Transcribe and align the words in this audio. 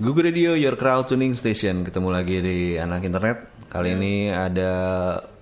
Google 0.00 0.32
Radio 0.32 0.56
Your 0.56 0.80
Crowd 0.80 1.12
Tuning 1.12 1.36
Station 1.36 1.84
ketemu 1.84 2.08
lagi 2.08 2.40
di 2.40 2.80
anak 2.80 3.04
internet. 3.04 3.52
Kali 3.68 3.92
ini 3.92 4.32
ada 4.32 4.72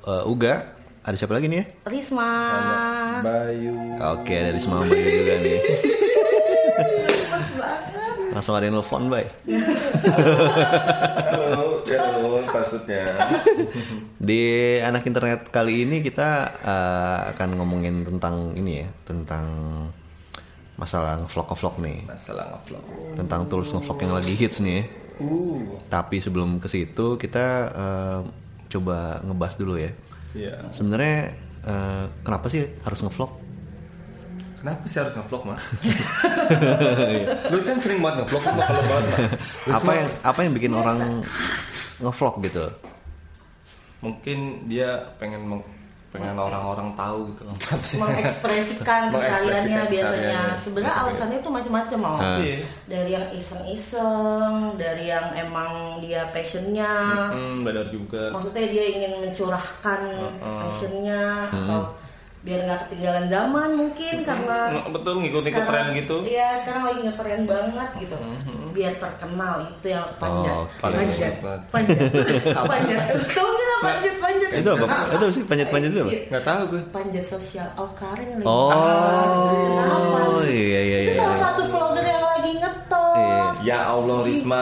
uh, 0.03 0.27
Uga, 0.27 0.75
ada 0.99 1.15
siapa 1.15 1.39
lagi 1.39 1.47
nih 1.47 1.63
ya? 1.63 1.67
Risma. 1.87 2.31
Bayu. 3.23 3.79
Oke, 4.19 4.35
ada 4.35 4.51
Risma 4.51 4.83
sama 4.83 4.91
Bayu 4.91 5.07
juga 5.15 5.35
nih. 5.47 5.59
Langsung 8.35 8.59
ada 8.59 8.67
yang 8.67 8.83
nelfon, 8.83 9.07
Bay. 9.07 9.31
Halo, 11.23 11.87
ya 11.87 12.03
halo 12.19 12.43
maksudnya. 12.43 13.15
Di 14.19 14.43
anak 14.83 15.07
internet 15.07 15.55
kali 15.55 15.87
ini 15.87 16.03
kita 16.03 16.59
uh, 16.67 17.31
akan 17.31 17.63
ngomongin 17.63 18.03
tentang 18.03 18.59
ini 18.59 18.83
ya, 18.83 18.91
tentang 19.07 19.47
masalah 20.79 21.19
ngevlog-ngevlog 21.21 21.75
nih. 21.83 21.99
Masalah 22.07 22.45
ngevlog. 22.55 22.85
Tentang 23.19 23.41
tools 23.51 23.75
ngevlog 23.75 23.99
yang 23.99 24.15
lagi 24.15 24.33
hits 24.39 24.63
nih. 24.63 24.87
Uh, 25.19 25.59
Tapi 25.91 26.23
sebelum 26.23 26.63
ke 26.63 26.71
situ 26.71 27.19
kita 27.19 27.47
uh, 27.75 28.19
coba 28.71 29.19
ngebahas 29.27 29.59
dulu 29.59 29.75
ya. 29.75 29.91
iya. 30.39 30.55
Sebenarnya 30.71 31.35
uh, 31.67 32.07
kenapa 32.23 32.47
sih 32.47 32.63
harus 32.87 33.03
ngevlog? 33.03 33.35
Kenapa 34.63 34.85
sih 34.87 34.99
harus 35.03 35.15
ngevlog 35.19 35.43
mah? 35.51 35.59
Lu 37.51 37.59
kan 37.67 37.77
sering 37.83 37.99
banget 37.99 38.27
ngevlog, 38.27 38.43
ngevlog 38.47 38.87
banget 38.87 39.07
mah. 39.11 39.19
Apa 39.83 39.91
yang 39.99 40.09
apa 40.23 40.39
yang 40.47 40.53
bikin 40.55 40.73
orang 40.79 40.99
ngevlog 41.99 42.35
gitu? 42.47 42.67
Mungkin 43.99 44.71
dia 44.71 45.11
pengen 45.19 45.43
meng- 45.43 45.78
pengen 46.09 46.41
orang-orang 46.41 46.97
tahu 46.97 47.29
gitu 47.33 47.43
loh. 47.45 47.57
mengekspresikan 48.01 49.03
kesehariannya 49.13 49.83
biasanya. 49.93 50.43
Sebenarnya 50.57 50.95
alasannya 51.05 51.39
tuh 51.45 51.53
macam-macam. 51.53 52.01
Ah. 52.09 52.41
Iya. 52.41 52.65
Dari 52.89 53.11
yang 53.13 53.27
iseng-iseng, 53.37 54.81
dari 54.81 55.13
yang 55.13 55.27
emang 55.37 56.01
dia 56.01 56.33
passionnya. 56.33 57.29
Hmm, 57.29 57.61
benar 57.61 57.85
juga. 57.93 58.33
Maksudnya 58.33 58.65
dia 58.73 58.85
ingin 58.89 59.13
mencurahkan 59.29 60.01
Heeh. 60.17 60.61
passionnya 60.65 61.25
atau 61.53 61.81
biar 62.49 62.65
nggak 62.65 62.81
ketinggalan 62.89 63.27
zaman 63.29 63.69
mungkin 63.77 64.15
karena 64.25 64.59
Betul 64.89 65.15
ngikut-ngikut 65.21 65.63
tren 65.63 65.85
sekarang- 65.85 65.99
gitu. 66.01 66.17
Iya, 66.25 66.49
sekarang 66.65 66.83
lagi 66.83 67.01
ngetren 67.05 67.43
banget 67.45 67.91
gitu. 68.01 68.17
Biar 68.73 68.93
terkenal 68.97 69.55
itu 69.61 69.87
yang 69.87 70.09
panjat. 70.17 70.49
Oh, 70.51 70.65
oke. 70.65 70.81
Panjat. 70.81 71.35
Panjat. 71.69 71.99
Panjat. 72.65 73.01
Tahu 73.29 73.49
nggak 73.51 73.79
panjat 73.85 74.15
panjat? 74.17 74.51
Itu 74.55 74.69
apa? 74.73 74.87
Itu 75.13 75.25
sih 75.29 75.43
panjat-panjat 75.45 75.91
itu 75.91 76.01
apa? 76.01 76.13
Nggak 76.33 76.45
tahu 76.47 76.63
gue. 76.73 76.83
Panjat 76.89 77.25
sosial. 77.29 77.69
Oh, 77.77 77.91
Karen 77.93 78.29
lagi. 78.35 78.49
Oh, 78.49 80.41
sih? 80.41 80.57
iya 80.73 80.81
iya 80.81 80.99
Itu 81.05 81.13
iya. 81.13 81.21
salah 81.21 81.37
satu 81.37 81.63
vlogger 81.69 82.01
yang 82.03 82.25
lagi 82.25 82.53
ngetop. 82.57 83.13
Iya. 83.15 83.45
Ya 83.61 83.79
Allah 83.85 84.19
Risma. 84.25 84.61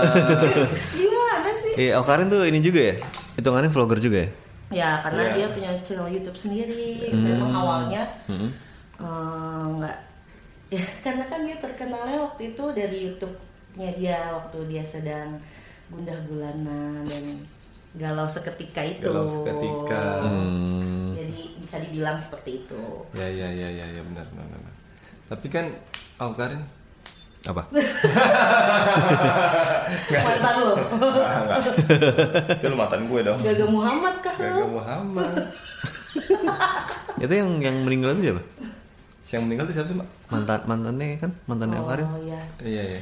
Gimana 0.98 1.50
sih? 1.62 1.72
Iya, 1.78 1.92
oh 2.00 2.04
Karin 2.04 2.26
tuh 2.26 2.42
ini 2.42 2.58
juga 2.58 2.80
ya? 2.82 2.94
Hitungannya 3.36 3.70
vlogger 3.70 4.00
juga 4.00 4.18
ya? 4.26 4.30
Ya, 4.68 4.98
karena 4.98 5.22
Iya. 5.22 5.32
dia 5.32 5.46
punya 5.50 5.70
channel 5.80 6.10
YouTube 6.10 6.34
sendiri. 6.36 7.06
Memang 7.12 7.52
awalnya 7.52 8.02
Hmm. 8.26 8.50
eh, 8.96 9.64
nggak 9.76 9.96
ya 10.66 10.82
karena 11.04 11.24
kan 11.24 11.46
dia 11.46 11.56
terkenalnya 11.56 12.18
waktu 12.18 12.50
itu 12.50 12.64
dari 12.72 12.96
YouTube-nya 13.06 13.90
dia 13.94 14.18
waktu 14.32 14.58
dia 14.66 14.82
sedang 14.82 15.38
gundah 15.86 16.18
gulana 16.26 17.06
dan 17.06 17.24
galau 17.94 18.26
seketika 18.26 18.82
itu. 18.82 19.06
Galau 19.06 19.30
seketika. 19.30 20.26
Hmm. 20.26 21.14
Jadi 21.14 21.42
bisa 21.58 21.76
dibilang 21.78 22.18
seperti 22.18 22.64
itu. 22.64 22.82
ya 23.12 23.24
ya 23.24 23.48
ya 23.48 23.68
ya 23.70 23.86
ya 23.86 24.02
benar 24.02 24.26
benar 24.28 24.46
benar. 24.50 24.74
Tapi 25.26 25.46
kan 25.46 25.66
Au 26.16 26.32
Karin 26.32 26.62
Apa? 27.46 27.62
Mantan 30.26 30.54
lo. 30.66 30.74
Itu 32.50 32.64
lu 32.66 32.76
mantan 32.76 33.00
gue 33.06 33.20
dong. 33.22 33.38
Gaga 33.38 33.66
Muhammad 33.70 34.14
kah 34.18 34.34
Gagal 34.34 34.66
lo? 34.66 34.82
Muhammad. 34.82 35.32
itu 37.22 37.32
yang 37.32 37.50
yang 37.62 37.76
meninggal 37.86 38.18
itu 38.18 38.22
siapa? 38.32 38.42
Yang 39.30 39.42
meninggal 39.46 39.64
itu 39.70 39.74
siapa 39.78 39.88
sih, 39.90 39.96
Mbak? 39.96 40.08
Mantan 40.26 40.60
mantannya 40.66 41.06
kan 41.22 41.30
mantannya 41.46 41.78
oh, 41.78 41.86
Karin. 41.86 42.06
Oh 42.06 42.18
iya. 42.18 42.40
Iya, 42.62 42.82
iya. 42.96 43.00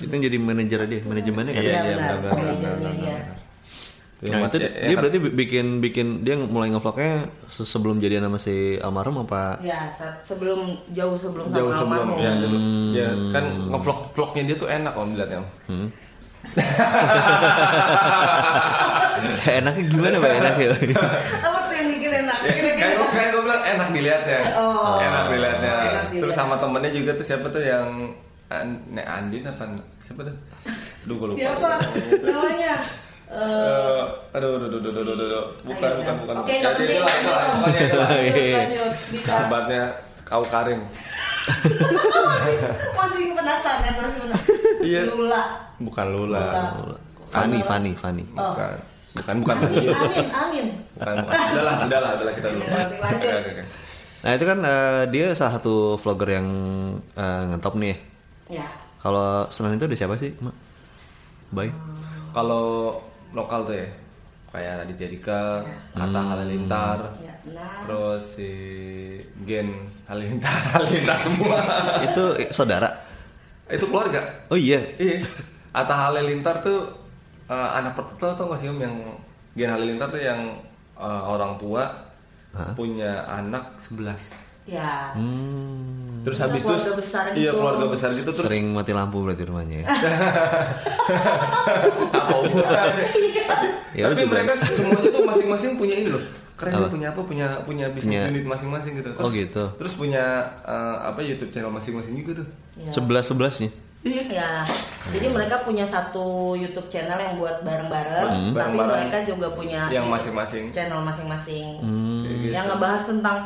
Itu 0.00 0.10
yang 0.10 0.24
jadi 0.26 0.36
manajer 0.40 0.80
dia, 0.88 1.00
manajemennya 1.06 1.52
kan. 1.54 1.62
Iya, 1.62 1.70
Iya, 1.70 1.80
iya, 1.84 1.96
benar. 1.96 2.14
benar, 2.18 2.74
benar, 2.82 3.39
Nah, 4.22 4.44
itu 4.44 4.58
ya, 4.58 4.68
dia 4.68 4.90
kan? 4.90 4.98
berarti 5.00 5.18
bikin 5.32 5.66
bikin 5.80 6.06
dia 6.20 6.34
mulai 6.36 6.68
ngevlognya 6.68 7.24
se- 7.46 7.64
sebelum 7.64 7.98
jadian 7.98 8.22
sama 8.22 8.36
si 8.36 8.76
almarhum 8.78 9.24
apa? 9.24 9.56
Ya, 9.60 9.88
saat- 9.90 10.20
sebelum 10.20 10.76
jauh 10.90 11.16
sebelum 11.16 11.48
jauh 11.48 11.70
sama 11.70 11.96
sebelum 11.96 12.12
almarhum. 12.12 12.20
ya, 12.20 12.30
sebelum, 12.36 12.92
ya 12.92 13.08
kan 13.30 13.44
ngevlog 13.66 13.98
vlognya 14.12 14.42
dia 14.44 14.54
tuh 14.54 14.68
enak 14.68 14.92
om 14.92 15.08
dilihatnya. 15.10 15.40
Hmm. 15.66 15.88
Enaknya 19.50 19.82
gimana 19.86 20.16
pak 20.18 20.30
enaknya? 20.34 20.66
Apa 21.44 21.58
tuh 21.62 21.74
yang 21.74 21.88
bikin 21.90 22.10
enak? 22.18 22.36
Ya, 22.42 22.52
kayak 22.74 22.92
gue 22.94 23.08
kayak 23.10 23.28
gue 23.30 23.42
bilang 23.42 23.62
enak 23.66 23.88
dilihatnya, 23.90 24.38
Oh. 24.54 24.96
enak 24.98 25.22
dilihatnya. 25.28 25.70
Enak 25.70 26.04
dilihat. 26.10 26.22
Terus 26.22 26.34
sama 26.34 26.54
temennya 26.56 26.90
juga 26.90 27.10
tuh 27.14 27.24
siapa 27.24 27.46
tuh 27.48 27.60
yang 27.60 27.86
An 28.48 28.66
Nek 28.90 29.06
Andin 29.06 29.46
apa 29.46 29.62
siapa 30.02 30.20
tuh? 30.22 30.34
Duh 31.04 31.14
gue 31.14 31.26
lupa. 31.30 31.38
Siapa 31.38 31.68
namanya? 32.22 32.74
Eh, 33.30 33.38
Eh, 33.38 34.02
aduh, 34.34 34.58
aduh, 34.58 34.66
aduh, 34.66 34.78
aduh, 34.82 34.90
aduh, 34.90 35.14
aduh, 35.14 35.26
aduh. 35.30 35.44
bukan, 35.62 35.90
bukan, 36.02 36.14
bukan. 36.18 36.34
Oke, 36.42 36.52
nggak 36.58 36.72
penting, 36.74 36.98
lanjut, 36.98 37.30
lah. 37.30 37.44
lanjut, 37.62 37.90
lanjut. 37.94 38.92
Bisa. 39.14 39.26
Sahabatnya 39.26 39.82
Kau 40.26 40.42
Karim. 40.46 40.80
Masih 42.98 43.22
penasaran 43.34 43.80
ya, 43.86 43.92
masih 43.94 44.20
penasaran. 44.22 44.58
Iya. 44.82 45.00
Lula. 45.10 45.42
Bukan 45.78 46.06
Lula. 46.10 46.42
Fanny, 47.30 47.58
Fanny, 47.62 47.92
Fanny. 47.94 48.24
Oh. 48.34 48.50
Bukan. 48.50 48.76
Bukan, 49.10 49.34
bukan. 49.42 49.56
bukan. 49.58 49.86
Amin, 50.06 50.26
amin. 50.30 50.66
Bukan, 50.98 51.14
bukan. 51.22 51.34
Udah 51.50 51.62
lah, 51.62 51.74
udah 51.86 51.98
lah, 52.02 52.10
udah 52.18 52.24
lah 52.26 52.34
kita 52.34 52.48
lanjut. 52.50 52.68
Nah 54.20 54.30
itu 54.36 54.44
kan 54.44 54.58
eh, 54.60 55.02
dia 55.08 55.26
salah 55.32 55.52
satu 55.56 55.96
vlogger 55.96 56.38
yang 56.38 56.48
eh, 57.14 57.42
ngetop 57.50 57.74
nih. 57.78 57.96
Ya. 58.50 58.66
Kalau 59.00 59.48
selain 59.48 59.80
itu 59.80 59.86
ada 59.88 59.96
siapa 59.96 60.14
sih, 60.20 60.34
Mak? 60.38 60.54
Baik. 61.56 61.72
Kalau 62.30 63.00
lokal 63.30 63.64
tuh 63.64 63.76
ya, 63.78 63.88
kayak 64.50 64.84
Raditya 64.84 65.08
Dika, 65.08 65.42
Atta 65.94 66.20
Halilintar, 66.34 66.98
Ya, 67.18 67.34
nah. 67.54 67.80
terus 67.86 68.22
si 68.34 68.50
Gen 69.46 69.70
Halilintar, 70.04 70.50
Halilintar 70.74 71.18
semua. 71.18 71.58
itu 72.06 72.24
saudara. 72.50 72.90
Itu 73.70 73.86
keluarga. 73.86 74.18
Oh 74.50 74.58
iya. 74.58 74.82
Iya. 74.98 75.22
Atta 75.70 75.94
Halilintar 76.10 76.58
tuh 76.58 76.90
eh, 77.46 77.68
anak 77.78 77.94
pertama 77.94 78.34
tau 78.34 78.50
gak 78.50 78.58
sih 78.58 78.68
om 78.68 78.78
yang 78.78 78.96
Gen 79.54 79.70
Halilintar 79.70 80.10
tuh 80.10 80.18
yang 80.18 80.58
eh, 80.98 81.22
orang 81.22 81.54
tua 81.54 81.86
Hah? 82.50 82.74
punya 82.74 83.22
anak 83.30 83.78
11 83.78 84.49
Ya. 84.70 85.10
Hmm. 85.12 86.22
Terus 86.22 86.36
Iya, 86.36 86.44
habis 86.46 86.60
itu 86.60 86.68
keluarga 86.68 86.92
besar 86.94 87.24
Iya 87.26 87.34
gitu. 87.42 87.56
keluarga 87.56 87.86
besar 87.88 88.08
gitu 88.12 88.30
terus 88.30 88.44
Sering 88.44 88.64
mati 88.70 88.92
lampu 88.92 89.18
berarti 89.20 89.42
rumahnya 89.42 89.76
ya. 89.80 89.86
Oh, 92.30 92.40
bukan. 92.46 92.90
Ya, 93.90 94.04
Tapi 94.06 94.22
mereka 94.24 94.52
semuanya 94.62 95.10
tuh 95.10 95.24
masing-masing 95.24 95.70
punya 95.76 95.94
ini 95.96 96.08
loh. 96.08 96.22
Keren 96.54 96.76
Apa? 96.76 96.88
punya 96.88 97.08
apa? 97.08 97.20
Punya 97.24 97.46
punya 97.64 97.86
bisnis 97.88 98.20
Punya- 98.20 98.28
unit 98.30 98.44
masing-masing 98.46 98.92
gitu. 98.94 99.10
Oh, 99.16 99.28
gitu. 99.28 99.64
Terus 99.74 99.92
punya 99.94 100.24
eh, 100.62 100.96
apa 101.02 101.18
YouTube 101.18 101.50
channel 101.50 101.72
masing-masing 101.72 102.14
juga 102.14 102.32
tuh. 102.38 102.46
Ya. 102.78 102.90
Sebelas 102.90 103.24
sebelas 103.26 103.54
nih. 103.58 103.72
Iya. 104.00 104.22
Ya, 104.30 104.50
jadi 105.10 105.28
mereka 105.28 105.60
punya 105.60 105.84
satu 105.84 106.52
YouTube 106.54 106.88
channel 106.88 107.16
yang 107.16 107.36
buat 107.36 107.60
bareng-bareng, 107.60 108.28
Hmm. 108.28 108.52
tapi 108.52 108.56
Bareng-bareng. 108.72 108.92
mereka 108.96 109.18
juga 109.26 109.52
punya 109.52 109.82
Yang 109.90 110.06
masing-masing. 110.08 110.64
channel 110.70 111.00
masing-masing 111.02 111.66
Hmm. 111.80 112.24
Kayak 112.24 112.36
gitu. 112.38 112.52
yang 112.54 112.64
ngebahas 112.66 113.02
tentang 113.04 113.36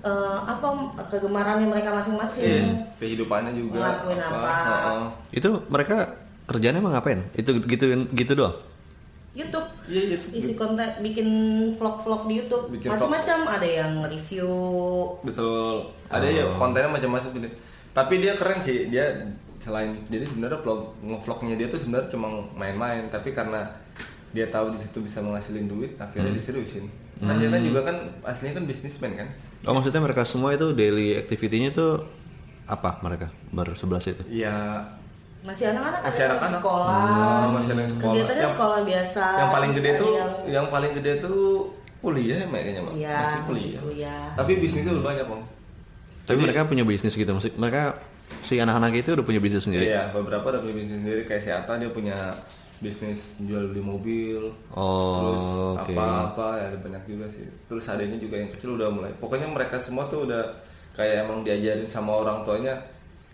eh, 0.00 0.38
apa 0.42 0.66
kegemarannya 1.06 1.66
mereka 1.66 1.92
masing-masing. 1.92 2.72
Kehidupannya 2.96 3.52
juga. 3.52 3.78
Ngelakuin 3.78 4.20
apa. 4.20 4.52
Heeh. 4.56 5.02
Itu 5.36 5.50
mereka 5.66 5.96
kerjanya 6.44 6.78
emang 6.78 6.92
ngapain? 6.92 7.20
Itu 7.32 7.60
gitu 7.64 7.84
gitu 8.10 8.32
doang. 8.34 8.56
YouTube 9.30 9.62
Iya, 9.86 10.18
itu. 10.18 10.26
isi 10.34 10.52
konten 10.54 10.82
bikin 11.02 11.26
vlog-vlog 11.74 12.26
di 12.26 12.42
YouTube 12.42 12.66
macam-macam 12.82 13.38
ada 13.46 13.62
yang 13.62 14.02
review 14.02 14.50
Betul. 15.22 15.86
Ada 16.10 16.26
ya 16.26 16.44
Oh. 16.46 16.58
kontennya 16.58 16.90
macam-macam 16.90 17.30
gitu. 17.34 17.46
Tapi 17.90 18.14
dia 18.18 18.34
keren 18.34 18.58
sih. 18.58 18.90
Dia 18.90 19.06
selain 19.62 19.94
jadi 20.08 20.26
sebenarnya 20.26 20.58
vlog 20.58 20.98
ngevlognya 20.98 21.54
dia 21.54 21.68
tuh 21.68 21.78
sebenarnya 21.78 22.10
cuma 22.10 22.26
main-main, 22.56 23.06
tapi 23.06 23.30
karena 23.30 23.70
dia 24.30 24.46
tahu 24.46 24.74
di 24.74 24.78
situ 24.78 24.98
bisa 24.98 25.20
menghasilin 25.20 25.66
duit, 25.66 25.94
akhirnya 25.94 26.30
diseriusin. 26.30 26.86
Kan 27.20 27.36
dia 27.36 27.50
kan 27.50 27.60
juga 27.60 27.80
kan 27.84 27.96
aslinya 28.24 28.58
kan 28.58 28.64
bisnismen 28.66 29.12
kan. 29.14 29.28
Oh 29.62 29.72
maksudnya 29.72 30.00
mereka 30.00 30.24
semua 30.24 30.50
itu 30.50 30.72
daily 30.72 31.14
activity-nya 31.14 31.70
tuh 31.70 32.00
apa 32.64 32.96
mereka 33.00 33.28
bersebelas 33.50 34.04
itu? 34.06 34.22
Iya. 34.26 34.86
masih 35.40 35.72
anak-anak 35.72 36.04
Masih 36.04 36.20
ada 36.20 36.28
anak-anak. 36.30 36.60
sekolah 36.60 37.00
Hmm, 37.00 37.48
masih 37.56 37.72
yang 37.72 37.88
sekolah. 37.88 38.12
kegiatannya 38.12 38.36
Yang- 38.38 38.52
sekolah 38.52 38.78
biasa 38.84 39.24
yang 39.32 39.50
paling 39.50 39.70
gede 39.72 39.90
tuh 39.96 40.10
yang- 40.12 40.36
yang 40.46 40.66
paling 40.68 40.92
gede 40.92 41.12
tuh 41.18 41.40
kuliah 41.98 42.36
ya 42.36 42.46
kayaknya 42.46 42.80
Mak. 42.82 42.92
Iya, 42.92 43.08
masih 43.08 43.16
masih 43.16 43.40
kuliah. 43.46 43.80
kuliah. 43.80 44.22
Tapi 44.34 44.52
bisnisnya 44.56 44.92
udah 44.92 45.06
banyak 45.06 45.26
om. 45.26 45.40
Tapi 46.20 46.28
Jadi- 46.30 46.42
mereka 46.44 46.60
punya 46.66 46.84
bisnis 46.84 47.14
gitu, 47.14 47.30
maksud 47.30 47.52
mereka 47.56 47.82
si 48.42 48.54
anak-anak 48.54 48.92
itu 48.94 49.10
udah 49.10 49.24
punya 49.24 49.40
bisnis 49.40 49.64
sendiri. 49.64 49.88
Iya, 49.88 50.12
beberapa 50.12 50.44
udah 50.46 50.60
punya 50.60 50.74
bisnis 50.76 50.96
sendiri 50.98 51.24
kayak 51.24 51.40
si 51.40 51.48
Ata 51.48 51.72
dia 51.74 51.88
punya 51.88 52.16
bisnis 52.80 53.36
jual 53.44 53.70
beli 53.70 53.84
mobil. 53.84 54.40
Oh, 54.72 55.14
terus 55.20 55.48
oke. 55.76 55.92
apa-apa 55.92 56.48
ya 56.56 56.64
ada 56.72 56.78
banyak 56.80 57.02
juga 57.04 57.28
sih. 57.28 57.44
Terus 57.68 57.84
adanya 57.92 58.16
juga 58.16 58.40
yang 58.40 58.50
kecil 58.50 58.80
udah 58.80 58.88
mulai. 58.88 59.12
Pokoknya 59.20 59.46
mereka 59.46 59.76
semua 59.76 60.08
tuh 60.08 60.24
udah 60.24 60.42
kayak 60.96 61.28
emang 61.28 61.44
diajarin 61.44 61.86
sama 61.86 62.24
orang 62.24 62.40
tuanya 62.42 62.74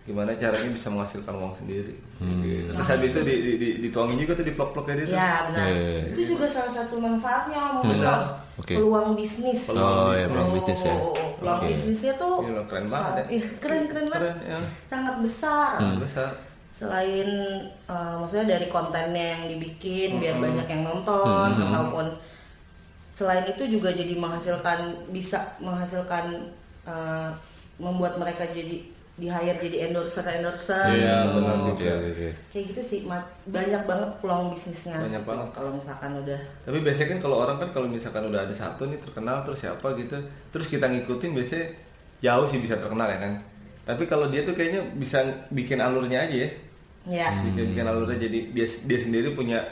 gimana 0.06 0.30
caranya 0.38 0.70
bisa 0.70 0.86
menghasilkan 0.86 1.34
uang 1.34 1.50
sendiri. 1.50 1.94
Hmm. 2.22 2.38
Gitu. 2.38 2.70
Terus 2.70 2.88
habis 2.94 3.10
itu 3.10 3.20
di, 3.26 3.34
di, 3.42 3.52
di, 3.58 3.68
dituangin 3.86 4.18
juga 4.22 4.38
tuh 4.38 4.46
di 4.46 4.54
vlog-vlognya 4.54 4.94
dia 5.02 5.06
tuh. 5.06 5.16
Ya 5.18 5.32
benar. 5.50 5.66
Iya. 5.66 6.00
Itu 6.14 6.22
juga 6.30 6.46
salah 6.46 6.72
satu 6.78 6.94
manfaatnya 7.02 7.58
Benar. 7.58 7.74
membuka 7.82 8.14
Oke. 8.62 8.74
peluang 8.78 9.08
bisnis. 9.18 9.60
Oh, 9.74 10.14
ya, 10.14 10.26
peluang 10.30 10.52
bisnis 10.54 10.80
ya. 10.86 10.94
Oh, 10.94 11.10
Peluang 11.42 11.58
Oke. 11.58 11.68
bisnisnya 11.74 12.12
tuh 12.14 12.34
Gila, 12.46 12.62
keren 12.70 12.86
banget 12.86 13.12
ya. 13.18 13.24
Iya, 13.34 13.46
keren 13.58 13.82
keren 13.90 14.06
banget. 14.06 14.22
Keren 14.30 14.38
ya. 14.46 14.58
Sangat 14.86 15.14
besar. 15.18 15.74
Hmm. 15.82 15.98
Besar. 15.98 16.30
Selain 16.76 17.28
eh, 17.88 18.14
maksudnya 18.14 18.52
dari 18.52 18.68
kontennya 18.68 19.26
yang 19.32 19.42
dibikin 19.48 20.20
biar 20.20 20.36
banyak 20.36 20.66
yang 20.66 20.82
nonton 20.84 21.48
Hmm. 21.48 21.64
ataupun 21.66 22.06
selain 23.10 23.44
itu 23.44 23.64
juga 23.66 23.88
jadi 23.90 24.12
menghasilkan 24.14 24.78
bisa 25.08 25.40
menghasilkan 25.58 26.52
eh, 26.84 27.30
membuat 27.76 28.16
mereka 28.16 28.44
jadi 28.46 28.76
di 29.16 29.26
hire 29.26 29.56
jadi 29.56 29.88
endorser 29.88 30.20
endorser 30.22 30.92
Iya, 30.92 31.24
gitu. 31.24 31.40
benar 31.40 31.56
juga. 31.56 31.72
Oke, 31.72 31.88
oke, 31.88 32.08
oke. 32.12 32.28
kayak 32.52 32.64
gitu 32.68 32.80
sih 32.84 33.00
Mat. 33.02 33.24
banyak 33.48 33.82
banget 33.82 34.10
peluang 34.20 34.52
bisnisnya 34.52 35.00
Banyak 35.00 35.24
gitu. 35.24 35.30
banget. 35.32 35.48
kalau 35.50 35.70
misalkan 35.72 36.10
udah 36.14 36.40
Tapi 36.62 36.78
biasanya 36.84 37.08
kan 37.08 37.20
kalau 37.24 37.36
orang 37.40 37.56
kan 37.56 37.68
kalau 37.72 37.88
misalkan 37.88 38.28
udah 38.28 38.40
ada 38.44 38.52
satu 38.52 38.82
nih 38.86 39.00
terkenal 39.00 39.40
terus 39.40 39.58
siapa 39.58 39.88
gitu, 39.96 40.20
terus 40.52 40.68
kita 40.68 40.84
ngikutin 40.86 41.32
biasanya 41.32 41.66
jauh 42.20 42.44
sih 42.44 42.60
bisa 42.60 42.76
terkenal 42.76 43.08
ya 43.08 43.16
kan. 43.18 43.32
Tapi 43.86 44.04
kalau 44.04 44.28
dia 44.28 44.44
tuh 44.44 44.52
kayaknya 44.52 44.84
bisa 44.94 45.24
bikin 45.48 45.80
alurnya 45.80 46.20
aja 46.20 46.36
ya. 46.44 46.50
Ya 47.06 47.30
Bikin, 47.46 47.74
bikin 47.74 47.86
alurnya 47.86 48.18
jadi 48.18 48.38
dia 48.50 48.66
dia 48.66 48.98
sendiri 48.98 49.32
punya 49.38 49.62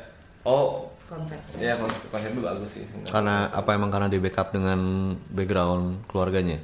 oh 0.47 0.95
konsepnya 1.05 1.59
ya 1.61 1.75
konsep, 1.77 2.09
konsepnya 2.09 2.43
bagus 2.43 2.71
sih. 2.75 2.85
Karena 3.13 3.53
apa 3.53 3.71
emang 3.77 3.93
karena 3.93 4.09
di 4.09 4.19
backup 4.19 4.55
dengan 4.57 5.13
background 5.31 6.09
keluarganya? 6.09 6.59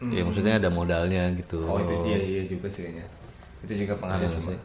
Ya 0.00 0.22
maksudnya 0.24 0.60
ada 0.60 0.68
modalnya 0.72 1.28
gitu. 1.36 1.64
Oh 1.68 1.80
itu 1.80 1.92
sih 2.04 2.08
iya, 2.12 2.20
iya 2.24 2.42
juga 2.48 2.66
sih 2.72 2.80
kayaknya. 2.88 3.06
Itu 3.64 3.72
juga 3.84 3.94
pengaruh 4.00 4.24
Iya 4.24 4.30
sih. 4.32 4.58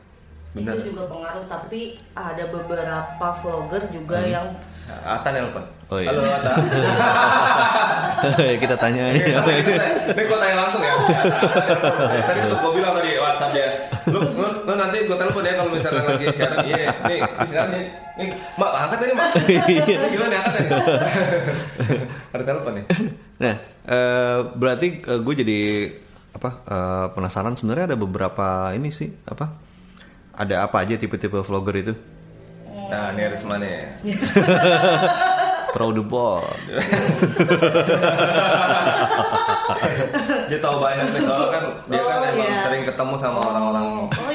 Bener. 0.52 0.84
itu 0.84 0.92
juga 0.92 1.08
pengaruh 1.08 1.46
tapi 1.48 1.96
ada 2.12 2.44
beberapa 2.52 3.28
vlogger 3.40 3.84
juga 3.88 4.20
yang 4.20 4.48
Nah, 4.92 5.22
Ata 5.22 5.30
nelpon. 5.32 5.64
Oh, 5.92 6.00
iya. 6.00 6.10
Halo 6.12 6.24
Ata. 6.26 6.54
kita 8.64 8.76
tanya 8.80 9.02
aja. 9.12 9.24
Ini 9.44 10.24
gue 10.26 10.38
tanya 10.40 10.56
langsung 10.68 10.82
ya. 10.82 10.96
Tadi 12.28 12.40
tuh 12.48 12.58
gue 12.58 12.72
bilang 12.80 12.94
tadi 12.98 13.10
WhatsApp 13.20 13.52
ya. 13.54 13.68
Lu 14.10 14.20
nanti 14.82 14.98
gue 15.04 15.14
telepon 15.14 15.44
ya 15.44 15.54
kalau 15.54 15.70
misalkan 15.70 16.04
lagi 16.04 16.26
siaran. 16.32 16.58
Iya, 16.64 16.86
nih, 17.06 17.20
siaran 17.46 17.70
nih. 17.72 17.86
Nih, 18.12 18.28
Mak, 18.58 18.72
angkat 18.76 18.98
tadi, 19.00 19.14
Mak. 19.14 19.30
Gimana 20.10 20.28
nih, 20.28 20.38
angkat 20.38 20.54
tadi. 20.58 20.70
Ada 22.32 22.44
telepon 22.44 22.74
nih. 22.76 22.86
Nah, 23.38 23.56
eh, 23.88 24.38
berarti 24.54 24.88
gue 25.00 25.34
jadi 25.38 25.60
apa 26.32 26.50
eh, 26.64 27.06
penasaran 27.12 27.54
sebenarnya 27.54 27.86
ada 27.90 27.98
beberapa 27.98 28.48
ini 28.72 28.90
sih 28.90 29.12
apa? 29.24 29.52
Ada 30.32 30.64
apa 30.64 30.82
aja 30.82 30.96
tipe-tipe 30.96 31.38
vlogger 31.38 31.76
itu? 31.78 31.94
Nah, 32.88 33.12
ini 33.12 33.24
Risma 33.26 33.56
nih. 33.56 33.96
Throw 35.72 35.92
the 35.92 36.04
ball. 36.04 36.44
Dia 40.48 40.60
tahu 40.60 40.76
banyak 40.78 41.06
nih 41.10 41.22
soalnya 41.24 41.48
kan 41.50 41.64
dia 41.88 42.02
kan 42.02 42.18
Oh, 42.22 42.28
emang 42.28 42.44
iya. 42.44 42.60
sering 42.60 42.84
ketemu 42.84 43.14
sama 43.18 43.40
orang-orang. 43.42 43.86
oh 44.10 44.31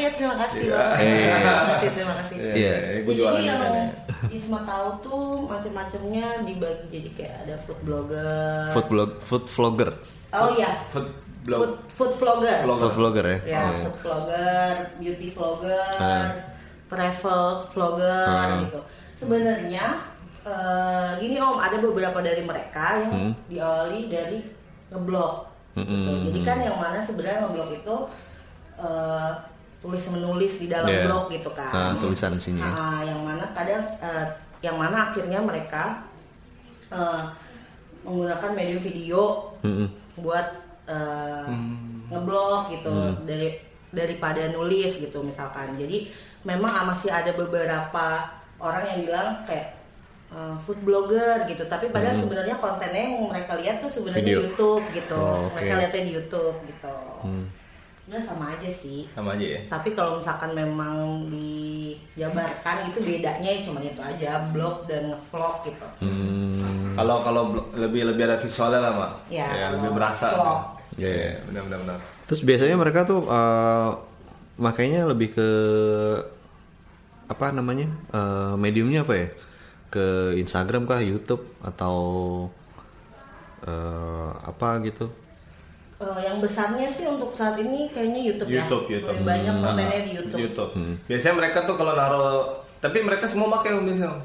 ya 0.48 0.54
terima 0.56 0.82
kasih 0.86 0.96
Iya. 0.96 0.96
Iya. 0.96 1.34
terima 1.36 1.64
kasih 1.66 1.88
terima 1.90 2.14
kasih 2.16 2.36
Iya, 2.36 2.74
gue 2.98 3.12
Ya, 3.12 3.18
jualan 3.18 3.36
jadi 3.36 3.46
yang. 3.46 3.90
Isma 4.28 4.60
tahu 4.62 4.88
tuh 5.00 5.22
macam-macamnya 5.44 6.26
dibagi 6.42 6.86
jadi 6.90 7.10
kayak 7.12 7.34
ada 7.42 7.54
food 7.58 7.80
blogger 7.82 8.64
Food 8.70 8.86
blog, 8.88 9.10
food 9.20 9.44
vlogger, 9.46 9.90
oh 10.32 10.48
iya 10.52 10.70
Food 10.88 11.06
food 11.06 11.46
blog. 11.46 11.60
food 11.88 12.12
vlogger 12.12 12.58
Vlog. 12.60 12.78
food 12.80 12.94
vlogger 12.96 13.24
ya. 13.24 13.38
ya 13.46 13.60
Oh, 13.62 13.74
food 13.84 13.96
vlogger 14.00 14.70
beauty 14.96 15.28
vlogger 15.30 15.86
Ah. 15.96 16.26
travel 16.86 17.42
vlogger 17.68 18.26
Ah. 18.26 18.58
gitu 18.60 18.80
sebenarnya 19.16 19.86
eh, 20.42 21.10
gini 21.16 21.36
om 21.36 21.56
ada 21.56 21.76
beberapa 21.76 22.18
dari 22.20 22.40
mereka 22.40 22.98
yang 22.98 23.12
Hmm. 23.12 23.32
diawali 23.46 24.06
dari 24.06 24.38
ngeblog 24.88 25.34
gitu. 25.74 25.82
Mm-mm. 25.82 26.24
jadi 26.24 26.40
kan 26.42 26.58
yang 26.62 26.76
mana 26.76 26.98
sebenarnya 27.00 27.42
ngeblog 27.42 27.70
itu 27.74 27.96
eh, 28.76 29.30
tulis 29.86 30.04
menulis 30.10 30.52
di 30.58 30.66
dalam 30.66 30.90
Iya. 30.90 31.06
blog 31.06 31.30
gitu 31.30 31.50
kan 31.52 31.70
Nah, 31.70 31.92
tulisan 31.96 32.34
isinya. 32.34 32.66
Ah, 32.66 33.00
yang 33.00 33.22
mana 33.22 33.46
kadang 33.48 33.86
eh, 33.96 34.26
yang 34.60 34.74
mana 34.74 35.06
akhirnya 35.06 35.38
mereka 35.40 36.02
eh, 36.88 37.22
menggunakan 38.02 38.50
medium 38.52 38.80
video 38.80 39.22
Mm-mm. 39.60 39.86
buat 40.16 40.46
eh, 40.84 41.46
Hmm. 41.46 42.02
ngeblog 42.06 42.70
gitu 42.72 42.90
dari 43.22 43.58
daripada 43.88 44.46
nulis 44.48 44.94
gitu 44.96 45.18
misalkan 45.20 45.74
jadi 45.74 46.06
memang 46.42 46.70
masih 46.84 47.08
ada 47.08 47.30
beberapa 47.32 48.26
orang 48.56 48.82
yang 48.88 48.98
bilang 49.04 49.28
kayak 49.42 49.74
eh, 50.28 50.54
food 50.60 50.78
blogger 50.80 51.46
gitu 51.46 51.62
tapi 51.64 51.90
padahal 51.90 52.14
sebenarnya 52.14 52.54
kontennya 52.56 53.02
yang 53.04 53.26
mereka 53.26 53.54
lihat 53.54 53.78
tuh 53.78 53.90
sebenarnya 53.92 54.22
Video. 54.24 54.42
YouTube 54.44 54.82
gitu 54.92 55.14
Oh, 55.14 55.46
oke. 55.46 55.54
mereka 55.56 55.72
lihatnya 55.76 56.02
di 56.02 56.12
YouTube 56.12 56.56
gitu 56.64 56.94
Hmm. 57.20 57.46
Udah 58.06 58.22
sama 58.22 58.54
aja 58.54 58.70
sih 58.70 59.10
Sama 59.10 59.34
aja 59.34 59.46
ya. 59.46 59.60
tapi 59.66 59.90
kalau 59.90 60.16
misalkan 60.16 60.54
memang 60.54 61.26
dijabarkan 61.26 62.86
itu 62.86 62.98
bedanya 63.02 63.50
ya 63.50 63.60
cuma 63.60 63.82
itu 63.82 63.98
aja 63.98 64.46
blog 64.50 64.86
dan 64.86 65.10
ngevlog 65.10 65.54
gitu 65.64 65.86
Hmm. 65.98 66.94
Kalau 66.96 67.20
kalau 67.20 67.42
lebih 67.74 68.08
lebih 68.08 68.24
ada 68.24 68.40
visualnya 68.40 68.80
lah, 68.80 68.92
Mak. 68.94 69.12
Ya, 69.28 69.68
lebih 69.68 69.92
kalau 69.92 69.96
berasa. 70.00 70.26
vlog. 70.32 70.60
Iya, 70.96 71.10
iya. 71.12 71.30
benar 71.44 71.62
benar 71.68 71.78
benar. 71.84 71.98
Terus 72.24 72.40
biasanya 72.40 72.72
mereka 72.72 73.04
tuh 73.04 73.20
eh, 73.28 73.90
makanya 74.56 75.04
lebih 75.04 75.36
ke 75.36 75.48
apa 77.26 77.52
namanya 77.52 77.90
eh, 78.14 78.54
mediumnya 78.56 79.04
apa 79.04 79.12
ya? 79.12 79.28
Ke 79.92 80.06
Instagram 80.36 80.88
kah, 80.88 81.04
YouTube 81.04 81.44
atau 81.60 81.98
eh, 83.60 84.30
apa 84.40 84.80
gitu? 84.80 85.12
Eh, 85.96 86.20
yang 86.20 86.36
besarnya 86.38 86.88
sih 86.88 87.04
untuk 87.04 87.32
saat 87.32 87.56
ini 87.56 87.88
kayaknya 87.88 88.20
YouTube, 88.22 88.48
YouTube, 88.50 88.84
ya 88.84 88.94
YouTube. 88.94 89.16
Lebih 89.16 89.24
banyak 89.24 89.54
Hmm. 89.54 89.64
kontennya 89.64 90.00
di 90.02 90.12
YouTube, 90.12 90.40
YouTube. 90.42 90.70
Biasanya 91.04 91.34
mereka 91.34 91.58
tuh 91.64 91.74
kalau 91.74 91.92
naruh 91.92 92.44
tapi 92.76 93.00
mereka 93.00 93.24
semua 93.24 93.48
pakai 93.50 93.72
Om 93.72 93.84
misalnya. 93.86 94.20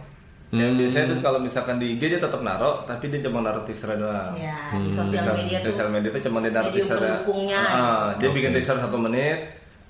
Yang 0.51 0.71
biasanya 0.77 1.05
terus 1.07 1.21
kalau 1.21 1.39
misalkan 1.39 1.79
di 1.79 1.95
IG 1.95 2.11
dia 2.11 2.19
tetap 2.19 2.43
naruh, 2.43 2.83
tapi 2.83 3.07
dia 3.07 3.23
cuma 3.23 3.39
naruh 3.39 3.63
teaser 3.63 3.95
doang. 3.95 4.35
ya 4.35 4.51
di 4.73 4.91
sosial 4.91 5.31
media 5.33 5.57
tuh 5.57 5.71
sosial 5.71 5.87
media 5.89 6.09
tuh 6.11 6.21
cuma 6.21 6.37
dia 6.39 6.51
naruh 6.51 6.71
teaser 6.71 6.99
Ah, 7.47 8.11
dia 8.19 8.29
bikin 8.29 8.51
teaser 8.51 8.75
satu 8.75 8.99
menit 8.99 9.39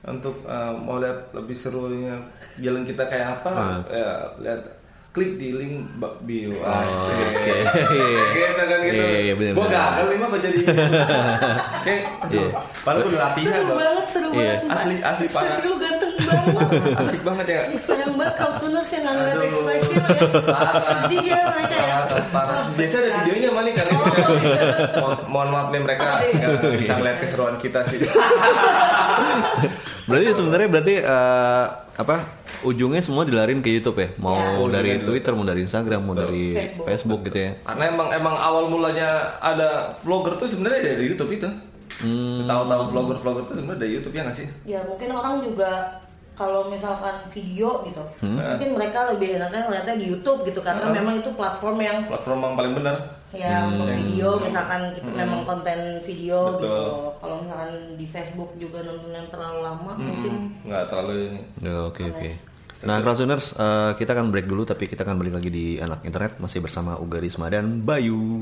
untuk 0.04 0.46
eh, 0.46 0.74
mau 0.76 1.02
lihat 1.02 1.34
lebih 1.34 1.54
serunya 1.54 2.14
jalan 2.58 2.86
kita 2.86 3.04
kayak 3.04 3.42
apa 3.42 3.50
Ah. 3.50 3.78
ya 3.88 4.10
lihat 4.38 4.62
klik 5.12 5.36
di 5.36 5.52
link 5.52 5.76
bio 6.22 6.56
Oh, 6.56 6.84
oke. 7.12 7.56
gitu 8.34 8.64
kan 8.64 8.80
gitu 8.82 8.96
Iya, 8.96 9.20
iya, 9.22 9.34
bener, 9.34 9.52
gua 9.52 9.66
bener. 9.66 9.76
gagal 9.78 10.06
nih 10.06 10.18
mah 10.18 10.28
gua 10.30 10.40
jadi 10.40 10.60
kayak 11.86 12.02
Iya. 12.30 12.48
padahal 12.80 13.02
gua 13.02 13.12
udah 13.12 13.22
latihan 13.26 13.52
seru 13.54 13.76
banget 13.76 14.06
seru 14.08 14.30
Iya. 14.30 14.40
banget. 14.56 14.72
Asli- 14.72 15.04
asli 15.04 15.26
parah. 15.28 15.56
Lu 15.62 15.76
ganteng 15.76 16.12
banget 16.12 16.21
asik 16.98 17.22
banget 17.28 17.46
ya 17.48 17.62
sayang 17.78 18.14
banget 18.16 18.36
kau 18.36 18.52
tuners 18.58 18.90
yang 18.90 19.04
nggak 19.04 19.16
ngeliat 19.16 19.38
lu 19.38 19.60
ya 19.62 19.82
sedih 20.82 21.24
ya 21.26 21.40
mereka 21.46 21.78
ya. 21.78 21.98
Biasa 22.72 22.96
ada 22.98 23.10
videonya 23.22 23.50
mana 23.52 23.64
nih 23.64 23.74
kali 23.74 23.92
ini. 23.92 24.04
Mohon, 24.96 25.18
mohon 25.28 25.50
maaf 25.50 25.68
nih 25.70 25.82
mereka 25.82 26.08
nggak 26.24 26.78
bisa 26.78 26.94
ngeliat 26.96 27.18
keseruan 27.20 27.56
kita 27.58 27.80
sih. 27.88 28.00
Berarti 30.02 30.34
sebenarnya 30.34 30.68
berarti 30.68 30.96
eh, 30.98 31.66
apa 31.94 32.16
ujungnya 32.62 33.00
semua 33.00 33.24
dilarin 33.24 33.62
ke 33.62 33.70
YouTube 33.72 33.98
ya? 33.98 34.10
Mau 34.18 34.36
Ya. 34.68 34.74
dari 34.74 35.00
Twitter, 35.00 35.32
mau 35.32 35.46
dari 35.46 35.62
Instagram, 35.62 36.02
mau 36.02 36.14
Betul. 36.14 36.24
dari 36.28 36.44
Facebook. 36.52 36.86
Facebook, 36.90 37.20
gitu 37.30 37.38
ya? 37.40 37.52
Karena 37.64 37.84
emang 37.88 38.08
emang 38.12 38.36
awal 38.36 38.68
mulanya 38.68 39.10
ada 39.40 39.96
vlogger 40.02 40.36
tuh 40.36 40.48
sebenarnya 40.48 40.92
dari 40.92 41.06
YouTube 41.08 41.32
itu. 41.32 41.48
Hmm. 42.02 42.50
Tahu-tahu 42.50 42.84
vlogger-vlogger 42.90 43.44
tuh 43.46 43.56
sebenarnya 43.56 43.80
dari 43.80 43.92
YouTube 43.94 44.16
ya 44.16 44.22
nggak 44.26 44.38
sih? 44.38 44.48
ya 44.66 44.80
mungkin 44.82 45.10
orang 45.12 45.34
juga 45.40 45.72
kalau 46.34 46.66
misalkan 46.66 47.22
video 47.28 47.84
gitu 47.84 48.04
Hmm. 48.20 48.40
mungkin 48.56 48.70
mereka 48.74 49.06
lebih 49.08 49.36
enaknya 49.36 49.62
ngeliatnya 49.64 49.96
di 49.96 50.06
YouTube 50.08 50.42
gitu 50.44 50.60
karena 50.60 50.84
Hmm. 50.84 50.96
memang 50.96 51.16
itu 51.18 51.30
platform 51.32 51.78
yang 51.78 51.98
Platform 52.06 52.40
yang 52.42 52.56
paling 52.56 52.74
benar. 52.74 52.98
ya 53.32 53.64
Hmm. 53.64 53.72
untuk 53.74 53.88
video 53.90 54.30
misalkan 54.40 54.92
kita 54.92 55.08
memang 55.10 55.42
konten 55.44 55.80
video 56.02 56.38
Betul. 56.52 56.62
gitu 56.62 56.84
kalau 57.16 57.36
misalkan 57.40 57.72
di 57.96 58.06
Facebook 58.06 58.50
juga 58.56 58.80
nonton 58.82 59.08
yang 59.10 59.28
terlalu 59.28 59.60
lama 59.62 59.92
mungkin 59.94 60.34
Nggak 60.62 60.84
terlalu 60.86 61.14
ini. 61.26 61.40
Ya, 61.62 61.76
Oke 61.82 62.04
oke. 62.06 62.30
Nah, 62.82 62.98
Crowdtuners, 62.98 63.54
eh, 63.54 63.94
kita 63.94 64.12
akan 64.12 64.34
break 64.34 64.50
dulu, 64.50 64.66
tapi 64.66 64.90
kita 64.90 65.06
akan 65.06 65.16
balik 65.16 65.38
lagi 65.38 65.50
di 65.50 65.78
anak 65.78 66.02
internet 66.02 66.42
masih 66.42 66.60
bersama 66.60 66.98
Uga 66.98 67.22
Risma 67.22 67.46
dan 67.46 67.78
Bayu. 67.80 68.42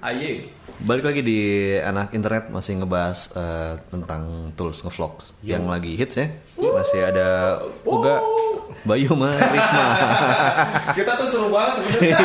Aye. 0.00 0.48
Balik 0.80 1.04
lagi 1.04 1.20
di 1.20 1.40
anak 1.76 2.16
internet 2.16 2.48
masih 2.48 2.80
ngebahas 2.80 3.28
eh, 3.36 3.74
tentang 3.92 4.48
tools 4.56 4.80
ngevlog 4.80 5.20
yang 5.42 5.68
lagi 5.68 5.92
hits 5.94 6.16
ya. 6.16 6.26
Masih 6.56 7.00
ada 7.04 7.60
Uga, 7.84 8.20
Bayu, 8.82 9.12
sama 9.12 9.32
Risma. 9.54 9.84
kita 10.92 11.12
tuh 11.16 11.26
seru 11.28 11.48
banget 11.52 11.80
sebenarnya. 11.80 12.16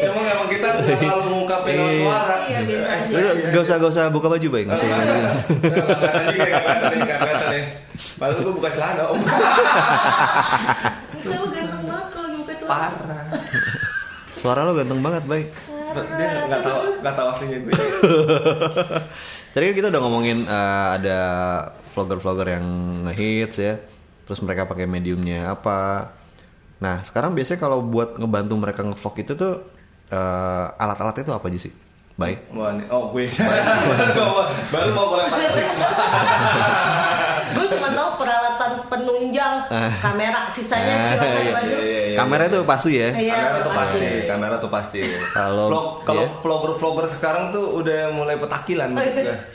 Cuma 0.00 0.20
emang 0.24 0.48
kita 0.48 0.66
nggak 0.70 0.96
terlalu 0.96 1.24
ngungkapin 1.28 1.72
lewat 1.72 1.94
suara. 2.00 2.34
Iya. 2.48 2.58
Udah, 3.10 3.34
Gak 3.50 3.62
usah 3.62 3.76
gak 3.76 3.90
usah 3.92 4.04
buka 4.08 4.26
baju 4.28 4.46
baik, 4.48 4.64
nggak 4.68 4.78
usah. 4.80 4.88
Padahal 8.16 8.40
gue 8.40 8.54
buka 8.54 8.70
celana 8.72 9.04
om. 9.12 9.20
Kamu 11.20 11.46
ganteng 11.46 11.82
banget 11.84 12.06
kalau 12.08 12.28
buka 12.34 12.52
tuh. 12.56 12.66
Parah. 12.68 12.92
Suara 14.34 14.60
lo 14.64 14.72
ganteng 14.72 15.00
banget 15.00 15.24
baik. 15.28 15.48
Dia 15.94 16.28
nggak 16.46 16.62
tahu 16.62 16.78
nggak 17.02 17.14
tahu 17.16 17.26
aslinya 17.34 17.58
gue. 17.66 17.74
Tadi 19.52 19.64
kan 19.66 19.74
kita 19.74 19.88
udah 19.90 20.00
ngomongin 20.00 20.38
eh, 20.46 20.88
ada 21.00 21.18
vlogger-vlogger 21.92 22.48
yang 22.58 22.66
ngehits 23.08 23.56
ya. 23.58 23.74
Terus 24.26 24.40
mereka 24.46 24.70
pakai 24.70 24.86
mediumnya 24.86 25.50
apa. 25.54 26.10
Nah, 26.80 27.02
sekarang 27.04 27.34
biasanya 27.36 27.60
kalau 27.60 27.82
buat 27.84 28.16
ngebantu 28.16 28.54
mereka 28.56 28.80
ngevlog 28.86 29.14
itu 29.18 29.32
tuh 29.34 29.54
eh, 30.08 30.66
alat-alatnya 30.78 31.26
itu 31.26 31.34
apa 31.34 31.46
aja 31.50 31.58
sih? 31.58 31.72
Baik. 32.20 32.52
Oh 32.92 33.10
gue 33.16 33.32
baru 34.72 34.90
mau 34.92 35.06
boleh 35.08 35.24
Gue 37.50 37.66
cuma 37.66 37.88
tahu 37.90 38.10
peralatan 38.20 38.72
penunjang 38.92 39.54
kamera, 40.04 40.46
sisanya 40.52 40.94
Ah, 40.94 41.04
silakan 41.16 41.64
iya. 42.10 42.16
Kamera 42.16 42.42
itu 42.44 42.58
pasti 42.62 42.90
ya. 42.92 43.08
Iya, 43.10 43.34
kamera 43.34 43.58
tuh 43.60 43.72
pasti. 43.72 43.98
pasti, 43.98 44.26
kamera 44.26 44.54
tuh 44.56 44.70
pasti. 44.70 44.98
Kalau- 45.30 45.68
Vlog, 45.68 45.86
kalau 46.02 46.24
iya. 46.24 46.38
vlogger-vlogger 46.40 47.06
sekarang 47.08 47.44
tuh 47.50 47.64
udah 47.74 48.00
mulai 48.10 48.36
petakilan, 48.36 48.88
gue. 48.90 49.02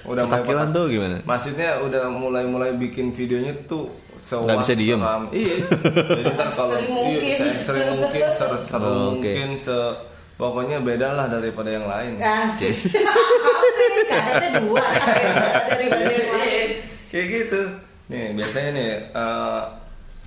udah 0.04 0.24
mulai 0.24 0.24
Petakilan 0.26 0.66
petak- 0.66 0.74
tuh 0.74 0.86
gimana? 0.88 1.16
Maksudnya 1.22 1.70
udah 1.80 2.04
mulai-mulai 2.08 2.72
bikin 2.76 3.10
videonya 3.10 3.54
tuh 3.66 3.88
sewas 4.18 4.46
Nggak 4.46 4.58
bisa 4.60 4.74
diem? 4.74 4.98
seram. 4.98 5.24
Iya. 5.30 5.56
Jadi 5.94 6.30
ntar 6.32 6.50
kalau 6.52 6.76
iya, 6.76 6.90
mungkin. 6.90 7.38
se- 7.38 7.50
ekstrim 7.52 7.86
mungkin, 7.96 8.24
seru-seru 8.32 8.82
Oh, 8.82 8.98
mungkin, 9.12 9.48
se 9.56 9.78
pokoknya 10.36 10.78
beda 10.80 11.08
lah 11.12 11.28
daripada 11.28 11.70
yang 11.70 11.86
lain. 11.86 12.18
Asik. 12.24 12.74
Kadangnya 14.06 14.50
dua 14.60 14.86
daripada 15.70 16.04
yang 16.08 16.30
lain. 16.32 16.68
Kayak 17.08 17.28
gitu. 17.32 17.62
Nih 18.06 18.34
biasanya 18.34 18.70
nih 18.72 18.88
eh, 19.12 19.62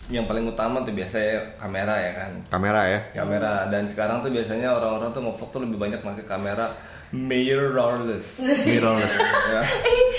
yang 0.08 0.24
paling 0.24 0.44
utama 0.44 0.80
tuh 0.80 0.90
biasanya 0.90 1.36
kamera 1.56 1.94
ya 1.94 2.12
kan. 2.16 2.32
Kamera 2.48 2.80
ya. 2.82 3.00
kamera 3.12 3.68
dan 3.68 3.84
sekarang 3.84 4.18
tuh 4.18 4.30
biasanya 4.30 4.72
orang-orang 4.72 5.10
tuh 5.10 5.20
ngevlog 5.20 5.50
tuh 5.50 5.60
lebih 5.60 5.76
banyak 5.76 6.00
pakai 6.00 6.24
kamera 6.24 6.72
mirrorless 7.10 8.40
Mirrorless. 8.40 9.14
ya 9.52 9.60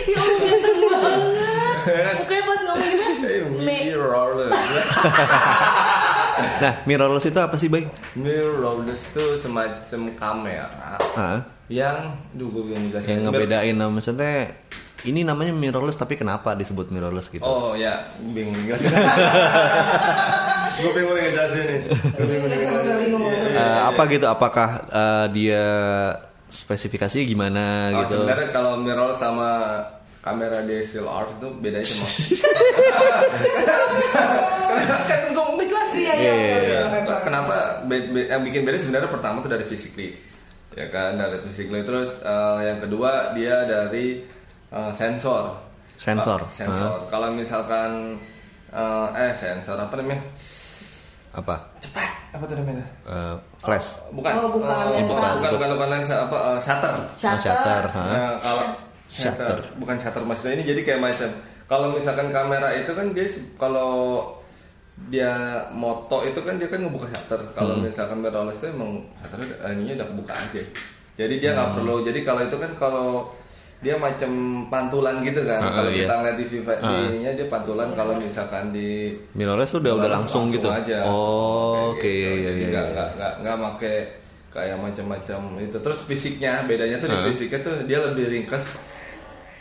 Ya 0.05 0.17
Allah 0.17 0.37
ganteng 0.39 0.77
banget. 0.79 2.13
Mukanya 2.19 2.43
pas 2.43 2.59
ngomong 2.61 2.89
gitu. 2.91 3.25
Eh, 3.25 3.41
mirrorless 3.59 4.53
Nah, 6.59 6.73
mirrorless 6.83 7.25
itu 7.25 7.35
apa 7.35 7.55
sih, 7.55 7.67
Bay? 7.67 7.83
mirrorless 8.13 9.11
tuh 9.11 9.35
semacam 9.35 10.01
kamera 10.13 10.95
Hah? 11.13 11.39
yang 11.67 12.15
duh 12.33 12.47
gue 12.47 12.63
belum 12.65 12.89
jelasin 12.89 13.09
Yang 13.09 13.21
ngebedain 13.25 13.75
nama 13.75 13.91
maksudnya 13.91 14.49
ini 15.01 15.21
namanya 15.21 15.51
mirrorless 15.51 15.95
tapi 15.95 16.13
kenapa 16.13 16.51
disebut 16.53 16.89
mirrorless 16.89 17.27
gitu? 17.27 17.41
oh 17.41 17.71
ya 17.71 18.11
bingung 18.21 18.51
ngejelasin 18.53 18.89
gue 20.79 20.91
bingung 20.93 21.13
ngejelasin 21.13 21.63
nih 21.65 21.79
gue 21.87 22.25
bingung 22.25 22.51
ngomong. 23.15 23.29
ngejelasin 23.29 23.57
Eh, 23.59 23.79
apa 23.85 24.01
gitu? 24.07 24.25
Apakah 24.25 24.69
eh, 24.87 25.25
dia 25.31 25.63
spesifikasinya 26.47 27.25
gimana 27.25 27.63
Oh, 27.89 27.99
gitu? 28.01 28.15
sebenarnya 28.19 28.47
kalau 28.49 28.77
mirrorless 28.77 29.17
sama 29.17 29.49
kamera 30.19 30.59
DSLR 30.61 31.25
itu 31.33 31.47
bedanya 31.57 31.85
cuma 31.85 32.07
kan 35.05 35.19
gue 35.29 35.43
mau 35.45 35.57
jelasin 35.57 35.99
Iya, 35.99 36.13
iya, 36.13 36.33
Iya, 36.33 36.59
iya, 36.59 36.79
iya. 36.91 37.17
kenapa? 37.21 37.55
Be- 37.83 38.09
be- 38.09 38.27
yang 38.27 38.41
bikin 38.41 38.63
beda 38.63 38.77
sebenarnya 38.77 39.09
pertama 39.09 39.39
tuh 39.39 39.49
dari 39.49 39.63
physically 39.63 40.15
ya 40.71 40.87
kan? 40.87 41.15
Dari 41.15 41.39
physically 41.43 41.81
terus 41.81 42.19
eh, 42.19 42.59
yang 42.65 42.79
kedua 42.79 43.33
dia 43.33 43.63
dari 43.63 44.23
eh, 44.69 44.91
sensor 44.91 45.55
Sensor. 45.95 46.39
Ah, 46.39 46.47
sensor 46.49 46.91
kalau 47.07 47.27
misalkan 47.29 48.15
eh, 48.69 49.07
eh 49.17 49.31
sensor 49.31 49.75
apa 49.75 49.93
namanya 49.93 50.23
Apa? 51.29 51.55
cepat 51.77 52.09
apa 52.29 52.43
tuh 52.43 52.55
namanya 52.55 52.85
Eh, 53.03 53.35
flash. 53.57 54.01
bukan 54.09 54.31
Oh, 54.33 54.49
bukan 54.49 54.65
Eh, 54.65 54.89
lensa. 54.95 55.09
bukan 55.09 55.31
bukan 55.35 55.51
bukan, 55.51 55.69
bukan 55.75 55.89
lensa 55.91 56.15
apa 56.23 56.37
eh, 56.47 56.59
shutter 56.59 56.93
Oh, 56.95 57.37
shutter. 57.37 57.83
ha? 57.87 58.03
Nah, 58.03 58.33
kalau 58.37 58.65
Shutter. 59.05 59.49
shutter. 59.49 59.59
bukan 59.77 59.95
shutter 59.95 60.23
maksudnya 60.23 60.53
ini 60.55 60.63
jadi 60.65 60.81
kayak 60.83 61.01
macam 61.03 61.29
kalau 61.65 61.89
misalkan 61.89 62.29
kamera 62.29 62.69
itu 62.71 62.91
kan 62.91 63.09
dia 63.09 63.25
kalau 63.55 63.91
dia 65.05 65.31
moto 65.71 66.21
itu 66.21 66.37
kan 66.37 66.55
dia 66.55 66.67
kan 66.67 66.79
ngebuka 66.79 67.07
shutter 67.07 67.39
kalau 67.51 67.75
Hmm. 67.75 67.83
misalkan 67.83 68.19
mirrorless 68.19 68.59
itu 68.59 68.69
emang 68.69 69.01
shutternya 69.15 69.45
ininya 69.69 69.93
udah 69.97 70.07
kebuka 70.09 70.33
aja 70.33 70.61
jadi 71.15 71.33
dia 71.35 71.49
Hmm. 71.49 71.57
nggak 71.57 71.69
perlu 71.73 71.95
jadi 72.03 72.19
kalau 72.21 72.41
itu 72.43 72.55
kan 72.55 72.71
kalau 72.75 73.07
dia 73.79 73.95
macam 73.95 74.31
pantulan 74.67 75.23
gitu 75.23 75.39
kan 75.41 75.61
Ah, 75.61 75.71
kalau 75.71 75.89
iya. 75.89 76.03
kita 76.03 76.13
ngeliat 76.13 76.35
di 76.35 76.45
di 76.51 76.57
Ah. 76.67 76.99
ininya 77.07 77.31
dia 77.33 77.47
pantulan 77.47 77.87
kalau 77.93 78.13
misalkan 78.13 78.65
di 78.69 79.15
Mirrorless 79.31 79.71
tuh 79.71 79.79
udah 79.79 79.93
udah 79.95 80.11
langsung, 80.11 80.51
gitu. 80.51 80.67
aja. 80.67 81.07
Oh, 81.07 81.95
oke 81.95 82.03
iya 82.03 82.27
gitu. 82.29 82.35
iya 82.35 82.49
Jadi 82.51 82.63
iya. 82.65 82.81
nggak 82.85 83.07
nggak 83.15 83.33
nggak 83.39 83.55
pakai 83.65 83.95
kayak 84.49 84.77
macam-macam 84.77 85.39
itu. 85.59 85.77
Terus 85.79 85.99
fisiknya 86.03 86.59
bedanya 86.63 86.97
tuh 86.97 87.07
di 87.07 87.15
Hah? 87.15 87.25
fisiknya 87.25 87.59
tuh 87.61 87.75
dia 87.85 87.99
lebih 88.01 88.25
ringkas, 88.27 88.65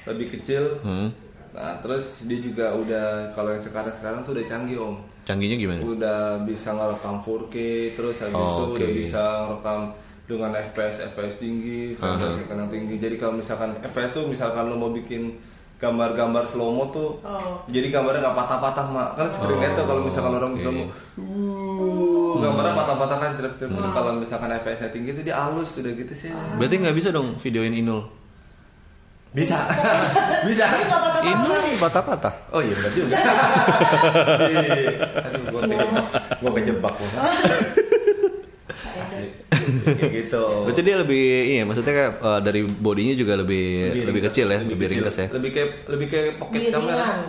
lebih 0.05 0.27
kecil. 0.33 0.83
Hmm. 0.83 1.15
Nah 1.49 1.79
terus 1.79 2.25
dia 2.25 2.39
juga 2.39 2.73
udah 2.73 3.07
kalau 3.33 3.51
yang 3.51 3.63
sekarang 3.63 3.93
sekarang 3.93 4.21
tuh 4.23 4.35
udah 4.35 4.45
canggih 4.45 4.79
om. 4.79 4.99
Canggihnya 5.23 5.57
gimana? 5.57 5.81
Udah 5.85 6.21
bisa 6.43 6.73
ngerekam 6.73 7.21
4K, 7.21 7.55
terus 7.95 8.17
habis 8.19 8.35
Oh, 8.35 8.49
itu 8.49 8.65
udah 8.75 8.89
oke. 8.89 8.97
bisa 8.97 9.23
ngerekam 9.45 9.81
dengan 10.29 10.53
FPS 10.53 11.09
FPS 11.09 11.41
tinggi. 11.41 11.97
FPS 11.97 12.45
yang 12.45 12.69
tinggi. 12.69 13.01
Jadi 13.01 13.17
kalau 13.17 13.35
misalkan 13.35 13.73
FPS 13.81 14.13
tuh 14.13 14.29
misalkan 14.29 14.69
lo 14.69 14.77
mau 14.77 14.93
bikin 14.93 15.41
gambar-gambar 15.79 16.43
slow 16.43 16.69
mo 16.69 16.91
tuh, 16.91 17.23
Oh. 17.23 17.63
jadi 17.65 17.89
gambarnya 17.89 18.21
nggak 18.21 18.37
patah-patah 18.37 18.87
mak. 18.91 19.15
Kan 19.15 19.31
screennya 19.31 19.73
tuh 19.73 19.87
kalau 19.87 20.03
misalkan 20.03 20.35
orang 20.35 20.53
oke. 20.53 20.61
slow 20.61 20.75
mo, 20.75 20.85
uh, 20.85 20.91
gambarnya 22.37 22.75
patah-patah 22.77 23.17
kan 23.17 23.31
trip-trip. 23.39 23.71
Hmm. 23.71 23.89
Kalau 23.89 24.11
misalkan 24.13 24.51
FPS-nya 24.53 24.91
tinggi 24.91 25.15
tuh 25.15 25.23
dia 25.23 25.39
halus 25.39 25.79
udah 25.79 25.93
gitu 25.95 26.13
sih. 26.13 26.29
Berarti 26.59 26.75
nggak 26.77 26.93
bisa 26.93 27.09
dong 27.09 27.39
videoin 27.39 27.73
Inul. 27.73 28.05
Bisa, 29.29 29.61
bisa. 30.43 30.65
Nggak 30.73 30.89
patah-patah 30.89 31.23
Inul 31.23 31.61
sih. 31.63 31.77
patah-patah. 31.79 32.35
Oh 32.49 32.59
iya 32.59 32.75
benar 32.75 32.91
juga. 32.91 33.17
Aduh, 35.29 35.43
gua 35.53 35.61
kejebak, 35.63 36.07
gua 36.41 36.51
kejebak 36.57 36.93
gua. 36.99 37.09
Gitu. 40.19 40.43
Berarti 40.65 40.81
dia 40.85 40.97
lebih 40.99 41.25
iya 41.55 41.63
maksudnya 41.67 41.93
kayak 41.95 42.13
eh, 42.21 42.41
dari 42.45 42.61
bodinya 42.65 43.15
juga 43.15 43.35
lebih 43.39 43.65
lebih, 44.05 44.21
ringkas, 44.21 44.31
kecil 44.31 44.47
ya, 44.49 44.59
lebih, 44.63 44.77
kecil. 44.77 44.91
ringkas 45.03 45.17
ya. 45.17 45.27
Lebih 45.33 45.51
kayak 45.51 45.71
lebih 45.89 46.07
kayak 46.07 46.31
pocket 46.39 46.59
Lebih 46.61 46.73
kamera. 46.73 46.95
ringan. 46.97 47.21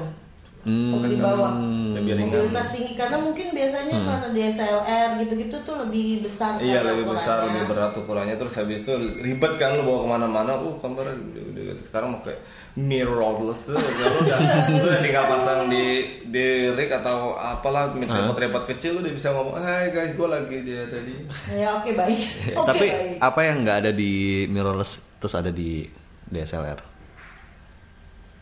Hmm. 0.60 1.00
di 1.02 1.16
bawah 1.16 1.56
Lebih 1.96 2.20
ringan. 2.20 2.36
mobilitas 2.36 2.68
tinggi 2.70 2.94
karena 2.94 3.16
mungkin 3.16 3.48
biasanya 3.50 3.96
karena 3.96 4.28
DSLR 4.30 5.10
gitu-gitu 5.18 5.56
tuh 5.64 5.76
lebih 5.80 6.20
besar 6.20 6.60
Iya 6.60 6.84
kan 6.84 6.92
lebih 6.92 7.06
besar, 7.08 7.36
ukurannya. 7.38 7.48
lebih 7.48 7.64
berat 7.66 7.94
ukurannya 7.96 8.36
terus 8.36 8.54
habis 8.54 8.78
itu 8.80 8.92
ribet 9.18 9.56
kan 9.56 9.74
lu 9.74 9.84
bawa 9.84 10.00
ke 10.00 10.10
mana-mana, 10.10 10.52
uh 10.54 10.76
kamera 10.76 11.10
udah, 11.10 11.44
udah, 11.48 11.64
udah. 11.66 11.76
sekarang 11.80 12.20
pakai 12.20 12.36
mirrorless 12.76 13.62
tuh, 13.66 13.76
ya, 13.76 14.06
lu 14.06 14.20
udah 14.22 14.38
udah 14.84 15.00
tinggal 15.00 15.26
pasang 15.28 15.60
di 15.66 15.86
di 16.26 16.46
rig 16.70 16.92
atau 16.92 17.34
apalah 17.34 17.96
repot-repot 17.96 18.64
kecil 18.68 18.96
lu 18.96 19.02
udah 19.02 19.14
bisa 19.14 19.32
ngomong, 19.32 19.56
hai 19.56 19.90
guys 19.90 20.12
gue 20.12 20.28
lagi 20.28 20.58
dia 20.62 20.84
tadi. 20.86 21.24
ya 21.50 21.72
oke 21.74 21.92
baik 21.94 22.20
oke 22.60 22.68
Tapi 22.68 22.86
baik 22.86 23.18
apa 23.18 23.40
yang 23.42 23.64
nggak 23.64 23.78
ada 23.80 23.92
di 23.92 24.12
mirrorless 24.46 25.00
terus 25.18 25.34
ada 25.34 25.50
di 25.50 25.88
DSLR? 26.28 26.80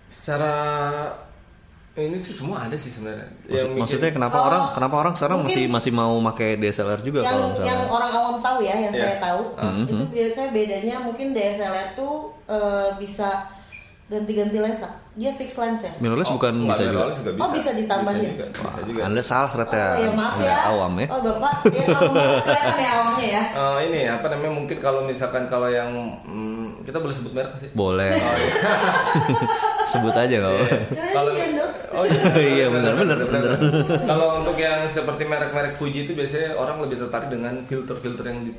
Secara 0.10 0.54
ini 2.00 2.16
sih 2.16 2.30
semua 2.32 2.58
ada 2.62 2.74
sih 2.74 2.88
sebenarnya. 2.88 3.26
Maksud- 3.26 3.50
Yang 3.50 3.68
maksudnya 3.76 4.02
bikin- 4.06 4.18
kenapa 4.18 4.38
Oh, 4.38 4.48
orang 4.48 4.64
kenapa 4.72 4.96
orang 4.98 5.14
sekarang 5.14 5.38
masih 5.42 5.64
masih 5.68 5.92
mau 5.92 6.14
pakai 6.28 6.50
DSLR 6.56 7.02
juga 7.02 7.20
yang 7.20 7.32
kalau 7.32 7.46
misalnya 7.48 7.68
yang 7.68 7.82
orang 7.88 8.12
awam 8.14 8.36
tahu 8.38 8.58
ya 8.62 8.76
yang 8.80 8.92
Iya. 8.92 9.02
saya 9.04 9.16
tahu 9.20 9.42
Mhm. 9.56 9.86
itu 9.88 10.04
biasanya 10.08 10.50
bedanya 10.52 10.96
mungkin 11.00 11.28
DSLR 11.32 11.88
tuh 11.94 12.14
eh, 12.46 12.90
bisa 12.96 13.30
ganti-ganti 14.06 14.56
lensa 14.56 14.88
dia 15.14 15.34
fix 15.34 15.58
lens 15.58 15.82
ya 15.82 15.92
mirrorless 15.98 16.30
Oh, 16.30 16.38
bukan 16.38 16.54
enggak, 16.56 16.78
bisa 16.78 16.84
juga. 16.88 17.04
juga 17.12 17.32
Oh, 17.38 17.50
bisa 17.52 17.70
ditambahin. 17.74 18.24
Bisa 18.24 18.32
juga, 18.32 18.46
bisa 18.48 18.82
juga. 18.86 19.02
Anda 19.04 19.22
salah 19.22 19.50
ternyata 19.50 19.76
Oh 19.76 20.00
ya 20.00 20.12
maaf 20.14 20.36
ya. 20.40 20.56
awam 20.66 20.94
ya. 20.96 21.08
Oh 21.10 21.20
bapak, 21.20 21.54
ya 21.68 21.84
awam 21.92 22.14
kelihatan 22.46 22.78
ya 22.78 22.92
awamnya 22.94 23.28
ya. 23.28 23.44
Eh, 23.52 23.78
ini 23.84 24.00
apa 24.08 24.26
namanya 24.30 24.54
mungkin 24.54 24.78
kalau 24.78 25.02
misalkan 25.04 25.44
kalau 25.46 25.68
yang 25.68 25.92
hmm, 26.24 26.67
kita 26.88 27.04
boleh 27.04 27.12
sebut 27.12 27.36
merek 27.36 27.52
sih? 27.60 27.68
Boleh. 27.76 28.16
Oh, 28.16 28.36
iya. 28.40 28.52
Sebut 29.92 30.16
aja. 30.16 30.38
Karena 30.40 31.12
Kalau- 31.12 31.36
endorse. 31.36 31.84
Oh 31.92 32.04
iya, 32.08 32.22
Iya, 32.56 32.68
benar, 32.72 32.94
benar, 32.96 33.18
benar. 33.20 33.52
Kalau 34.08 34.28
untuk 34.40 34.56
yang 34.56 34.88
seperti 34.88 35.28
merek-merek 35.28 35.76
Fuji 35.76 36.08
itu 36.08 36.16
biasanya 36.16 36.56
orang 36.56 36.80
lebih 36.80 37.04
tertarik 37.04 37.28
dengan 37.28 37.60
filter-filter 37.60 38.24
yang 38.24 38.40
di 38.48 38.52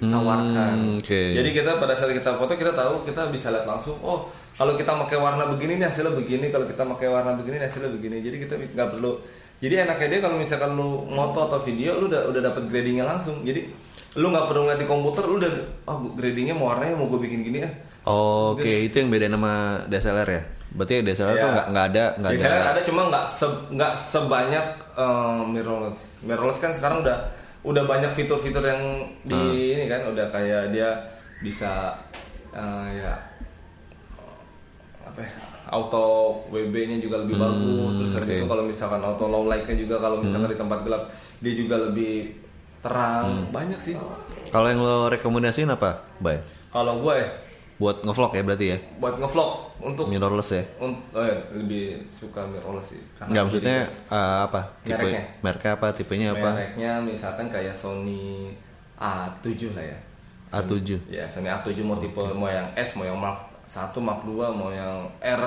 tawarkan. 0.00 0.74
Hmm, 0.74 1.00
oke. 1.00 1.20
Jadi 1.36 1.50
kita 1.52 1.76
pada 1.76 1.92
saat 1.92 2.10
kita 2.10 2.36
foto 2.36 2.56
kita 2.56 2.72
tahu 2.72 3.04
kita 3.04 3.28
bisa 3.28 3.52
lihat 3.52 3.68
langsung. 3.68 4.00
Oh, 4.00 4.28
kalau 4.54 4.74
kita 4.74 4.96
pakai 5.06 5.20
warna 5.20 5.44
begini 5.52 5.76
nih 5.76 5.86
hasilnya 5.88 6.12
begini. 6.16 6.48
Kalau 6.48 6.64
kita 6.64 6.82
pakai 6.88 7.08
warna 7.08 7.36
begini 7.36 7.60
nih 7.60 7.68
hasilnya 7.68 7.90
begini. 7.92 8.16
Jadi 8.20 8.36
kita 8.42 8.54
nggak 8.74 8.88
perlu. 8.96 9.20
Jadi 9.62 9.74
enaknya 9.80 10.08
dia 10.08 10.20
kalau 10.20 10.36
misalkan 10.36 10.76
lu 10.76 11.08
moto 11.08 11.48
atau 11.48 11.60
video 11.62 11.96
lu 11.96 12.08
udah 12.08 12.28
udah 12.28 12.40
dapat 12.42 12.68
gradingnya 12.68 13.06
langsung. 13.06 13.44
Jadi 13.44 13.70
lu 14.14 14.26
nggak 14.28 14.46
perlu 14.46 14.60
ngeliat 14.62 14.78
di 14.78 14.86
komputer. 14.86 15.22
Lu 15.22 15.36
udah 15.36 15.52
oh 15.84 15.96
gradingnya 16.12 16.52
mau 16.52 16.68
warnanya 16.68 16.94
mau 16.94 17.06
gue 17.06 17.20
bikin 17.20 17.42
gini 17.42 17.58
ya. 17.60 17.70
Oh, 18.04 18.52
Oke, 18.52 18.84
itu 18.84 18.94
yang 18.94 19.08
beda 19.08 19.26
nama 19.26 19.52
DSLR 19.84 20.28
ya. 20.28 20.42
Berarti 20.70 21.00
DSLR 21.00 21.34
tuh 21.34 21.40
Iya. 21.40 21.54
nggak 21.54 21.66
nggak 21.68 21.86
ada 21.86 22.04
nggak 22.14 22.28
ada. 22.28 22.36
Biasanya 22.36 22.60
ada 22.68 22.82
cuma 22.82 23.00
nggak 23.06 23.24
se- 23.26 23.64
nggak 23.70 23.92
sebanyak 23.96 24.66
eh, 24.94 25.40
mirrorless. 25.46 25.98
Mirrorless 26.20 26.58
kan 26.58 26.70
sekarang 26.70 27.00
udah 27.00 27.16
udah 27.64 27.84
banyak 27.84 28.12
fitur-fitur 28.12 28.60
yang 28.62 28.82
di 29.22 29.32
Hmm. 29.34 29.74
ini 29.74 29.84
kan 29.86 30.04
udah 30.06 30.26
kayak 30.28 30.68
dia 30.68 30.88
bisa 31.40 31.96
eh, 32.50 32.88
ya 32.98 33.12
apa 35.04 35.20
ya, 35.20 35.30
auto 35.68 36.04
WB-nya 36.48 36.96
juga 36.98 37.18
lebih 37.18 37.34
bagus. 37.34 37.98
Terus 37.98 38.10
Hmm, 38.10 38.20
oke. 38.20 38.26
Hmm. 38.26 38.36
itu 38.36 38.46
kalau 38.46 38.64
misalkan 38.64 39.00
auto 39.00 39.24
low 39.26 39.44
light-nya 39.44 39.76
juga 39.76 39.96
kalau 39.98 40.18
misalkan 40.18 40.50
di 40.50 40.58
tempat 40.58 40.80
gelap 40.82 41.02
dia 41.38 41.52
juga 41.52 41.76
lebih 41.80 42.43
terang. 42.84 43.48
Banyak 43.48 43.80
sih. 43.80 43.96
Kalau 44.48 44.68
yang 44.68 44.78
lo 44.78 45.08
rekomendasiin 45.08 45.66
apa, 45.66 46.04
Bay? 46.20 46.38
Kalau 46.68 47.00
gue 47.00 47.14
ya 47.16 47.28
Buat 47.74 48.06
ngevlog 48.06 48.30
ya 48.30 48.42
berarti 48.44 48.66
ya? 48.70 48.78
buat 49.02 49.18
ngevlog 49.18 49.50
untuk 49.82 50.06
Mirrorless 50.06 50.54
ya? 50.54 50.62
un- 50.78 51.02
oh 51.10 51.24
ya, 51.26 51.34
lebih 51.50 52.06
suka 52.06 52.46
mirrorless 52.46 52.94
sih. 52.94 53.02
Karena 53.18 53.34
Nggak 53.34 53.42
maksudnya 53.50 53.76
eh, 53.90 54.36
apa? 54.46 54.60
Tipe 54.78 54.94
Mereknya. 54.94 55.22
mereknya 55.42 55.72
apa? 55.74 55.86
Tipenya 55.90 56.28
apa? 56.30 56.48
Mereknya 56.54 56.90
misalkan 57.02 57.50
kayak 57.50 57.74
Sony 57.74 58.54
A7 58.94 59.74
lah 59.74 59.84
ya. 59.84 59.98
A7. 60.54 60.86
Ya, 61.10 61.26
Sony 61.26 61.50
A7 61.50 61.74
mau 61.82 61.98
tipe 61.98 62.22
mau 62.22 62.46
yang 62.46 62.70
S, 62.78 62.94
mau 62.94 63.02
yang 63.02 63.18
Mark 63.18 63.42
1, 63.66 63.90
Mark 63.98 64.22
2, 64.22 64.54
mau 64.54 64.70
yang 64.70 65.10
R, 65.18 65.42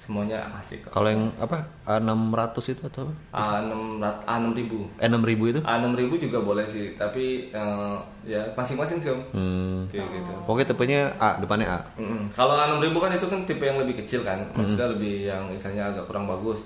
semuanya 0.00 0.40
asik. 0.56 0.88
Kalau 0.88 1.04
yang 1.06 1.28
apa? 1.36 1.60
A600 1.84 2.56
itu 2.72 2.82
atau 2.82 3.04
apa? 3.04 3.12
A6 3.60 3.72
rat- 4.00 4.24
A6000. 4.24 4.72
E6000 4.96 5.40
itu? 5.46 5.60
A6000 5.60 6.12
juga 6.18 6.38
boleh 6.40 6.64
sih, 6.64 6.96
tapi 6.96 7.52
eh, 7.52 7.96
ya 8.24 8.40
masing-masing 8.56 8.96
sih 8.96 9.12
Om. 9.12 9.20
Hmm. 9.36 9.78
Kayak 9.92 10.08
gitu. 10.16 10.32
Pokoknya 10.48 10.66
tipenya 10.66 11.00
A, 11.20 11.36
depannya 11.36 11.68
A. 11.68 11.78
Mm-mm. 12.00 12.32
Kalau 12.32 12.56
A6000 12.56 12.96
kan 12.96 13.10
itu 13.12 13.26
kan 13.28 13.40
tipe 13.44 13.60
yang 13.62 13.76
lebih 13.76 14.00
kecil 14.00 14.24
kan, 14.24 14.40
maksudnya 14.50 14.88
lebih 14.88 15.28
yang 15.28 15.44
misalnya 15.46 15.92
agak 15.92 16.08
kurang 16.08 16.24
bagus. 16.24 16.64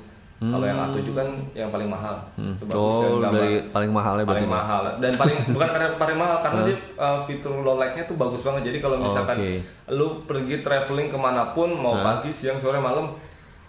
Kalau 0.51 0.67
yang 0.67 0.79
A7 0.81 1.09
kan 1.15 1.29
yang 1.55 1.71
paling 1.71 1.89
mahal. 1.89 2.17
Itu 2.35 2.65
bagus 2.67 2.77
Oh, 2.77 3.23
dari 3.23 3.65
paling 3.71 3.91
mahalnya 3.95 4.25
paling 4.27 4.51
mahal. 4.51 4.83
Dan 4.99 5.13
paling 5.15 5.37
bukan 5.55 5.69
karena 5.71 5.89
paling 5.95 6.19
mahal 6.19 6.37
karena 6.43 6.61
dia 6.67 6.77
uh, 6.99 7.19
fitur 7.23 7.63
low 7.63 7.79
light-nya 7.79 8.05
tuh 8.05 8.17
bagus 8.19 8.43
banget. 8.43 8.69
Jadi 8.69 8.79
kalau 8.83 8.99
misalkan 8.99 9.37
Oke. 9.39 9.63
lu 9.95 10.27
pergi 10.27 10.61
traveling 10.61 11.09
ke 11.09 11.17
mana 11.17 11.55
pun 11.55 11.71
mau 11.73 11.95
pagi 12.03 12.35
siang 12.35 12.59
sore 12.59 12.77
malam 12.77 13.15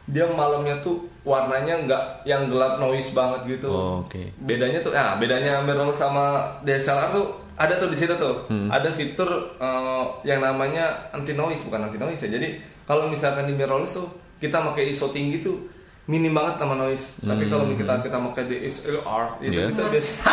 dia 0.05 0.21
malamnya 0.29 0.77
tuh 0.85 1.01
warnanya 1.25 1.81
nggak 1.89 2.03
yang 2.29 2.45
gelap 2.45 2.77
noise 2.77 3.13
banget 3.17 3.57
gitu. 3.57 3.69
Oh, 3.73 4.05
oke. 4.05 4.21
bedanya 4.45 4.77
tuh 4.77 4.93
nah 4.93 5.17
bedanya 5.17 5.65
mirrorless 5.65 5.97
sama 5.97 6.45
DSLR 6.61 7.09
tuh 7.09 7.25
ada 7.57 7.73
tuh 7.81 7.89
di 7.89 7.97
situ 7.97 8.13
tuh. 8.13 8.45
Hmm. 8.45 8.69
ada 8.69 8.85
fitur 8.93 9.25
uh, 9.57 10.05
yang 10.21 10.45
namanya 10.45 10.93
anti 11.09 11.33
noise 11.33 11.65
bukan 11.65 11.89
anti 11.89 11.97
noise 11.97 12.21
ya. 12.29 12.37
Jadi 12.37 12.61
kalau 12.85 13.09
misalkan 13.09 13.49
di 13.49 13.57
mirrorless 13.57 13.97
tuh 13.97 14.05
kita 14.37 14.61
pakai 14.61 14.93
ISO 14.93 15.09
tinggi 15.09 15.41
tuh 15.41 15.57
minim 16.05 16.31
banget 16.31 16.53
sama 16.57 16.75
noise 16.75 17.05
tapi 17.19 17.43
kalau 17.45 17.65
kita 17.71 17.93
kita 17.99 18.17
pakai 18.23 18.43
DSLR 18.45 19.23
itu 19.39 19.45
Hmm. 19.45 19.51
Iya. 19.51 19.63
kita 19.67 19.83
biasa 19.87 20.11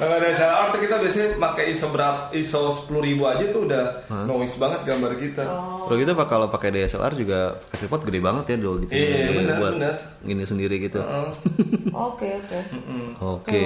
kalau 0.00 0.16
DSLR 0.18 0.66
tuh 0.70 0.80
kita 0.80 0.94
biasanya 0.96 1.28
pakai 1.38 1.64
ISO 1.68 1.86
berapa 1.88 2.20
ISO 2.32 2.60
10.000 2.88 3.26
aja 3.26 3.44
tuh 3.46 3.60
udah 3.62 3.84
noise 4.24 4.56
banget 4.56 4.80
gambar 4.86 5.12
kita 5.16 5.42
Kalau 5.82 5.96
gitu 5.96 6.10
pak 6.14 6.26
kalau 6.26 6.46
pakai 6.48 6.68
DSLR 6.70 7.12
juga 7.14 7.38
pakai 7.60 7.76
tripod 7.78 8.00
gede 8.04 8.18
banget 8.20 8.44
ya 8.46 8.56
dulu 8.56 8.76
gitu. 8.80 8.92
Iya, 8.92 9.26
Jadi 9.26 9.36
benar, 9.36 9.56
buat 9.58 9.72
benar. 9.74 9.94
Ini 10.22 10.42
sendiri 10.44 10.74
gitu. 10.78 10.98
Heeh. 10.98 11.26
Oke 12.10 12.26
oke. 12.32 12.58
Oke. 13.20 13.62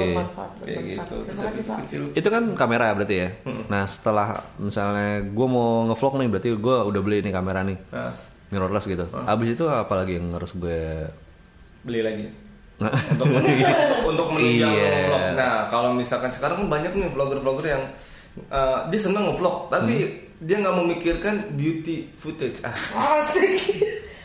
Kayak 0.65 0.83
gitu 0.89 1.15
Terima 1.23 1.43
kasih 1.45 1.63
Pak. 1.63 1.77
kecil 1.85 2.01
Itu 2.13 2.29
kan 2.29 2.43
kamera 2.55 2.91
berarti 2.91 3.15
ya. 3.15 3.29
Nah 3.69 3.85
setelah 3.85 4.43
misalnya 4.57 5.21
gue 5.23 5.47
mau 5.47 5.85
ngevlog 5.87 6.13
nih 6.17 6.29
berarti 6.29 6.49
gue 6.51 6.77
udah 6.83 7.01
beli 7.01 7.21
nih 7.21 7.31
kamera 7.31 7.61
nih 7.63 7.77
nah 7.91 8.11
mirrorless 8.55 8.87
gitu. 8.87 9.03
Abis 9.11 9.49
itu 9.53 9.65
apa 9.67 9.91
lagi 9.97 10.15
yang 10.15 10.31
harus 10.31 10.55
gue 10.55 11.11
beli 11.83 12.01
lagi 12.01 12.27
untuk 13.11 13.27
menunjang 13.29 13.77
untuk 14.11 14.27
menunjang 14.31 14.73
Iya. 14.73 14.95
vlog. 15.05 15.25
Nah, 15.35 15.55
kalau 15.67 15.91
misalkan 15.91 16.31
sekarang 16.31 16.57
kan 16.57 16.69
banyak 16.71 16.93
nih 16.93 17.09
vlogger-vlogger 17.09 17.67
yang 17.69 17.83
uh, 18.49 18.87
dia 18.89 19.01
seneng 19.01 19.27
ngevlog, 19.29 19.69
tapi 19.69 19.95
Hmm. 19.95 20.15
dia 20.41 20.57
nggak 20.59 20.77
memikirkan 20.77 21.35
beauty 21.53 22.11
footage. 22.13 22.59
Ah, 22.61 22.75
Asik. 23.21 23.59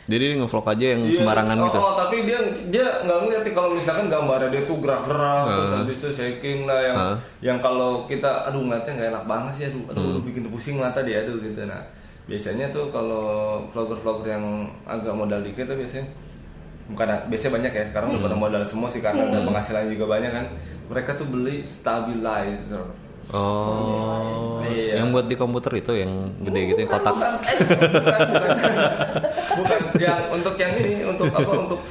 jadi 0.05 0.33
ngevlog 0.35 0.65
aja 0.65 0.85
yang 0.89 1.05
iya, 1.05 1.21
sembarangan 1.21 1.55
oh, 1.55 1.65
gitu. 1.67 1.77
oh, 1.79 1.93
tapi 1.93 2.15
dia 2.25 2.39
dia 2.67 2.85
nggak 3.05 3.17
ngeliat 3.21 3.43
nih 3.43 3.53
kalau 3.53 3.69
misalkan 3.71 4.09
gambarnya 4.09 4.49
dia 4.49 4.61
tuh 4.65 4.77
gerak-gerak 4.79 5.45
terus 5.47 5.69
habis 5.75 5.97
itu 5.97 6.09
shaking 6.11 6.59
lah 6.65 6.79
yang 6.81 6.97
Heeh. 6.97 7.17
yang 7.45 7.57
kalau 7.59 7.89
kita 8.03 8.25
aduh 8.43 8.57
ngeliatnya 8.59 8.93
nggak 8.95 9.09
enak 9.13 9.25
banget 9.25 9.51
sih 9.53 9.65
aduh 9.67 9.83
aduh, 9.85 10.01
Hmm. 10.11 10.25
bikin 10.25 10.49
pusing 10.49 10.75
mata 10.75 10.99
dia 10.99 11.21
aduh 11.21 11.37
gitu 11.37 11.61
nah 11.61 11.85
biasanya 12.29 12.69
tuh 12.69 12.87
kalau 12.87 13.25
vlogger-vlogger 13.67 14.29
yang 14.29 14.45
agak 14.85 15.11
modal 15.11 15.41
dikit 15.41 15.65
tuh 15.65 15.75
biasanya 15.75 16.05
bukan 16.87 17.07
biasanya 17.25 17.53
banyak 17.55 17.71
ya 17.71 17.83
sekarang 17.85 18.07
udah 18.11 18.21
pada 18.23 18.35
Hmm. 18.35 18.43
modal 18.43 18.61
semua 18.63 18.87
sih 18.87 18.97
karena 18.99 19.25
udah 19.25 19.41
penghasilan 19.43 19.89
juga 19.89 20.05
banyak 20.07 20.31
kan 20.31 20.45
mereka 20.85 21.13
tuh 21.13 21.25
beli 21.25 21.61
stabilizer 21.61 22.85
Oh, 23.29 24.57
Iya. 24.63 24.97
yang 24.97 25.13
buat 25.13 25.29
di 25.29 25.37
komputer 25.37 25.69
itu 25.77 25.93
yang 25.93 26.09
gede 26.41 26.61
gitu 26.67 26.79
yang 26.81 26.89
kotak. 26.89 27.13
bukan, 27.13 27.31
eh, 27.37 27.57
bukan, 27.61 28.19
bukan. 28.25 28.51
bukan 29.53 29.79
yang 29.99 30.21
untuk 30.31 30.55
yang 30.57 30.73
ini 30.73 30.93
untuk 31.03 31.29
apa 31.29 31.51
untuk 31.59 31.81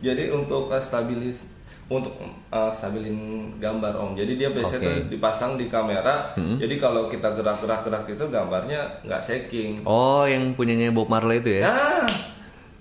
jadi 0.00 0.32
untuk 0.32 0.72
uh, 0.72 0.80
stabilis 0.80 1.44
untuk 1.90 2.14
uh, 2.48 2.70
stabilin 2.70 3.18
gambar 3.56 3.92
om 3.94 4.14
jadi 4.14 4.32
dia 4.32 4.48
biasanya 4.48 4.78
tuh 4.80 5.10
dipasang 5.10 5.54
di 5.54 5.66
kamera 5.66 6.30
jadi 6.38 6.74
kalau 6.76 7.04
kita 7.04 7.34
gerak-gerak-gerak 7.34 8.06
itu 8.08 8.24
gambarnya 8.24 8.80
nggak 9.02 9.18
shaking 9.20 9.82
Oh, 9.82 10.22
yang 10.22 10.54
punyanya 10.54 10.88
Bob 10.88 11.06
Marley 11.06 11.38
itu 11.38 11.58
ya? 11.58 11.66
nah 11.68 12.06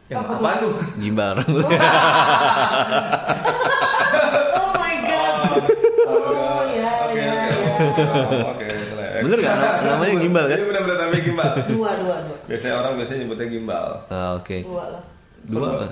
yang 0.07 0.21
apa 0.21 0.51
tuh 0.59 0.73
Gimbal. 0.95 1.37
Oh 4.51 4.71
my 4.71 4.95
god. 4.99 5.35
Oh 6.03 6.61
ya 6.67 6.91
oke 7.03 7.21
oke 7.21 7.57
oke 8.43 8.65
relax. 8.65 9.21
Bener? 9.21 9.37
Nam- 9.39 9.81
namanya 9.87 10.13
gimbal 10.17 10.45
kan? 10.45 10.57
Iya 10.57 10.65
bener-bener 10.65 10.97
namanya 10.99 11.21
gimbal 11.21 11.51
Dua 11.67 11.91
dua 11.95 12.15
dua. 12.23 12.37
biasanya 12.45 12.75
orang 12.79 12.93
biasanya 12.95 13.19
nyebutnya 13.21 13.47
gimbal 13.47 13.87
Ah, 14.07 14.29
Oke. 14.35 14.57
Dua 14.61 14.83
lah. 14.89 15.03
Dua. 15.45 15.69
apa? 15.69 15.87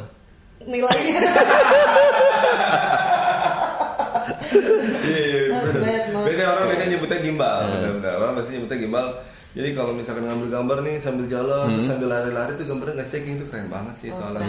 Nilainya. 0.68 1.20
Iya, 5.08 5.20
iya, 5.24 5.42
Biasanya 6.12 6.50
orang 6.52 6.66
biasanya 6.68 6.90
nyebutnya 6.98 7.20
gimbal, 7.24 7.58
benar-benar. 7.64 8.14
Orang 8.20 8.34
biasanya 8.36 8.56
nyebutnya 8.60 8.80
gimbal. 8.84 9.06
Jadi 9.58 9.70
kalau 9.74 9.92
misalkan 9.96 10.24
ngambil 10.28 10.48
gambar 10.52 10.78
nih 10.84 10.96
sambil 11.00 11.26
jalan, 11.32 11.66
terus 11.74 11.88
sambil 11.90 12.08
lari-lari 12.12 12.52
tuh 12.60 12.66
gambarnya 12.68 12.94
nggak 13.02 13.10
shaking 13.10 13.34
itu 13.40 13.46
keren 13.48 13.68
banget 13.72 13.96
sih 13.98 14.08
itu 14.12 14.22
alat. 14.22 14.44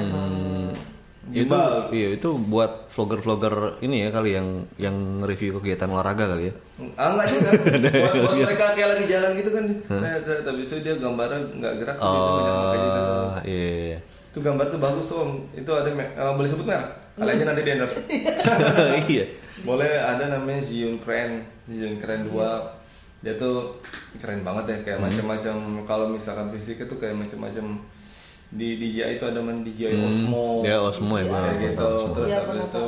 Itu 1.28 1.44
Gimbal. 1.44 1.92
iya 1.92 2.08
itu 2.16 2.28
buat 2.40 2.88
vlogger-vlogger 2.88 3.84
ini 3.84 4.00
ya 4.00 4.08
kali 4.08 4.32
yang 4.32 4.64
yang 4.80 5.20
review 5.20 5.60
kegiatan 5.60 5.88
olahraga 5.92 6.24
kali 6.24 6.48
ya. 6.48 6.54
Ah 6.96 7.12
enggak 7.12 7.26
juga. 7.36 7.50
buat, 8.00 8.14
buat 8.16 8.36
mereka 8.48 8.64
kayak 8.72 8.88
lagi 8.96 9.04
jalan 9.12 9.30
gitu 9.36 9.50
kan. 9.52 9.64
Nah, 9.92 10.12
tapi 10.24 10.60
itu 10.64 10.74
dia 10.80 10.94
gambarnya 10.96 11.38
nggak 11.52 11.74
gerak 11.84 11.96
gitu, 12.00 12.08
pakai 12.08 12.78
gitu. 12.80 13.00
Oh, 13.04 13.32
iya. 13.44 13.68
iya. 13.92 13.98
Itu 14.38 14.46
gambar 14.46 14.70
tuh 14.70 14.78
bagus 14.78 15.10
tuh 15.10 15.18
om. 15.18 15.32
Itu 15.50 15.66
ada 15.74 15.90
eh, 15.90 16.32
boleh 16.38 16.46
sebut 16.46 16.62
merek? 16.62 16.86
Kali 17.18 17.34
aja 17.34 17.42
nanti 17.42 17.66
di 17.66 17.70
endorse. 17.74 17.98
iya. 19.10 19.26
Boleh 19.66 19.98
ada 19.98 20.30
namanya 20.30 20.62
Zion 20.62 20.94
Keren, 21.02 21.42
Zion 21.66 21.98
Keren 21.98 22.22
2 22.30 22.38
Dia 23.18 23.34
tuh 23.34 23.74
keren 24.22 24.46
banget 24.46 24.70
deh 24.70 24.78
kayak 24.86 25.02
macam-macam 25.02 25.82
kalau 25.82 26.06
misalkan 26.06 26.54
fisiknya 26.54 26.86
tuh 26.86 27.02
kayak 27.02 27.18
macam-macam 27.18 27.82
di 28.54 28.78
DJI 28.78 29.18
itu 29.18 29.26
ada 29.26 29.42
man 29.42 29.66
DJI 29.66 29.98
Osmo. 30.06 30.62
Ya, 30.62 30.78
Osmo 30.78 31.18
ya, 31.18 31.26
Kayak 31.26 31.74
gitu. 31.74 31.82
tahu 31.82 31.94
Osmo. 31.98 32.14
Terus 32.14 32.30
Iya, 32.30 32.38
habis 32.46 32.62
itu 32.70 32.86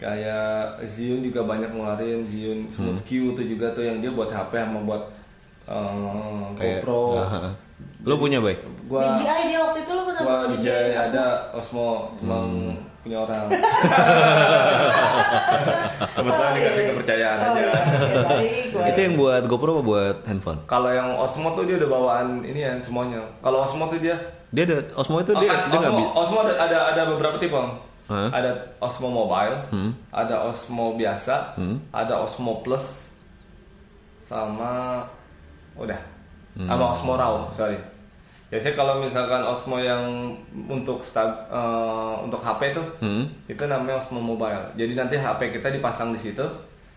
kayak 0.00 0.48
Zion 0.88 1.20
juga 1.20 1.40
banyak 1.44 1.68
ngeluarin 1.68 2.24
Zion 2.24 2.64
Smooth 2.72 3.04
Q 3.04 3.36
tuh 3.36 3.44
juga 3.44 3.68
tuh 3.76 3.84
yang 3.84 4.00
dia 4.00 4.08
buat 4.08 4.32
HP 4.32 4.56
sama 4.56 4.80
buat 4.88 5.04
eh, 5.68 6.44
Kayak 6.56 6.80
GoPro. 6.80 7.20
ah, 7.20 7.52
ah. 8.06 8.08
Lo 8.08 8.14
punya, 8.16 8.38
Bay? 8.38 8.54
Gua 8.86 9.02
DJI 9.02 9.42
dia 9.48 9.58
waktu 9.60 9.82
itu 9.82 9.90
lo 9.90 10.02
pernah 10.04 10.20
gua 10.22 10.36
Osmo? 10.46 10.62
ada 10.96 11.24
Osmo 11.52 11.86
cuma 12.16 12.36
Hmm. 12.40 12.74
punya 13.02 13.18
orang. 13.20 13.46
Kebetulan 16.08 16.52
dikasih 16.54 16.82
kepercayaan 16.88 17.38
Oh, 17.38 17.46
aja. 17.48 17.64
baik, 18.24 18.64
baik. 18.72 18.88
Itu 18.88 18.98
yang 19.00 19.14
buat 19.16 19.42
GoPro 19.44 19.70
apa 19.72 19.82
buat 19.84 20.16
handphone? 20.24 20.60
Kalau 20.64 20.90
yang 20.90 21.10
Osmo 21.12 21.52
tuh 21.52 21.64
dia 21.64 21.76
udah 21.76 21.88
bawaan 21.88 22.26
ini 22.42 22.60
ya 22.60 22.72
semuanya. 22.80 23.20
Kalau 23.40 23.60
Osmo 23.60 23.86
tuh 23.86 23.98
dia 23.98 24.16
Dia 24.48 24.62
ada 24.64 24.78
Osmo 24.94 25.18
itu 25.18 25.34
dia 25.36 25.42
Oh, 25.44 25.52
kan, 25.52 25.60
dia 25.68 25.78
nggak 25.80 25.92
Osmo, 25.92 26.04
Osmo 26.14 26.38
ada, 26.40 26.54
ada 26.56 26.78
ada 26.88 27.02
beberapa 27.08 27.36
tipe. 27.36 27.50
Om. 27.52 27.70
Hah? 28.06 28.30
ada 28.30 28.50
Osmo 28.78 29.08
Mobile, 29.08 29.58
Hmm. 29.68 29.90
ada 30.08 30.46
Osmo 30.46 30.94
biasa, 30.94 31.58
Hmm. 31.58 31.82
ada 31.90 32.14
Osmo 32.16 32.62
Plus, 32.62 33.10
sama 34.20 35.02
udah, 35.74 35.98
Hmm. 36.54 36.66
sama 36.66 36.84
Osmo 36.88 37.12
Raw, 37.14 37.50
sorry. 37.50 37.74
Biasanya 38.46 38.74
kalau 38.74 38.94
misalkan 38.98 39.42
Osmo 39.42 39.76
yang 39.76 40.30
untuk 40.64 41.02
stab, 41.02 41.26
eh, 41.48 42.14
untuk 42.22 42.38
HP 42.38 42.70
tuh, 42.72 42.86
Hmm. 42.98 43.26
itu 43.44 43.58
namanya 43.62 43.98
Osmo 43.98 44.18
Mobile. 44.18 44.70
Jadi 44.74 44.94
nanti 44.94 45.14
HP 45.14 45.50
kita 45.52 45.66
dipasang 45.68 46.14
di 46.14 46.20
situ, 46.20 46.46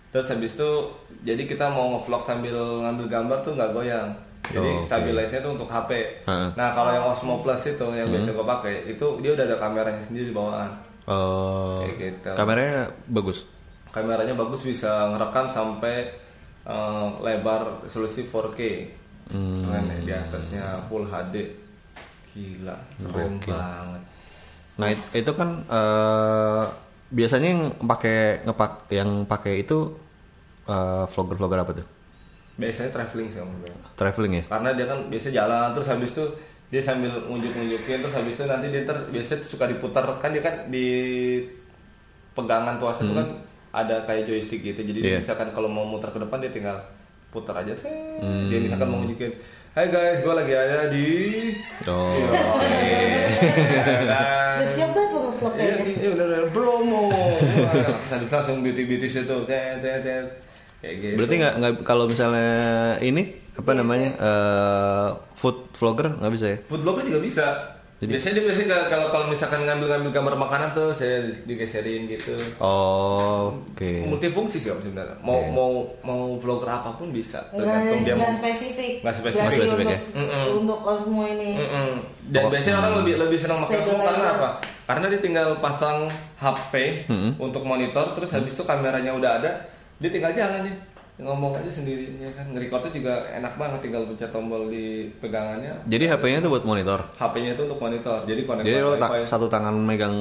terus 0.08 0.30
habis 0.30 0.54
itu 0.54 0.70
jadi 1.20 1.42
kita 1.44 1.66
mau 1.68 1.98
ngevlog 1.98 2.22
sambil 2.22 2.54
ngambil 2.80 3.06
gambar 3.08 3.38
tuh 3.40 3.54
nggak 3.54 3.72
goyang. 3.72 4.10
Jadi 4.46 4.70
Oh, 4.72 4.82
stabilize-nya 4.82 5.42
tuh 5.42 5.54
untuk 5.54 5.68
HP. 5.68 5.92
Heeh. 6.24 6.50
Nah 6.54 6.70
kalau 6.72 6.90
yang 6.90 7.04
Osmo 7.04 7.42
Plus 7.42 7.66
itu 7.68 7.86
yang 7.92 8.08
biasa 8.08 8.30
gue 8.32 8.46
pakai, 8.48 8.74
itu 8.88 9.06
dia 9.20 9.32
udah 9.34 9.46
ada 9.46 9.58
kameranya 9.58 10.00
sendiri 10.00 10.30
di 10.30 10.36
bawaan. 10.36 10.70
Oh, 11.06 11.82
Kayak 11.82 11.98
gitu. 11.98 12.30
kameranya 12.36 12.86
bagus. 13.08 13.46
Kameranya 13.90 14.34
bagus 14.36 14.62
bisa 14.64 15.10
ngerekam 15.10 15.50
sampai 15.50 16.14
eh, 16.62 17.08
lebar 17.20 17.82
resolusi 17.82 18.22
4K. 18.22 18.86
Hmm. 19.30 19.62
Keren 19.62 19.86
ya, 19.86 19.98
di 20.02 20.12
atasnya 20.12 20.64
Full 20.86 21.06
HD. 21.06 21.36
Gila, 22.30 22.76
keren 22.98 23.38
Gokil. 23.38 23.54
banget. 23.54 24.02
Nah 24.76 24.88
it- 24.88 25.10
itu 25.16 25.32
kan 25.34 25.50
eh, 25.66 26.64
biasanya 27.10 27.48
yang 27.50 27.64
pakai 27.80 28.18
ngepak 28.44 28.72
yang 28.90 29.10
pakai 29.24 29.54
itu 29.62 29.98
eh, 30.66 31.04
vlogger-vlogger 31.08 31.60
apa 31.60 31.72
tuh? 31.74 31.88
Biasanya 32.56 32.90
traveling 32.90 33.30
sih 33.30 33.40
om. 33.40 33.50
Traveling 33.96 34.34
ya? 34.36 34.44
karena 34.48 34.70
dia 34.74 34.86
kan 34.86 35.00
biasa 35.08 35.28
jalan 35.30 35.68
terus 35.72 35.88
habis 35.88 36.10
itu 36.12 36.26
dia 36.70 36.80
sambil 36.80 37.10
ngunjuk-ngunjukin 37.26 38.00
terus 38.00 38.14
habis 38.14 38.34
itu 38.34 38.46
nanti 38.46 38.70
dia 38.70 38.86
ter 38.86 38.98
biasanya 39.10 39.42
suka 39.42 39.66
diputar 39.66 40.06
kan 40.18 40.30
dia 40.30 40.40
kan 40.40 40.70
di 40.70 40.86
pegangan 42.32 42.78
tuas 42.78 43.02
itu 43.02 43.12
kan 43.12 43.28
ada 43.72 44.02
kayak 44.04 44.26
joystick 44.26 44.62
gitu 44.62 44.80
jadi 44.80 45.00
Hmm. 45.00 45.10
Iya. 45.10 45.18
misalkan 45.20 45.50
kalau 45.50 45.68
mau 45.68 45.84
muter 45.84 46.10
ke 46.10 46.20
depan 46.20 46.40
dia 46.40 46.50
tinggal 46.50 46.78
putar 47.30 47.56
aja 47.58 47.74
set. 47.74 47.94
Hmm. 48.18 48.50
dia 48.50 48.60
misalkan 48.60 48.88
mau 48.88 49.00
nunjukin 49.00 49.32
Hai 49.70 49.86
guys, 49.88 50.20
gue 50.20 50.34
lagi 50.34 50.50
ada 50.52 50.90
di 50.90 51.08
Oh, 51.86 52.12
Iya, 52.12 52.28
dan- 54.04 54.58
Udah 54.58 54.68
siap 54.68 54.90
banget 54.92 55.10
lo 55.10 55.20
ngevlog 55.24 55.54
Iya, 55.56 55.74
iya 55.88 56.10
udah 56.10 56.26
udah 56.26 56.42
promo. 56.50 57.02
Habis 58.04 58.30
langsung 58.30 58.60
beauty 58.60 58.84
beauty 58.84 59.08
situ, 59.08 59.38
tet 59.46 59.78
tet 59.78 60.02
tet. 60.02 60.26
Kayak 60.80 60.96
gitu. 60.98 61.16
berarti 61.16 61.36
nggak 61.38 61.54
nggak 61.56 61.74
kalau 61.84 62.08
misalnya 62.08 62.50
ini 63.00 63.24
apa 63.54 63.72
namanya 63.74 64.10
eh, 64.16 65.08
food 65.34 65.70
vlogger 65.74 66.18
nggak 66.18 66.34
bisa 66.34 66.46
ya? 66.50 66.58
Food 66.66 66.82
blogger 66.82 67.04
juga 67.06 67.20
bisa. 67.22 67.46
Biasanya 68.02 68.34
dia 68.34 68.46
biasanya 68.48 68.78
kalau- 68.88 69.10
kalau 69.10 69.26
misalkan 69.28 69.60
ngambil-ngambil 69.62 70.08
gambar 70.10 70.36
makanan 70.40 70.72
tuh 70.72 70.88
saya 70.94 71.20
digeserin 71.44 72.08
gitu. 72.08 72.32
Oh, 72.58 73.52
oke. 73.68 73.92
Multifungsi 74.06 74.56
sih 74.58 74.70
om 74.70 74.80
sebenarnya. 74.80 75.20
Mau 75.20 75.36
Iya. 75.38 75.52
mau 75.52 75.72
mau 76.00 76.22
vlogger 76.36 76.70
apa 76.70 76.96
pun 76.96 77.10
bisa. 77.10 77.44
Tergantung 77.50 78.00
dia 78.02 78.16
nggak 78.16 78.24
mau. 78.24 78.40
spesifik. 78.40 78.94
Nggak 79.02 79.16
spesifik. 79.18 79.42
Nggak 79.42 79.52
spesifik 79.52 79.76
untuk, 79.76 79.92
ya? 79.92 80.00
Mm-mm. 80.16 80.46
untuk 80.58 80.80
Osmo 80.82 81.24
ini. 81.26 81.52
Mm-mm. 81.58 81.90
Dan 82.30 82.44
biasanya 82.48 82.78
orang 82.80 82.94
lebih 83.00 83.14
lebih 83.18 83.36
senang 83.38 83.58
pakai 83.62 83.78
Osmo 83.78 83.92
Stabilizer. 83.92 84.08
karena 84.08 84.28
apa? 84.34 84.50
Karena 84.86 85.06
dia 85.08 85.20
tinggal 85.20 85.50
pasang 85.60 85.98
HP 86.38 86.74
Mm-mm. 87.06 87.32
untuk 87.38 87.62
monitor, 87.62 88.16
terus 88.16 88.32
habis 88.32 88.56
itu 88.56 88.64
kameranya 88.64 89.12
udah 89.12 89.32
ada, 89.38 89.52
dia 89.98 90.10
tinggal 90.10 90.32
jalan 90.32 90.64
nih 90.64 90.76
ngomong 91.20 91.52
aja 91.54 91.68
sendiri 91.70 92.16
ya 92.16 92.32
kan 92.32 92.48
nge-recordnya 92.48 92.92
juga 92.92 93.14
enak 93.30 93.54
banget 93.54 93.80
tinggal 93.84 94.08
pencet 94.08 94.30
tombol 94.30 94.66
di 94.66 94.86
pegangannya 95.20 95.76
Jadi 95.86 96.08
HP-nya 96.08 96.40
tuh 96.40 96.50
buat 96.50 96.64
monitor. 96.64 97.00
HP-nya 97.14 97.52
itu 97.54 97.64
untuk 97.66 97.76
monitor 97.78 98.24
jadi 98.24 98.42
connect 98.42 98.64
Jadi 98.64 98.80
lo 98.80 98.96
ta- 98.96 99.12
satu 99.26 99.46
tangan 99.46 99.76
megang 99.78 100.16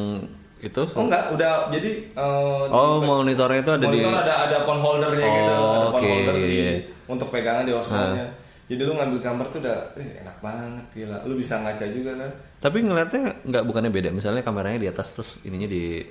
itu. 0.59 0.83
Oh 0.91 1.07
enggak, 1.07 1.31
udah 1.31 1.71
jadi 1.71 1.91
eh, 2.11 2.63
Oh, 2.69 2.99
di- 2.99 3.07
monitornya 3.07 3.61
itu 3.61 3.71
ada 3.71 3.79
di. 3.81 3.87
monitor 3.95 4.15
ada 4.17 4.35
ada 4.45 4.57
phone 4.61 4.81
holdernya 4.81 5.29
gitu, 5.29 5.53
Oh, 5.55 5.71
ada 5.71 5.87
phone 5.89 5.95
oke, 5.95 6.11
holder 6.11 6.35
di 6.37 6.51
iya. 6.51 6.71
untuk 7.07 7.29
pegangan 7.31 7.63
di 7.63 7.73
osmonya. 7.73 8.27
Jadi 8.67 8.81
lu 8.83 8.93
ngambil 8.93 9.19
gambar 9.23 9.47
tuh 9.49 9.61
udah 9.63 9.79
eh, 9.95 10.21
enak 10.21 10.37
banget 10.39 10.85
gila. 10.93 11.19
Lu 11.23 11.35
bisa 11.35 11.57
ngaca 11.57 11.87
juga 11.87 12.11
kan. 12.17 12.31
Tapi 12.59 12.79
ngeliatnya 12.83 13.39
nggak 13.41 13.65
bukannya 13.65 13.89
beda. 13.89 14.11
Misalnya 14.11 14.43
kameranya 14.43 14.77
di 14.77 14.89
atas 14.89 15.15
terus 15.15 15.39
ininya 15.41 15.65
di 15.67 16.03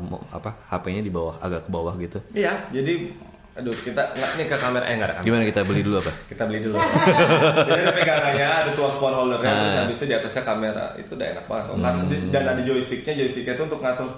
mo- 0.00 0.22
apa 0.30 0.54
HP-nya 0.68 1.00
di 1.00 1.08
bawah 1.08 1.34
agak 1.38 1.64
ke 1.64 1.70
bawah 1.70 1.94
gitu. 1.96 2.18
Iya, 2.30 2.52
jadi 2.70 3.10
aduh 3.56 3.72
kita 3.74 4.02
nggak 4.12 4.30
nih 4.36 4.46
ke 4.46 4.56
kamera 4.56 4.84
eh 4.84 4.94
nggak 4.94 5.06
ada 5.06 5.14
kamera. 5.14 5.26
Gimana 5.26 5.42
kita 5.44 5.60
beli 5.62 5.80
dulu 5.80 5.96
apa? 5.98 6.12
Kita 6.26 6.42
beli 6.44 6.60
dulu. 6.60 6.76
jadi 7.68 7.80
ada 7.80 7.92
pegangannya, 7.94 8.46
ada 8.58 8.70
tuas 8.70 8.94
phone 8.94 9.14
holdernya, 9.14 9.48
terus 9.50 9.72
Ah. 9.72 9.80
habis 9.82 9.96
itu 9.96 10.04
di 10.04 10.14
atasnya 10.14 10.42
kamera. 10.42 10.84
Itu 10.94 11.10
udah 11.14 11.26
enak 11.30 11.44
banget. 11.46 11.64
Ngatur- 11.74 12.30
Dan 12.30 12.42
ada 12.46 12.60
joysticknya, 12.62 13.12
joysticknya 13.14 13.52
itu 13.52 13.64
untuk 13.64 13.80
ngatur 13.80 14.08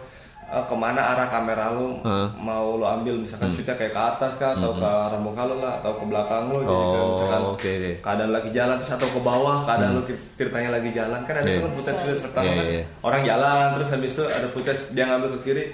eh, 0.49 0.65
ke 0.65 0.75
mana 0.75 1.01
arah 1.07 1.29
kamera 1.29 1.71
lu 1.71 2.01
Ah. 2.03 2.25
mau 2.35 2.75
lo 2.75 2.89
ambil 2.89 3.15
misalkan 3.15 3.47
shootnya 3.49 3.77
kayak 3.77 3.93
ke 3.93 4.01
atas 4.03 4.33
kah 4.35 4.51
atau 4.51 4.73
ke 4.73 4.83
arah 4.83 5.21
muka 5.21 5.45
lu 5.45 5.61
lah 5.61 5.77
atau 5.79 5.93
ke 5.93 6.05
belakang 6.05 6.49
lu 6.49 6.59
jadi 6.59 6.73
kayak 6.89 6.99
Oh, 6.99 7.13
misalkan 7.15 7.43
oke, 7.45 7.53
oke. 7.71 7.93
keadaan 8.01 8.31
lagi 8.33 8.51
jalan 8.51 8.75
terus 8.75 8.91
atau 8.91 9.09
ke 9.09 9.21
bawah 9.21 9.57
keadaan 9.63 9.93
lu 9.93 10.03
ceritanya 10.35 10.71
lagi 10.73 10.91
jalan 10.91 11.21
kan 11.23 11.35
ada 11.37 11.45
Iya. 11.45 11.53
tuh 11.53 11.63
kan 11.63 11.73
footage 11.75 11.99
footage 12.01 12.23
pertama 12.25 12.45
Iya, 12.45 12.57
kan 12.57 12.65
iya. 12.67 12.83
orang 13.05 13.23
jalan 13.23 13.67
terus 13.77 13.89
habis 13.93 14.11
itu 14.11 14.25
ada 14.27 14.49
footage 14.49 14.83
dia 14.89 15.05
ngambil 15.05 15.29
ke 15.31 15.41
kiri 15.45 15.65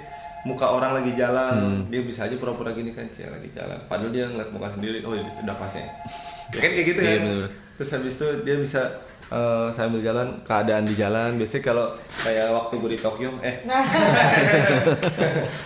muka 0.45 0.65
orang 0.67 0.93
lagi 0.93 1.11
jalan 1.11 1.53
Hmm. 1.55 1.81
dia 1.89 1.99
bisa 1.99 2.23
aja 2.23 2.35
pura-pura 2.35 2.69
gini 2.71 2.89
kan 2.89 3.09
cia 3.09 3.27
lagi 3.27 3.49
jalan 3.49 3.75
padahal 3.83 4.09
dia 4.09 4.25
ngeliat 4.25 4.49
muka 4.49 4.69
sendiri 4.69 5.01
oh 5.01 5.11
itu 5.11 5.25
udah 5.41 5.55
pasnya 5.55 5.89
ya 6.47 6.59
kan 6.59 6.69
kayak 6.71 6.85
gitu 6.87 6.99
Iya, 6.99 7.11
kan 7.11 7.21
terus 7.75 7.89
habis 7.91 8.13
itu 8.13 8.27
dia 8.41 8.55
bisa 8.55 8.81
eh, 9.27 9.67
sambil 9.69 9.99
jalan 9.99 10.27
keadaan 10.41 10.83
di 10.83 10.93
jalan 10.93 11.33
biasanya 11.35 11.63
kalau 11.65 11.85
kayak 12.15 12.47
waktu 12.47 12.73
gue 12.75 12.91
di 12.91 12.99
Tokyo 12.99 13.29
eh 13.41 13.65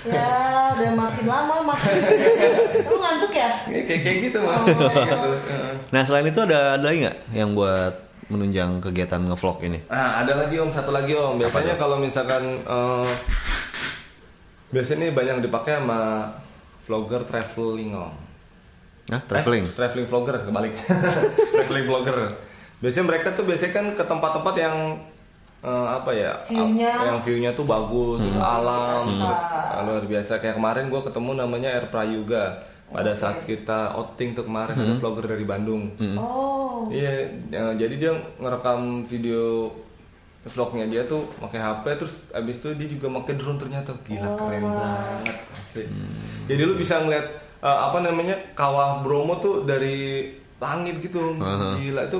ya 0.05 0.27
udah 0.71 0.91
makin 0.95 1.25
lama 1.25 1.55
makin. 1.65 1.91
Kamu 2.79 2.97
ngantuk 2.97 3.31
ya? 3.33 3.51
kayak 3.67 3.99
kayak 3.99 4.17
gitu 4.23 4.37
mah 4.39 4.57
Oh. 4.59 4.65
Gitu. 4.65 5.29
Heeh. 5.45 5.73
Nah 5.89 6.01
selain 6.03 6.25
itu 6.25 6.39
ada 6.39 6.77
ada 6.77 6.85
lagi 6.85 7.03
nggak 7.03 7.17
yang 7.33 7.51
buat 7.51 7.93
menunjang 8.29 8.77
kegiatan 8.79 9.25
ngevlog 9.25 9.57
ini? 9.61 9.81
Nah, 9.89 10.21
ada 10.21 10.37
lagi 10.37 10.55
om, 10.55 10.69
satu 10.69 10.93
lagi 10.93 11.11
om. 11.11 11.35
Biasanya 11.35 11.75
kalau 11.75 11.97
misalkan 11.97 12.61
eh, 12.61 13.09
biasanya 14.69 15.09
ini 15.09 15.13
banyak 15.13 15.35
dipakai 15.41 15.81
sama 15.81 16.29
vlogger 16.85 17.21
traveling 17.25 17.93
om. 17.93 18.13
Nah 19.09 19.19
traveling. 19.25 19.65
Eh, 19.65 19.73
traveling 19.73 20.07
vlogger 20.07 20.35
kebalik. 20.45 20.73
traveling 21.53 21.85
vlogger. 21.85 22.17
Biasanya 22.79 23.05
mereka 23.09 23.33
tuh 23.33 23.43
biasanya 23.43 23.73
kan 23.73 23.85
ke 23.91 24.03
tempat-tempat 24.05 24.55
yang 24.55 24.75
eh, 25.61 25.87
apa 25.89 26.11
ya? 26.13 26.31
View-nya. 26.45 26.91
ap- 26.93 27.05
yang 27.09 27.19
view-nya 27.21 27.51
tuh 27.51 27.65
bagus, 27.65 28.21
terus 28.21 28.37
alam, 28.37 29.03
biasa. 29.03 29.25
terus 29.25 29.43
ah, 29.51 29.81
luar 29.83 30.03
biasa. 30.05 30.33
Kayak 30.39 30.55
kemarin 30.61 30.85
gue 30.87 31.01
ketemu 31.01 31.31
namanya 31.35 31.69
Air 31.73 31.87
Prayuga. 31.89 32.45
Pada 32.89 33.13
saat 33.13 33.45
kita 33.45 33.93
outing 33.93 34.33
tuh 34.33 34.49
kemarin 34.49 34.73
ada 34.73 34.97
vlogger 34.97 35.37
dari 35.37 35.45
Bandung. 35.45 35.93
Oh. 36.17 36.89
Iya, 36.89 37.29
ya, 37.53 37.69
jadi 37.77 37.95
dia 38.01 38.11
ngerekam 38.41 39.05
video 39.05 39.69
vlognya 40.47 40.87
dia 40.87 41.03
tuh 41.03 41.27
pakai 41.43 41.59
HP 41.59 41.85
terus 41.99 42.13
abis 42.31 42.63
itu 42.63 42.69
dia 42.79 42.87
juga 42.87 43.11
pakai 43.19 43.33
drone 43.35 43.59
ternyata 43.59 43.91
gila 44.07 44.39
keren 44.39 44.63
banget 44.63 45.37
asli. 45.51 45.83
Jadi 46.47 46.61
lu 46.63 46.73
bisa 46.79 47.03
ngeliat 47.03 47.25
eh, 47.59 47.79
apa 47.91 47.99
namanya 47.99 48.35
kawah 48.55 49.03
Bromo 49.03 49.37
tuh 49.43 49.67
dari 49.67 50.31
langit 50.59 50.99
gitu, 51.03 51.39
gila 51.79 52.07
itu 52.07 52.19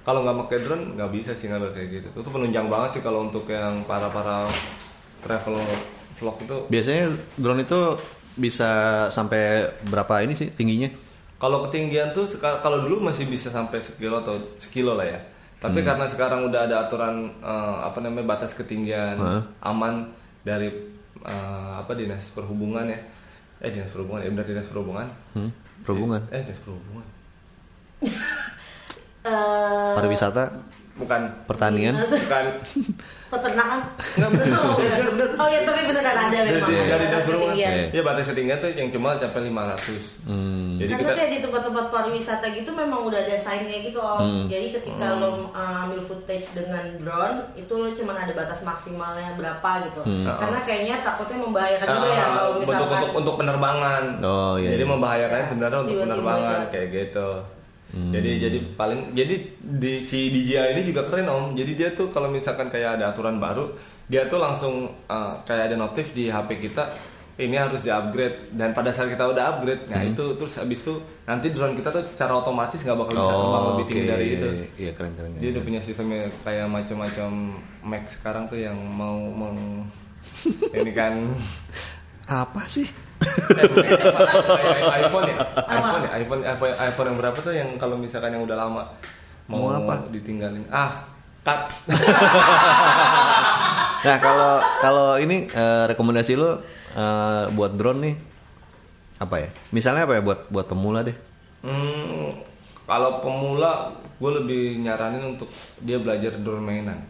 kalau 0.00 0.24
nggak 0.24 0.36
pakai 0.48 0.58
drone 0.64 0.84
nggak 0.96 1.10
bisa 1.12 1.36
sih 1.36 1.52
ngambil 1.52 1.70
kayak 1.76 1.88
gitu. 2.00 2.08
Itu 2.16 2.20
tuh 2.24 2.32
penunjang 2.32 2.68
banget 2.72 2.98
sih 2.98 3.02
kalau 3.04 3.28
untuk 3.28 3.44
yang 3.48 3.84
para 3.84 4.08
para 4.08 4.48
travel 5.20 5.60
vlog 6.16 6.36
itu. 6.40 6.56
Biasanya 6.72 7.12
drone 7.36 7.64
itu 7.68 7.80
bisa 8.40 9.04
sampai 9.12 9.68
berapa 9.84 10.24
ini 10.24 10.32
sih 10.32 10.48
tingginya? 10.48 10.88
Kalau 11.40 11.64
ketinggian 11.68 12.12
tuh 12.12 12.28
kalau 12.40 12.84
dulu 12.84 13.04
masih 13.04 13.24
bisa 13.28 13.48
sampai 13.48 13.80
sekilo 13.80 14.20
atau 14.20 14.40
sekilo 14.56 14.96
lah 14.96 15.08
ya. 15.08 15.20
Tapi 15.60 15.84
karena 15.84 16.08
sekarang 16.08 16.48
udah 16.48 16.64
ada 16.64 16.88
aturan 16.88 17.28
eh, 17.44 17.76
apa 17.84 18.00
namanya 18.00 18.32
batas 18.32 18.56
ketinggian 18.56 19.20
Hah? 19.20 19.44
aman 19.60 20.08
dari 20.40 20.72
eh, 21.20 21.72
apa 21.76 21.92
dinas 21.92 22.32
perhubungan 22.32 22.88
ya. 22.88 23.00
Eh 23.60 23.68
dinas 23.68 23.92
perhubungan 23.92 24.24
ya 24.24 24.32
benar 24.32 24.46
dinas 24.48 24.68
perhubungan. 24.72 25.06
Hmm? 25.36 25.52
Perhubungan, 25.84 26.24
Eh 26.32 26.40
dinas 26.48 26.60
perhubungan. 26.64 27.06
Eh, 29.20 29.92
pariwisata, 30.00 30.48
Bukan. 31.00 31.20
pertanian. 31.48 31.94
Bukan. 31.96 32.44
peternakan. 33.32 33.80
Nggak 34.18 34.30
bener. 34.34 34.48
Oh, 34.60 34.74
bener, 34.76 35.06
bener. 35.08 35.28
Oh 35.38 35.46
ya 35.46 35.60
tapi 35.62 35.80
beneran 35.86 36.16
ada 36.18 36.34
Dari, 36.34 36.50
memang. 36.52 36.68
dari 36.68 37.06
perhubungan. 37.06 37.30
ketinggian. 37.54 37.70
Iya. 37.70 37.86
Iya 37.90 38.02
batas 38.02 38.24
ketinggian 38.26 38.58
tuh 38.58 38.70
yang 38.74 38.88
cuma 38.90 39.08
sampai 39.16 39.40
500. 39.46 40.26
Hmm. 40.26 40.68
Jadi 40.76 40.90
Karena 40.90 41.04
kita 41.06 41.24
di 41.26 41.38
tempat-tempat 41.40 41.84
pariwisata 41.88 42.46
gitu 42.50 42.70
memang 42.72 43.00
udah 43.06 43.20
ada 43.20 43.36
sign-nya 43.36 43.78
gitu 43.80 43.98
om. 43.98 44.18
Hmm. 44.18 44.44
Jadi 44.44 44.66
ketika 44.72 45.06
lo 45.16 45.28
uh, 45.48 45.84
ambil 45.86 46.00
footage 46.00 46.46
dengan 46.52 46.84
drone 46.98 47.38
itu 47.54 47.72
lo 47.72 47.88
cuma 47.90 48.12
ada 48.14 48.32
batas 48.32 48.60
maksimalnya 48.60 49.38
berapa 49.38 49.70
gitu. 49.86 50.00
Hmm. 50.02 50.26
Karena 50.26 50.58
kayaknya 50.60 50.94
takutnya 51.00 51.38
membahayakan 51.38 51.86
juga 51.88 52.08
ya 52.08 52.18
Ah, 52.20 52.28
kalau 52.36 52.52
misalkan 52.58 52.98
untuk 53.00 53.12
untuk 53.14 53.34
penerbangan. 53.38 54.02
Oh, 54.20 54.54
iya, 54.56 54.68
Jadi 54.74 54.84
iya. 54.84 54.90
membahayakan 54.90 55.40
sebenarnya 55.46 55.78
untuk 55.80 55.96
penerbangan 56.02 56.58
aja. 56.60 56.70
kayak 56.70 56.88
gitu. 56.90 57.28
Hmm. 57.90 58.10
Jadi 58.10 58.30
jadi 58.38 58.58
paling 58.72 59.12
jadi 59.12 59.34
di 59.58 60.00
si 60.00 60.28
DJI 60.28 60.74
ini 60.74 60.82
juga 60.84 61.04
keren 61.04 61.26
om. 61.26 61.44
Jadi 61.52 61.72
dia 61.74 61.90
tuh 61.90 62.06
kalau 62.06 62.26
misalkan 62.26 62.66
kayak 62.66 62.96
ada 62.96 63.10
aturan 63.10 63.36
baru, 63.36 63.74
dia 64.06 64.24
tuh 64.24 64.38
langsung 64.38 64.74
uh, 65.04 65.32
kayak 65.42 65.68
ada 65.68 65.76
notif 65.76 66.10
di 66.10 66.26
HP 66.26 66.60
kita 66.60 66.86
ini 67.34 67.56
harus 67.56 67.80
di-upgrade 67.80 68.52
dan 68.52 68.70
pada 68.70 68.92
saat 68.92 69.08
kita 69.08 69.24
udah 69.24 69.56
upgrade 69.56 69.88
nah 69.88 69.96
Hmm. 69.98 70.12
itu 70.12 70.36
terus 70.36 70.54
habis 70.54 70.76
itu 70.78 70.92
nanti 71.24 71.48
drone 71.48 71.72
kita 71.72 71.88
tuh 71.88 72.04
secara 72.04 72.36
otomatis 72.36 72.76
nggak 72.78 72.94
bakal 72.94 73.14
bisa 73.16 73.32
terbang 73.32 73.64
lebih 73.66 73.84
tinggi 73.86 74.02
oke. 74.02 74.10
dari 74.12 74.26
itu 74.28 74.48
Iya 74.76 74.90
keren 74.92 75.12
keren. 75.16 75.30
dia 75.34 75.48
udah 75.50 75.62
punya 75.64 75.80
sistemnya 75.80 76.22
kayak 76.44 76.66
macam-macam 76.68 77.30
Mac 77.80 78.04
sekarang 78.06 78.44
tuh 78.44 78.60
yang 78.60 78.76
mau 78.76 79.16
meng 79.16 79.88
ini 80.76 80.92
kan 80.92 81.32
Apa 82.28 82.68
sih? 82.68 82.86
iPhone 83.20 83.84
ya 85.26 85.36
iPhone 85.68 86.00
ya 86.00 86.10
iPhone 86.16 86.42
iPhone 86.42 86.72
iPhone 86.74 87.06
yang 87.08 87.18
berapa 87.18 87.38
tuh 87.38 87.52
yang 87.52 87.68
kalau 87.76 87.96
misalkan 87.96 88.32
yang 88.32 88.42
udah 88.42 88.56
lama 88.56 88.82
mau, 89.46 89.66
Mau 89.66 89.74
apa? 89.74 90.08
ditinggalin 90.08 90.64
ah 90.68 91.04
cut 91.42 91.60
Nah 94.00 94.16
kalau 94.16 94.52
kalau 94.80 95.08
ini 95.16 95.44
eh, 95.46 95.84
rekomendasi 95.86 96.32
lo 96.32 96.64
eh, 96.96 97.44
buat 97.52 97.76
drone 97.76 98.00
nih 98.00 98.14
apa 99.20 99.36
ya? 99.36 99.48
Misalnya 99.68 100.08
apa 100.08 100.16
ya 100.16 100.22
buat 100.24 100.48
buat 100.48 100.64
pemula 100.64 101.04
deh? 101.04 101.12
Hmm, 101.60 102.40
kalau 102.88 103.20
pemula, 103.20 103.92
gue 104.16 104.30
lebih 104.40 104.80
nyaranin 104.80 105.36
untuk 105.36 105.52
dia 105.76 106.00
belajar 106.00 106.40
drone 106.40 106.64
mainan. 106.64 107.04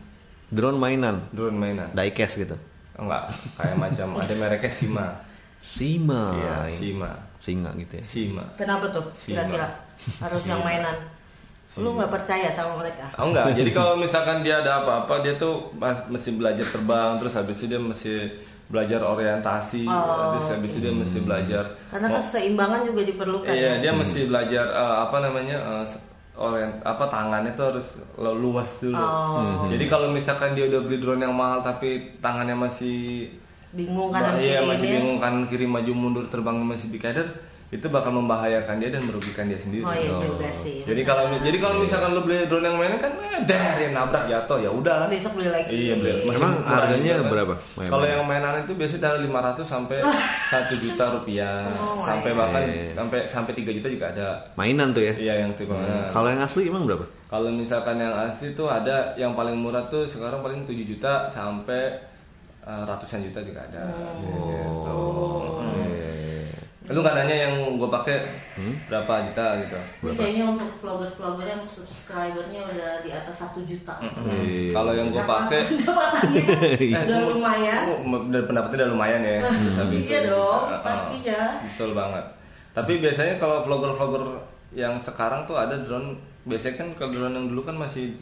Drone 0.51 0.75
mainan, 0.75 1.23
Drone 1.31 1.55
mainan. 1.55 1.95
diecast 1.95 2.35
gitu. 2.35 2.59
Enggak, 2.99 3.31
kayak 3.55 3.79
macam 3.79 4.19
ada 4.19 4.35
mereknya 4.35 4.67
Sima. 4.75 5.15
Sima. 5.61 6.35
Iya, 6.35 6.57
Sima. 6.67 7.11
Singa 7.37 7.71
gitu 7.77 8.01
ya. 8.01 8.05
Sima. 8.05 8.45
Kenapa 8.57 8.89
tuh 8.89 9.05
Sima. 9.13 9.45
kira-kira 9.45 9.69
harus 10.19 10.43
yang 10.45 10.61
mainan? 10.61 10.97
Lu 11.79 11.95
nggak 11.95 12.11
percaya 12.11 12.51
sama 12.51 12.81
mereka? 12.81 13.07
Oh 13.15 13.31
enggak, 13.31 13.53
jadi 13.61 13.71
kalau 13.71 13.95
misalkan 13.95 14.43
dia 14.43 14.59
ada 14.59 14.83
apa-apa, 14.83 15.23
dia 15.23 15.37
tuh 15.37 15.71
mas- 15.73 16.03
mesti 16.09 16.35
belajar 16.35 16.67
terbang, 16.67 17.15
terus 17.17 17.33
habis 17.33 17.57
itu 17.61 17.67
dia 17.69 17.79
mesti 17.79 18.13
belajar 18.67 19.03
orientasi, 19.03 19.83
Oh, 19.85 20.35
terus 20.35 20.47
habis 20.49 20.71
itu 20.75 20.81
dia 20.81 20.91
mesti 20.91 21.19
belajar. 21.21 21.65
Karena 21.91 22.09
keseimbangan 22.13 22.81
juga 22.83 23.03
diperlukan. 23.03 23.51
Iya, 23.51 23.79
ya? 23.79 23.83
dia 23.83 23.93
mesti 23.95 24.27
belajar 24.27 24.65
eh, 24.67 24.97
apa 25.01 25.17
namanya 25.21 25.57
se- 25.85 26.03
orient 26.35 26.73
apa 26.83 27.05
tangannya 27.07 27.53
tuh 27.53 27.67
harus 27.71 27.87
lu- 28.17 28.39
luas 28.41 28.71
dulu. 28.81 28.97
Oh. 28.97 29.67
Jadi 29.69 29.85
kalau 29.87 30.11
misalkan 30.11 30.55
dia 30.55 30.67
udah 30.67 30.81
beli 30.83 30.99
drone 30.99 31.23
yang 31.23 31.35
mahal 31.35 31.61
tapi 31.61 32.17
tangannya 32.19 32.55
masih 32.57 33.31
Bingung 33.71 34.11
kanan 34.11 34.35
iya, 34.37 34.59
kiri 34.59 34.67
masih 34.67 34.83
ini. 34.83 34.95
bingung 34.97 35.19
kanan 35.19 35.43
kiri 35.47 35.65
maju 35.65 35.93
mundur 35.93 36.25
terbangnya 36.27 36.67
masih 36.67 36.91
bikader, 36.91 37.23
itu 37.71 37.87
bakal 37.87 38.11
membahayakan 38.13 38.77
dia 38.77 38.91
dan 38.91 39.07
merugikan 39.07 39.47
dia 39.47 39.55
sendiri. 39.55 39.83
Oh 39.83 39.95
iya 39.95 40.11
juga 40.11 40.51
sih. 40.51 40.83
Jadi 40.83 41.03
kalau 41.03 41.31
jadi 41.39 41.55
kalau 41.57 41.79
misalkan 41.79 42.11
lu 42.11 42.21
beli 42.21 42.43
drone 42.45 42.67
yang 42.67 42.75
mainan 42.75 42.99
kan 42.99 43.15
eh, 43.15 43.47
der 43.47 43.79
ya 43.79 43.89
nabrak 43.91 44.27
jatuh 44.27 44.59
ya 44.59 44.67
udah. 44.69 45.07
besok 45.07 45.39
beli 45.39 45.49
lagi. 45.49 45.71
Iya, 45.71 45.95
beli. 45.97 46.11
Masih 46.27 46.35
Emang 46.37 46.55
harganya 46.67 46.99
juga 47.07 47.15
kan. 47.17 47.31
berapa? 47.31 47.55
Kalau 47.87 48.05
yang 48.05 48.23
mainan 48.27 48.59
itu 48.61 48.73
biasanya 48.75 49.03
dari 49.07 49.19
500 49.25 49.63
sampai 49.63 49.99
1 50.51 50.83
juta 50.83 51.05
rupiah, 51.13 51.57
Oh, 51.71 52.03
sampai 52.03 52.31
my 52.33 52.39
bahkan 52.43 52.63
God. 52.67 52.91
sampai 52.99 53.19
sampai 53.31 53.53
3 53.55 53.77
juta 53.79 53.87
juga 53.89 54.07
ada. 54.11 54.29
Mainan 54.57 54.91
tuh 54.91 55.07
ya. 55.07 55.15
Iya 55.15 55.35
yang 55.47 55.55
tipe 55.55 55.71
mainan. 55.71 56.11
Kalau 56.11 56.27
yang 56.27 56.43
asli 56.43 56.67
emang 56.67 56.91
berapa? 56.91 57.07
Kalau 57.25 57.47
misalkan 57.47 58.03
yang 58.03 58.11
asli 58.19 58.51
tuh 58.51 58.67
ada 58.67 59.15
yang 59.15 59.39
paling 59.39 59.55
murah 59.55 59.87
tuh 59.87 60.03
sekarang 60.03 60.43
paling 60.43 60.67
7 60.67 60.75
juta 60.83 61.31
sampai 61.31 62.10
eh, 62.65 62.83
ratusan 62.85 63.25
juta 63.25 63.41
juga 63.45 63.61
ada. 63.67 63.83
Gitu. 64.21 64.99
Lu 66.91 67.07
nggak 67.07 67.23
nanya 67.23 67.37
yang 67.47 67.55
gue 67.79 67.87
pakai 67.87 68.27
berapa 68.91 69.31
juta 69.31 69.63
gitu? 69.63 69.79
Ini 70.03 70.19
kayaknya 70.19 70.45
untuk 70.59 70.71
vlogger-vlogger 70.83 71.47
yang 71.47 71.63
subscribernya 71.63 72.67
udah 72.67 72.91
di 73.07 73.11
atas 73.15 73.47
satu 73.47 73.63
juta. 73.63 74.03
Hmm. 74.03 74.75
Kalau 74.75 74.91
yang 74.91 75.15
gue 75.15 75.23
pakai 75.23 75.71
Pendapatannya 75.71 76.43
udah 77.07 77.19
lumayan. 77.31 77.83
Oh, 77.87 77.99
dan 78.35 78.43
pendapatnya 78.43 78.77
udah 78.83 78.91
lumayan 78.91 79.21
ya. 79.23 79.39
Habis 79.47 80.03
Iya 80.03 80.21
dong, 80.35 80.67
bisa, 80.67 80.83
pasti 80.83 81.17
oh, 81.23 81.29
ya. 81.31 81.43
Betul 81.63 81.91
banget. 81.95 82.25
Tapi 82.75 82.93
biasanya 82.99 83.35
kalau 83.39 83.63
vlogger-vlogger 83.63 84.25
yang 84.75 84.99
sekarang 84.99 85.47
tuh 85.47 85.63
ada 85.63 85.79
drone, 85.79 86.19
biasanya 86.43 86.75
kan 86.75 86.89
kalau 86.99 87.11
drone 87.15 87.35
yang 87.39 87.47
dulu 87.55 87.63
kan 87.71 87.79
masih 87.79 88.19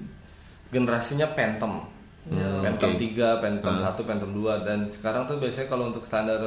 generasinya 0.69 1.25
Phantom. 1.33 1.89
Phantom 2.35 2.93
3, 2.95 3.41
Phantom 3.41 3.75
1, 3.75 4.09
Phantom 4.09 4.31
2 4.37 4.67
dan 4.67 4.79
sekarang 4.93 5.25
tuh 5.25 5.41
biasanya 5.41 5.69
kalau 5.73 5.89
untuk 5.89 6.05
standar 6.05 6.41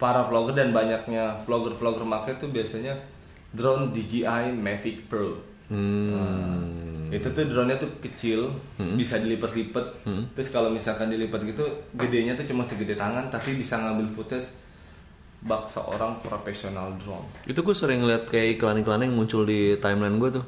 para 0.00 0.26
vlogger 0.26 0.58
dan 0.58 0.74
banyaknya 0.74 1.30
vlogger-vlogger 1.46 2.02
make 2.02 2.34
tuh 2.34 2.50
biasanya 2.50 2.98
drone 3.54 3.94
DJI 3.94 4.50
Mavic 4.56 5.06
Pro. 5.06 5.38
Hmm. 5.70 7.08
Itu 7.12 7.28
tuh 7.30 7.44
drone-nya 7.44 7.76
tuh 7.76 7.92
kecil, 8.00 8.50
bisa 8.96 9.20
dilipat-lipat. 9.20 10.08
Terus 10.32 10.48
kalau 10.48 10.72
misalkan 10.72 11.12
dilipat 11.12 11.44
gitu, 11.44 11.62
gedenya 11.94 12.32
tuh 12.32 12.48
cuma 12.48 12.64
segede 12.64 12.96
tangan, 12.96 13.28
tapi 13.28 13.54
bisa 13.54 13.76
ngambil 13.78 14.08
footage 14.10 14.48
bak 15.42 15.66
seorang 15.66 16.22
profesional 16.22 16.94
drone. 17.02 17.26
Itu 17.44 17.60
gue 17.66 17.74
sering 17.76 18.06
lihat 18.06 18.30
kayak 18.30 18.56
iklan-iklan 18.58 19.04
yang 19.04 19.14
muncul 19.14 19.44
di 19.44 19.76
timeline 19.78 20.16
gue 20.16 20.30
tuh. 20.40 20.44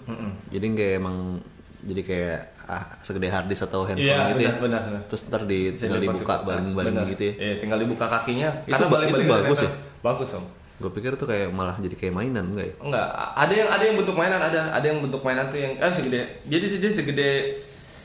Jadi 0.50 0.66
kayak 0.72 0.94
emang 1.04 1.38
jadi 1.84 2.02
kayak 2.02 2.38
ah, 2.64 2.84
segede 3.00 3.28
hard 3.28 3.46
disk 3.46 3.62
atau 3.62 3.84
handphone 3.84 4.02
Iya, 4.02 4.32
gitu 4.32 4.40
ya. 4.40 4.50
benar, 4.50 4.56
benar, 4.58 4.80
benar. 4.82 5.02
Terus 5.06 5.22
ntar 5.26 5.42
di, 5.44 5.58
Bisa 5.68 5.80
tinggal 5.80 5.98
dilipat- 5.98 6.16
dibuka 6.16 6.34
baling-baling 6.42 6.94
Benar. 6.94 7.06
gitu 7.08 7.22
ya. 7.22 7.32
Iya, 7.36 7.54
tinggal 7.58 7.78
dibuka 7.78 8.06
kakinya. 8.06 8.48
Itu 8.60 8.70
karena 8.70 8.86
ba- 8.86 8.92
baling-baling 8.94 9.20
itu 9.20 9.34
bagus 9.34 9.58
ya? 9.60 9.70
Bagus 10.00 10.30
om. 10.32 10.44
Gue 10.74 10.90
pikir 10.90 11.14
tuh 11.14 11.24
kayak 11.24 11.48
malah 11.50 11.76
jadi 11.76 11.94
kayak 11.94 12.12
mainan 12.12 12.44
enggak 12.50 12.66
ya? 12.66 12.74
Enggak, 12.80 13.06
ada 13.14 13.52
yang 13.54 13.68
ada 13.70 13.82
yang 13.84 13.96
bentuk 13.96 14.14
mainan 14.14 14.40
ada, 14.42 14.60
ada 14.70 14.82
yang 14.84 14.98
bentuk 14.98 15.22
mainan 15.22 15.46
tuh 15.46 15.56
yang 15.56 15.72
eh 15.74 15.92
segede. 15.92 16.20
Jadi 16.44 16.64
dia 16.76 16.90
segede 16.90 17.28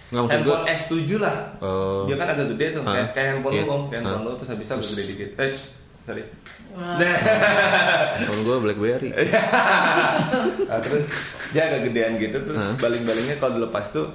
Nggak, 0.09 0.25
handphone 0.27 0.63
S7 0.67 1.09
lah. 1.17 1.35
Oh. 1.59 2.01
Dia 2.03 2.15
kan 2.15 2.27
agak 2.27 2.49
gede 2.53 2.65
tuh, 2.71 2.83
kayak, 2.83 3.13
kayak 3.13 3.27
handphone 3.31 3.53
Iya. 3.53 3.63
lu 3.63 3.69
om, 3.69 3.81
kayak 3.87 4.01
handphone 4.01 4.23
lu 4.23 4.31
terus 4.35 4.49
habis 4.49 4.65
itu 4.65 4.73
agak 4.75 4.87
gede 4.87 5.03
dikit. 5.07 5.29
Eh, 5.35 5.49
sorry. 6.09 6.25
Wah. 6.71 6.97
Nah. 6.97 7.17
Kalau 8.25 8.41
gue 8.41 8.57
BlackBerry. 8.63 9.09
Nah, 10.69 10.77
terus 10.79 11.05
dia 11.49 11.65
agak 11.65 11.89
gedean 11.89 12.13
gitu 12.17 12.37
terus 12.39 12.61
baling-balingnya 12.75 13.37
kalau 13.37 13.57
dilepas 13.57 13.89
tuh 13.89 14.05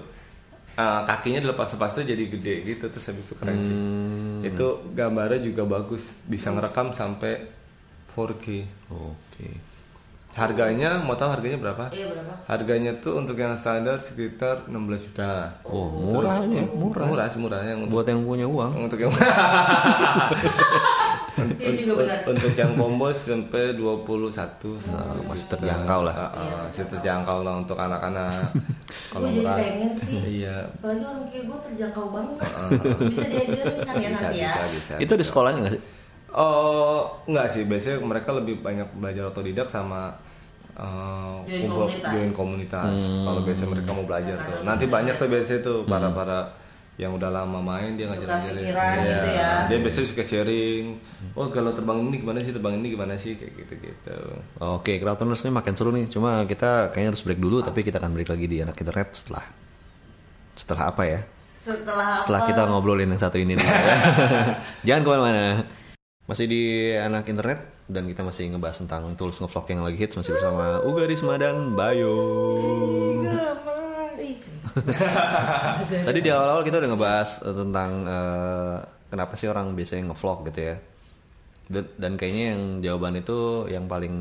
uh, 0.73 1.03
kakinya 1.05 1.43
dilepas-lepas 1.43 1.91
tuh 1.93 2.05
jadi 2.05 2.25
gede 2.29 2.55
gitu 2.65 2.87
terus 2.89 3.03
habis 3.05 3.25
itu 3.25 3.35
keren 3.35 3.59
sih 3.59 3.75
Hmm. 3.75 4.39
itu 4.45 4.67
gambarnya 4.93 5.41
juga 5.41 5.63
bagus 5.65 6.23
bisa 6.23 6.51
ngerekam 6.51 6.91
sampai 6.91 7.43
4K 8.09 8.47
Oke. 8.89 9.51
harganya 10.33 10.95
mau 10.97 11.15
tahu 11.15 11.31
harganya 11.33 11.59
berapa 11.61 11.91
Iya 11.91 12.07
berapa? 12.09 12.33
harganya 12.47 12.93
tuh 12.97 13.19
untuk 13.19 13.35
yang 13.35 13.55
standar 13.55 13.99
sekitar 13.99 14.67
16 14.67 14.79
juta 15.05 15.59
Oh, 15.65 15.91
murahnya, 15.91 16.63
murah. 16.71 17.03
murah 17.05 17.27
sih 17.27 17.41
murah 17.41 17.59
yang 17.61 17.83
untuk 17.83 17.99
Buat 17.99 18.07
yang 18.09 18.23
punya 18.23 18.47
uang. 18.47 18.73
untuk 18.81 18.99
yang 19.01 19.11
Iya 21.35 21.71
juga 21.77 21.95
benar. 22.01 22.19
untuk 22.27 22.53
yang 22.53 22.73
combo 22.75 23.09
sampai 23.09 23.75
21 23.75 24.79
masih 25.25 25.47
terjangkau 25.49 26.01
lah. 26.03 26.15
Ah, 26.15 26.31
ah, 26.33 26.57
masih 26.65 26.87
terjangkau 26.87 27.39
lah 27.41 27.55
untuk 27.57 27.75
anak-anak 27.77 28.55
kalau 29.11 29.27
Gue 29.27 29.41
jadi 29.41 29.55
pengen 29.57 29.93
sih. 30.01 30.19
iya 30.41 30.63
Apalagi 30.71 31.03
orang 31.03 31.27
kayak 31.27 31.45
gue 31.45 31.59
terjangkau 31.65 32.05
banget. 32.09 32.37
Bisa 33.11 33.25
diajarin 33.27 33.79
kan 33.81 33.95
ya 33.97 34.09
bisa 34.09 34.25
nanti 34.25 34.39
ya. 34.39 34.49
bisa 34.49 34.63
bisa 34.71 34.95
Itu 34.97 35.13
di 35.13 35.25
sekolahnya 35.25 35.59
nggak 35.61 35.75
sih? 35.75 35.83
oh 36.31 36.99
enggak 37.25 37.47
sih 37.49 37.63
biasanya 37.63 37.99
mereka 38.01 38.31
lebih 38.33 38.59
banyak 38.59 38.91
belajar 38.93 39.25
otodidak 39.25 39.67
sama 39.67 40.11
uh, 40.75 41.39
Join 41.45 41.63
kumpul- 41.65 41.87
komunitas. 41.87 42.11
join 42.11 42.33
komunitas 42.33 42.95
kalau 43.23 43.41
biasa 43.41 43.63
mereka 43.65 43.91
mau 43.91 44.03
belajar 44.03 44.37
tuh 44.37 44.59
nanti 44.63 44.85
banyak 44.87 45.15
tuh 45.15 45.29
biasanya 45.29 45.61
tuh 45.63 45.79
para 45.85 46.11
para 46.11 46.39
yang 46.95 47.11
udah 47.11 47.27
lama 47.27 47.59
main 47.59 47.99
dia 47.99 48.07
pikiran 48.07 48.39
Iya. 48.39 49.03
gitu 49.03 49.29
ya. 49.29 49.51
dia 49.67 49.79
biasanya 49.79 50.07
suka 50.07 50.23
sharing 50.23 50.95
oh 51.35 51.51
kalau 51.51 51.75
terbang 51.75 51.99
ini 52.01 52.17
gimana 52.19 52.39
sih 52.39 52.51
terbang 52.51 52.79
ini 52.79 52.87
gimana 52.89 53.15
sih 53.15 53.35
kayak 53.35 53.53
gitu 53.57 53.75
gitu 53.83 54.17
Oke, 54.61 54.97
Crowdtuners 54.97 55.43
ini 55.43 55.53
makin 55.53 55.75
seru 55.75 55.91
nih. 55.91 56.07
Cuma 56.07 56.45
kita 56.45 56.89
kayaknya 56.89 57.11
harus 57.11 57.23
break 57.23 57.37
dulu, 57.37 57.59
tapi 57.61 57.83
kita 57.83 57.99
akan 57.99 58.15
balik 58.15 58.31
lagi 58.31 58.47
di 58.47 58.59
anak 58.59 58.77
internet 58.77 59.11
setelah 59.13 59.43
setelah 60.55 60.83
apa 60.89 61.03
ya? 61.05 61.21
Setelah, 61.59 62.15
Setelah 62.15 62.41
apa? 62.41 62.49
kita 62.49 62.63
ngobrolin 62.65 63.09
yang 63.09 63.19
satu 63.19 63.37
ini 63.37 63.55
nih. 63.55 63.65
ya. 63.65 63.75
Jangan 64.87 65.01
ke 65.01 65.09
mana-mana. 65.11 65.45
Masih 66.25 66.47
di 66.47 66.63
anak 66.95 67.27
internet 67.27 67.59
dan 67.85 68.07
kita 68.07 68.23
masih 68.23 68.49
ngebahas 68.49 68.79
tentang 68.79 69.13
tools 69.15 69.37
ngevlog 69.37 69.67
yang 69.67 69.83
lagi 69.83 69.99
hits 69.99 70.15
masih 70.15 70.33
bersama 70.33 70.79
Uga 70.81 71.05
Risma 71.05 71.35
dan 71.35 71.75
Bayu. 71.75 72.15
Tadi 76.07 76.19
di 76.19 76.29
awal-awal 76.29 76.63
kita 76.63 76.79
udah 76.79 76.91
ngebahas 76.91 77.31
eh, 77.41 77.55
tentang 77.57 77.91
eh, 78.05 78.77
kenapa 79.07 79.33
sih 79.35 79.47
orang 79.47 79.73
biasanya 79.73 80.11
ngevlog 80.11 80.49
gitu 80.49 80.61
ya. 80.65 80.77
Dan, 81.65 81.85
dan 81.97 82.13
kayaknya 82.15 82.45
yang 82.51 82.63
jawaban 82.83 83.17
itu 83.17 83.39
yang 83.67 83.85
paling 83.85 84.13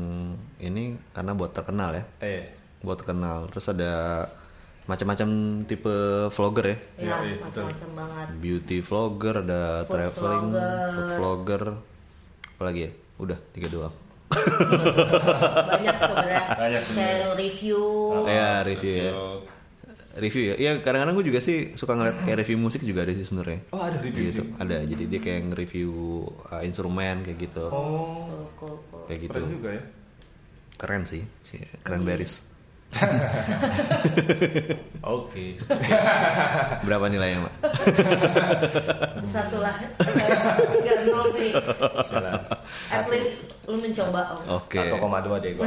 ini 0.58 0.96
karena 1.10 1.32
buat 1.32 1.52
terkenal 1.52 1.92
ya. 1.92 2.04
eh 2.20 2.48
Buat 2.80 3.00
terkenal. 3.00 3.48
Terus 3.48 3.66
ada 3.68 3.92
macam-macam 4.84 5.28
tipe 5.64 5.96
vlogger 6.30 6.64
ya. 6.64 6.70
Ya, 6.70 6.78
Iya, 6.98 7.16
iya, 7.24 7.36
betul. 7.38 7.64
macam-macam 7.64 7.90
banget. 7.94 8.26
Beauty 8.38 8.78
vlogger, 8.80 9.34
ada 9.40 9.62
Food 9.80 9.92
traveling, 9.92 10.46
vlogger. 10.46 10.88
food 10.88 11.10
vlogger. 11.14 11.62
Apalagi 12.54 12.80
ya? 12.80 12.90
Udah, 13.16 13.38
tiga 13.50 13.68
doang. 13.68 13.94
Banyak 15.70 15.96
sebenarnya. 15.96 16.42
Banyak 16.54 16.82
Kayak 16.90 17.32
review. 17.34 17.82
ya, 18.26 18.50
review 18.62 18.94
ya. 18.94 19.12
Review 20.16 20.52
ya. 20.52 20.54
Iya 20.54 20.72
kadang-kadang 20.78 21.14
gue 21.18 21.26
juga 21.34 21.40
sih 21.42 21.74
suka 21.74 21.98
ngeliat 21.98 22.16
kayak 22.22 22.38
review 22.46 22.58
musik 22.58 22.82
juga 22.86 23.02
ada 23.02 23.12
sih 23.12 23.26
sebenarnya. 23.26 23.58
Oh, 23.74 23.82
ada 23.82 23.98
review 23.98 24.30
Gitu. 24.30 24.42
Ada. 24.56 24.76
Jadi 24.86 25.02
dia 25.10 25.20
kayak 25.20 25.40
nge-review 25.50 25.90
uh, 26.50 26.62
instrumen 26.62 27.26
kayak 27.26 27.38
gitu. 27.50 27.64
Oh, 27.68 28.30
Cool, 28.30 28.44
cool, 28.58 28.76
cool. 28.90 29.04
Kayak 29.10 29.20
gitu. 29.26 29.38
keren 29.38 29.50
juga 29.50 29.68
ya. 29.74 29.82
Keren 30.74 31.02
sih. 31.06 31.22
sih. 31.50 31.58
Keren 31.82 32.02
beris. 32.06 32.53
Oke. 35.16 35.58
Berapa 36.86 37.06
nilainya, 37.10 37.44
Mbak? 37.44 37.54
Satu 39.34 39.58
lah. 39.60 39.74
Enggak 40.78 40.98
nol 41.10 41.26
sih. 41.34 41.50
Salah. 42.06 42.38
At 42.88 43.06
least 43.10 43.50
lu 43.66 43.76
mencoba. 43.80 44.38
Om. 44.38 44.62
Oke. 44.62 44.80
1,2 44.80 45.44
deh 45.44 45.52
gua. 45.58 45.66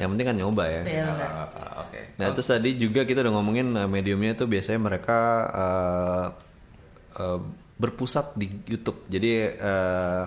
Yang 0.00 0.08
penting 0.16 0.26
kan 0.26 0.36
nyoba 0.36 0.64
ya. 0.66 0.82
Iya, 0.86 1.04
Oke. 1.86 2.00
Nah 2.16 2.26
terus 2.32 2.48
tadi 2.48 2.70
juga 2.80 3.04
kita 3.04 3.20
udah 3.20 3.32
ngomongin 3.36 3.66
uh, 3.76 3.88
mediumnya 3.90 4.32
tuh 4.34 4.48
biasanya 4.48 4.80
mereka 4.80 5.18
uh, 5.52 6.26
uh, 7.20 7.38
berpusat 7.76 8.32
di 8.36 8.48
YouTube. 8.68 9.04
Jadi 9.08 9.56
uh, 9.60 10.24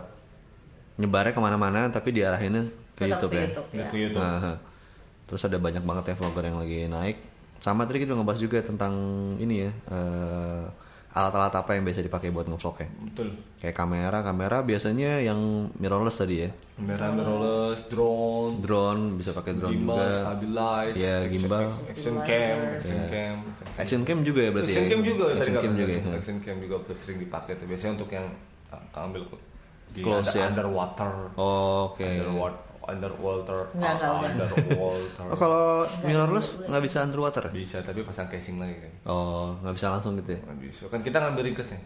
nyebarnya 1.02 1.34
ke 1.34 1.41
mana-mana 1.41 1.89
tapi 1.89 2.13
diarahinnya 2.13 2.69
ke 2.93 3.10
Tetap 3.10 3.17
YouTube 3.17 3.32
ke 3.34 3.38
ya. 3.38 3.46
YouTube, 3.50 3.67
ya. 3.74 3.86
Ke 3.89 3.96
YouTube. 3.98 4.22
Nah, 4.22 4.58
terus 5.34 5.50
ada 5.50 5.58
banyak 5.58 5.82
banget 5.82 6.13
ya 6.13 6.15
vlogger 6.15 6.46
yang 6.46 6.62
lagi 6.62 6.86
naik. 6.86 7.17
Sama 7.58 7.89
tadi 7.89 7.98
kita 8.00 8.13
ngebahas 8.13 8.38
juga 8.38 8.62
tentang 8.62 8.93
ini 9.36 9.65
ya 9.65 9.72
uh, 9.89 10.69
alat-alat 11.10 11.54
apa 11.56 11.74
yang 11.74 11.82
biasa 11.84 12.02
dipakai 12.02 12.30
buat 12.30 12.46
ngevlog 12.46 12.76
ya. 12.76 12.88
Betul. 13.10 13.34
Kayak 13.58 13.76
kamera, 13.76 14.22
kamera 14.22 14.62
biasanya 14.62 15.22
yang 15.22 15.39
mirrorless 15.74 16.17
tadi 16.19 16.41
ya. 16.41 16.50
Kamera 16.74 17.10
mirrorless, 17.10 17.86
drone, 17.88 18.62
Drone 18.62 19.17
bisa 19.17 19.30
pakai 19.32 19.58
drone 19.58 19.74
gimbal, 19.74 19.98
juga. 19.98 20.13
stabilize, 20.15 20.96
Iya, 20.96 21.15
action- 21.17 21.32
gimbal. 21.34 21.63
action 21.88 22.13
cam, 22.19 22.58
action 22.78 22.93
Iya. 22.93 23.08
cam. 23.10 23.36
Action 23.74 24.02
cam 24.04 24.17
juga 24.22 24.39
ya 24.41 24.52
berarti 24.52 24.69
Action 24.69 24.86
ya? 24.86 24.89
cam 24.89 25.02
juga 25.02 25.24
tadi 25.24 25.38
Action 25.39 25.56
cam 25.56 25.74
juga 25.74 25.91
ya. 25.91 26.02
Action 26.13 26.38
cam 26.39 26.56
juga 26.60 26.76
sering 26.93 27.17
dipakai 27.17 27.52
tuh. 27.58 27.65
Biasanya 27.65 27.91
untuk 27.96 28.10
yang 28.12 28.26
uh, 28.69 29.02
ambil 29.02 29.22
di 29.89 30.02
Close 30.02 30.30
under- 30.30 30.38
ya? 30.38 30.46
underwater, 30.50 31.12
Oh, 31.38 31.93
Oke. 31.93 32.06
underwater, 32.06 32.58
underwater, 32.86 33.72
Nggak, 33.74 33.93
uh, 34.00 34.19
underwater. 34.19 35.26
Oh 35.32 35.38
kalau 35.38 35.65
mirrorless 36.04 36.63
nggak 36.67 36.84
bisa 36.84 36.98
underwater? 37.04 37.43
bisa 37.50 37.80
tapi 37.80 38.04
pasang 38.04 38.28
casing 38.28 38.60
lagi 38.60 38.76
kan. 38.84 38.91
Oh 39.08 39.56
nggak 39.63 39.74
bisa 39.76 39.88
langsung 39.93 40.19
gitu 40.19 40.36
ya? 40.36 40.39
Nggak 40.43 40.60
bisa. 40.60 40.84
Kan 40.91 41.00
kita 41.00 41.17
ngambil 41.24 41.43
ringkesnya. 41.52 41.80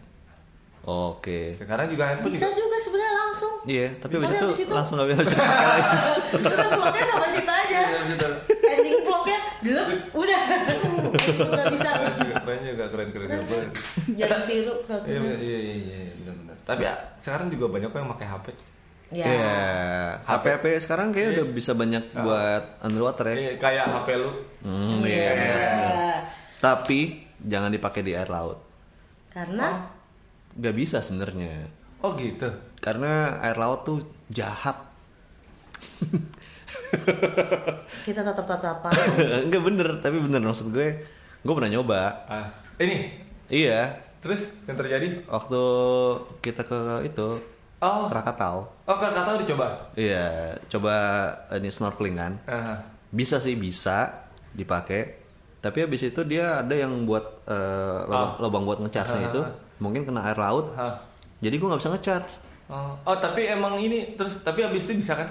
Oke. 0.88 1.52
Sekarang 1.52 1.92
juga 1.92 2.08
handphone 2.08 2.32
Bisa 2.32 2.48
juga. 2.48 2.64
juga 2.64 2.78
sebenarnya 2.80 3.14
langsung. 3.20 3.54
Iya, 3.68 3.88
tapi 4.00 4.12
habis 4.16 4.40
Tapi 4.40 4.64
itu 4.64 4.72
langsung 4.74 4.96
nggak 4.96 5.10
bisa 5.12 5.22
dipakai 5.28 5.68
lagi. 5.68 5.90
Sudah 6.32 6.68
vlognya 6.72 7.06
sama 7.12 7.28
situ 7.36 7.52
aja. 7.52 7.80
Iya. 7.84 8.30
Ending 8.72 8.98
vlognya, 9.04 9.40
dulu 9.60 9.82
udah. 10.16 10.42
Nggak 11.52 11.68
bisa. 11.76 11.90
Keren 12.40 12.60
juga 12.64 12.86
keren 12.88 13.10
keren 13.12 13.28
keren. 13.28 13.70
Jangan 14.16 14.42
tiru 14.48 14.74
Iya 14.88 15.20
iya 15.36 15.60
iya 15.60 15.82
iya 15.84 16.12
benar-benar. 16.24 16.56
Tapi 16.64 16.82
ya, 16.88 16.94
sekarang 17.20 17.48
juga 17.52 17.66
banyak 17.68 17.90
kok 17.92 18.00
yang 18.00 18.12
pakai 18.16 18.28
HP. 18.32 18.46
Ya. 19.08 19.24
Iya. 19.24 19.56
HP-HP 20.28 20.84
sekarang 20.84 21.16
kayak 21.16 21.30
udah 21.34 21.46
bisa 21.48 21.72
banyak 21.72 22.12
buat 22.14 22.84
underwater 22.84 23.32
ya. 23.32 23.36
Iya, 23.40 23.52
kayak 23.56 23.86
HP 23.88 24.08
lu. 24.20 24.32
Hmm, 24.62 25.00
Iya. 25.00 25.32
iya. 25.32 26.12
Tapi 26.60 27.00
jangan 27.40 27.72
dipakai 27.72 28.04
di 28.04 28.12
air 28.12 28.28
laut. 28.28 28.60
Karena 29.32 29.96
Gak 30.58 30.74
bisa 30.74 31.06
sebenarnya. 31.06 31.70
Oh 32.02 32.18
gitu. 32.18 32.50
Karena 32.82 33.38
air 33.40 33.56
laut 33.56 33.86
tuh 33.86 34.02
jahat. 34.28 34.74
kita 38.06 38.22
tetap 38.26 38.42
tatapan. 38.42 38.92
Enggak 39.46 39.62
bener, 39.62 39.88
tapi 40.02 40.18
bener 40.18 40.42
maksud 40.42 40.74
gue. 40.74 40.98
Gue 41.46 41.54
pernah 41.54 41.70
nyoba. 41.70 42.26
Ah, 42.26 42.48
ini. 42.82 43.14
Iya, 43.48 44.02
Terus 44.18 44.50
yang 44.66 44.76
terjadi? 44.76 45.24
waktu 45.30 45.62
kita 46.42 46.66
ke 46.66 47.06
itu 47.06 47.38
Oh. 47.78 48.10
Krakatau. 48.10 48.66
Oh, 48.90 48.96
tahu 48.98 49.38
dicoba. 49.46 49.78
Iya, 49.94 50.58
coba 50.66 50.96
ini 51.54 51.70
snorkeling 51.70 52.16
kan. 52.18 52.34
Aha. 52.50 52.76
Bisa 53.14 53.38
sih 53.38 53.54
bisa 53.54 54.26
dipakai. 54.58 55.22
Tapi 55.62 55.86
habis 55.86 56.02
itu 56.02 56.22
dia 56.26 56.66
ada 56.66 56.74
yang 56.74 57.06
buat 57.06 57.46
eh, 57.46 58.00
lubang, 58.10 58.32
Ah. 58.34 58.42
lubang 58.42 58.64
buat 58.66 58.80
ngecharge 58.82 59.30
itu 59.30 59.42
mungkin 59.78 60.10
kena 60.10 60.26
air 60.26 60.38
laut. 60.38 60.74
Hah. 60.74 60.98
Jadi 61.38 61.56
gue 61.62 61.68
nggak 61.70 61.82
bisa 61.82 61.94
ngecharge. 61.94 62.32
Oh. 62.68 62.98
oh, 63.08 63.16
tapi 63.16 63.48
emang 63.48 63.80
ini 63.80 64.18
terus 64.20 64.42
tapi 64.42 64.66
habis 64.66 64.84
itu 64.90 64.98
bisa 64.98 65.14
kan? 65.16 65.30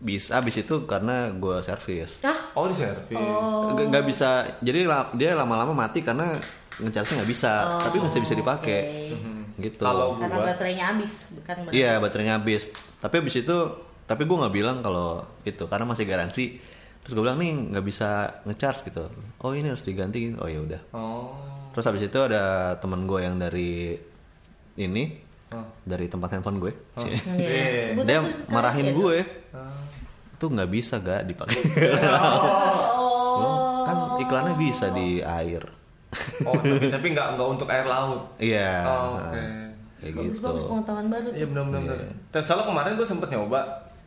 Bisa 0.00 0.40
habis 0.40 0.56
itu 0.56 0.74
karena 0.88 1.28
gue 1.36 1.56
servis. 1.60 2.24
Hah? 2.24 2.56
Oh, 2.56 2.64
di 2.64 2.74
servis. 2.76 3.20
Nggak 3.20 3.86
nggak 3.92 4.04
bisa. 4.08 4.48
Jadi 4.64 4.88
dia 5.20 5.30
lama-lama 5.36 5.76
mati 5.76 6.00
karena 6.00 6.32
ngecharge 6.80 7.20
nggak 7.20 7.28
bisa. 7.28 7.80
tapi 7.84 8.00
masih 8.00 8.24
bisa 8.24 8.32
dipakai. 8.32 9.12
Gitu. 9.56 9.80
Kalau 9.80 10.20
Karena 10.20 10.36
gua 10.36 10.46
baterainya 10.52 10.84
habis, 10.92 11.12
bukan 11.32 11.56
berarti. 11.64 11.76
Iya 11.76 11.92
baterainya 11.96 12.34
habis. 12.36 12.62
Tapi 13.00 13.14
habis 13.24 13.34
itu, 13.40 13.56
tapi 14.04 14.22
gue 14.22 14.36
nggak 14.36 14.54
bilang 14.54 14.84
kalau 14.84 15.24
itu 15.42 15.64
karena 15.66 15.88
masih 15.88 16.04
garansi. 16.04 16.60
Terus 17.00 17.12
gue 17.14 17.22
bilang 17.22 17.38
nih 17.38 17.72
nggak 17.72 17.86
bisa 17.86 18.08
ngecharge 18.44 18.84
gitu. 18.86 19.08
Oh 19.40 19.56
ini 19.56 19.70
harus 19.70 19.82
diganti. 19.82 20.34
Oh 20.36 20.44
ya 20.44 20.60
udah. 20.60 20.80
Oh. 20.92 21.32
Terus 21.72 21.84
habis 21.86 22.02
itu 22.04 22.18
ada 22.18 22.76
teman 22.76 23.04
gue 23.04 23.20
yang 23.20 23.36
dari 23.36 23.96
ini 24.76 25.24
Oh. 25.46 25.62
dari 25.86 26.10
tempat 26.10 26.34
handphone 26.34 26.58
gue. 26.58 26.72
Iya. 26.98 27.16
Iya. 27.38 27.84
Sebut 27.94 28.02
Dia 28.02 28.18
marahin 28.50 28.90
kalian. 28.90 28.98
gue. 28.98 29.18
Tuh 30.36 30.48
nggak 30.50 30.68
bisa 30.68 30.98
gak 30.98 31.22
dipakai. 31.24 31.60
Oh. 32.98 33.86
kan 33.86 34.18
iklannya 34.18 34.58
bisa 34.58 34.90
di 34.90 35.22
air. 35.22 35.62
Oh, 36.46 36.54
tapi 36.54 36.88
tapi 36.88 37.06
nggak 37.12 37.36
nggak 37.36 37.48
untuk 37.48 37.68
air 37.68 37.84
laut. 37.84 38.22
Iya. 38.38 38.72
Oh, 38.86 39.18
oke. 39.18 39.42
Kayak 39.96 40.12
Bagus 40.12 40.38
gitu. 40.38 40.44
bagus 40.44 40.62
pengetahuan 40.68 41.06
baru 41.08 41.28
Iya 41.32 41.46
benar-benar. 41.50 41.98
Iya. 41.98 42.08
Terus 42.30 42.44
soalnya 42.46 42.66
kemarin 42.68 42.92
gue 42.94 43.08
sempet 43.08 43.28
nyoba 43.32 43.60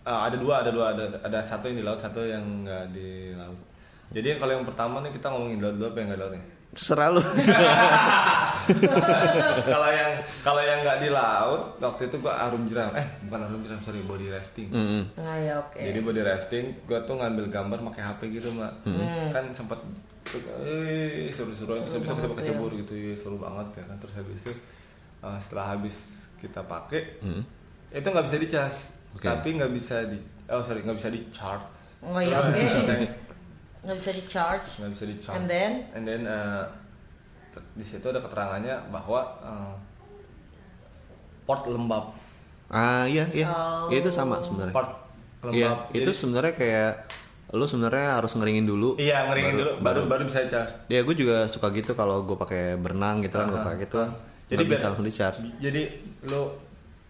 eh, 0.05 0.19
ada 0.29 0.37
dua 0.37 0.53
ada 0.63 0.71
dua 0.71 0.85
ada 0.95 1.03
ada 1.19 1.39
satu 1.43 1.67
yang 1.67 1.77
di 1.81 1.83
laut 1.83 1.99
satu 1.99 2.21
yang 2.23 2.43
nggak 2.63 2.93
di 2.93 3.35
laut. 3.35 3.59
Jadi 4.09 4.41
kalau 4.41 4.51
yang 4.57 4.65
pertama 4.65 5.03
nih 5.03 5.11
kita 5.13 5.27
ngomongin 5.29 5.59
laut 5.59 5.75
dulu 5.75 5.85
apa 5.91 5.97
yang 5.99 6.07
nggak 6.13 6.21
laut 6.21 6.33
nih? 6.33 6.43
Serah 6.69 7.09
lu. 7.09 7.17
kalau 9.73 9.89
yang 9.89 10.11
kalau 10.45 10.61
yang 10.61 10.79
nggak 10.85 10.99
di 11.01 11.09
laut 11.09 11.61
waktu 11.81 12.05
itu 12.05 12.15
gue 12.21 12.29
arum 12.29 12.69
jeram 12.69 12.93
eh 12.93 13.05
bukan 13.25 13.39
arum 13.49 13.61
jeram 13.65 13.79
sorry 13.81 14.01
body 14.05 14.29
rafting. 14.29 14.69
Mm-mm. 14.69 15.01
Nah, 15.17 15.37
ya 15.41 15.57
oke. 15.57 15.81
Jadi 15.81 15.99
body 16.01 16.21
rafting 16.21 16.65
gue 16.85 16.99
tuh 17.03 17.15
ngambil 17.17 17.49
gambar 17.49 17.77
pakai 17.91 18.01
HP 18.05 18.19
gitu 18.37 18.49
mak. 18.53 18.71
Kan 19.33 19.49
sempat 19.51 19.81
eh 20.59 21.29
seru-seru 21.29 21.71
terus 21.71 21.81
habis 21.81 21.91
itu 21.91 21.99
kita 22.03 22.13
banget 22.15 22.37
kecebur 22.39 22.71
gitu 22.75 22.93
ya 22.93 23.13
seru 23.13 23.37
banget 23.37 23.67
ya 23.75 23.83
kan 23.85 23.97
terus 23.97 24.13
habis 24.13 24.35
itu 24.37 24.51
eh, 25.19 25.39
setelah 25.39 25.65
habis 25.69 25.95
kita 26.35 26.61
pakai 26.63 27.01
Hmm. 27.19 27.41
itu 27.89 28.05
nggak 28.05 28.25
bisa 28.25 28.37
dicas 28.37 28.75
Oke. 29.11 29.25
tapi 29.25 29.49
nggak 29.55 29.71
bisa 29.71 30.05
di 30.05 30.17
oh 30.47 30.59
sorry 30.59 30.81
nggak 30.81 30.95
bisa 30.95 31.09
di 31.09 31.21
charge 31.29 31.67
Oh 31.99 32.15
iya 32.15 32.39
oke. 32.39 32.63
Nggak 33.81 33.97
bisa 33.97 34.11
di 34.11 34.23
charge. 34.25 34.67
nggak 34.77 34.91
bisa 34.91 35.03
di 35.05 35.15
charge 35.17 35.35
And 35.35 35.45
then? 35.45 35.71
and 35.91 36.03
then 36.05 36.21
uh, 36.23 36.63
di 37.73 37.83
situ 37.83 38.05
ada 38.05 38.19
keterangannya 38.19 38.87
bahwa 38.87 39.19
uh, 39.37 39.75
port 41.43 41.65
lembab 41.65 42.15
Ah 42.67 43.03
iya 43.03 43.25
iya. 43.29 43.49
Oh. 43.49 43.89
Itu 43.89 44.07
sama 44.09 44.37
sebenarnya. 44.39 44.71
port 44.71 44.91
Iya, 45.45 45.73
lembab 45.73 45.91
itu 45.91 46.05
Jadi- 46.05 46.15
sebenarnya 46.15 46.53
kayak 46.53 46.93
lu 47.51 47.63
sebenarnya 47.63 48.15
harus 48.15 48.31
ngeringin 48.31 48.63
dulu. 48.63 48.93
iya 48.95 49.25
ngeringin 49.25 49.55
dulu 49.55 49.71
baru 49.79 50.05
baru 50.05 50.23
bisa 50.23 50.45
charge 50.45 50.85
Ya 50.85 51.01
gue 51.01 51.13
juga 51.13 51.45
suka 51.45 51.69
gitu 51.71 51.91
kalau 51.93 52.21
gue 52.21 52.35
pakai 52.35 52.75
berenang 52.75 53.19
gitu 53.19 53.35
kan 53.35 53.47
gue 53.47 53.55
Aha, 53.55 53.65
pakai 53.65 53.79
gitu. 53.81 53.97
aha. 53.99 54.13
Jadi 54.47 54.63
bisa 54.65 54.85
langsung 54.87 55.03
di 55.03 55.11
charge. 55.11 55.41
jadi 55.57 55.81
lu 56.25 56.41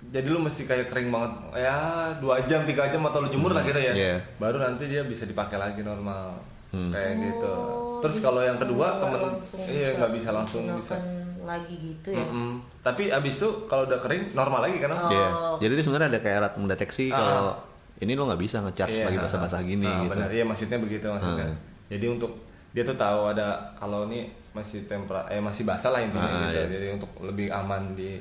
jadi 0.01 0.25
lu 0.25 0.39
mesti 0.39 0.63
kayak 0.63 0.87
kering 0.87 1.07
banget 1.07 1.31
ya 1.57 1.75
dua 2.15 2.39
jam 2.41 2.63
tiga 2.63 2.87
jam 2.87 3.03
atau 3.03 3.19
lu 3.19 3.27
jemur 3.27 3.51
lah 3.51 3.59
gitu 3.61 3.75
ya 3.77 3.91
Iya. 3.91 4.15
baru 4.35 4.57
nanti 4.57 4.85
dia 4.85 5.03
bisa 5.03 5.23
dipakai 5.23 5.55
lagi 5.55 5.81
normal 5.81 6.39
Hmm. 6.69 6.87
kayak 6.87 7.13
gitu 7.19 7.49
Oh, 7.49 7.97
terus 7.99 8.21
kalau 8.21 8.39
yang 8.39 8.55
kedua 8.55 8.95
temen 8.95 9.41
iya 9.65 9.89
nggak 9.91 10.13
bisa 10.13 10.29
langsung 10.29 10.69
bisa 10.71 10.93
lagi 11.41 11.75
gitu 11.75 12.13
ya. 12.13 12.21
Mm-mm. 12.21 12.61
tapi 12.79 13.09
abis 13.09 13.35
itu 13.35 13.49
kalau 13.65 13.83
udah 13.83 13.97
kering 13.97 14.29
normal 14.31 14.61
lagi 14.61 14.77
kan 14.77 14.93
Oh. 14.93 15.09
Iya. 15.09 15.27
Jadi 15.57 15.71
dia 15.73 15.83
sebenarnya 15.83 16.07
ada 16.07 16.19
kayak 16.21 16.37
alat 16.37 16.53
mendeteksi 16.55 17.09
Ah. 17.09 17.17
kalau 17.17 17.53
ini 17.99 18.11
lo 18.13 18.21
nggak 18.25 18.39
bisa 18.39 18.55
ngecharge 18.59 18.95
Iya, 18.95 19.03
lagi 19.05 19.15
ah, 19.15 19.21
basah-basah 19.23 19.59
gini 19.61 19.83
ah, 19.83 20.01
gitu. 20.01 20.09
benar 20.13 20.29
iya 20.29 20.43
maksudnya 20.43 20.77
begitu 20.77 21.05
maksudnya 21.05 21.45
Ah. 21.45 21.53
jadi 21.87 22.05
untuk 22.07 22.31
dia 22.69 22.81
tuh 22.81 22.95
tahu 22.95 23.19
ada 23.27 23.73
kalau 23.75 24.05
ini 24.05 24.29
masih 24.49 24.85
tempera 24.85 25.25
eh 25.27 25.37
masih 25.37 25.63
basah 25.63 25.89
lah 25.89 25.99
intinya 25.99 26.21
Ah, 26.21 26.47
gitu. 26.47 26.55
iya. 26.55 26.63
jadi 26.69 26.85
untuk 26.93 27.09
lebih 27.19 27.45
aman 27.49 27.93
di 27.93 28.17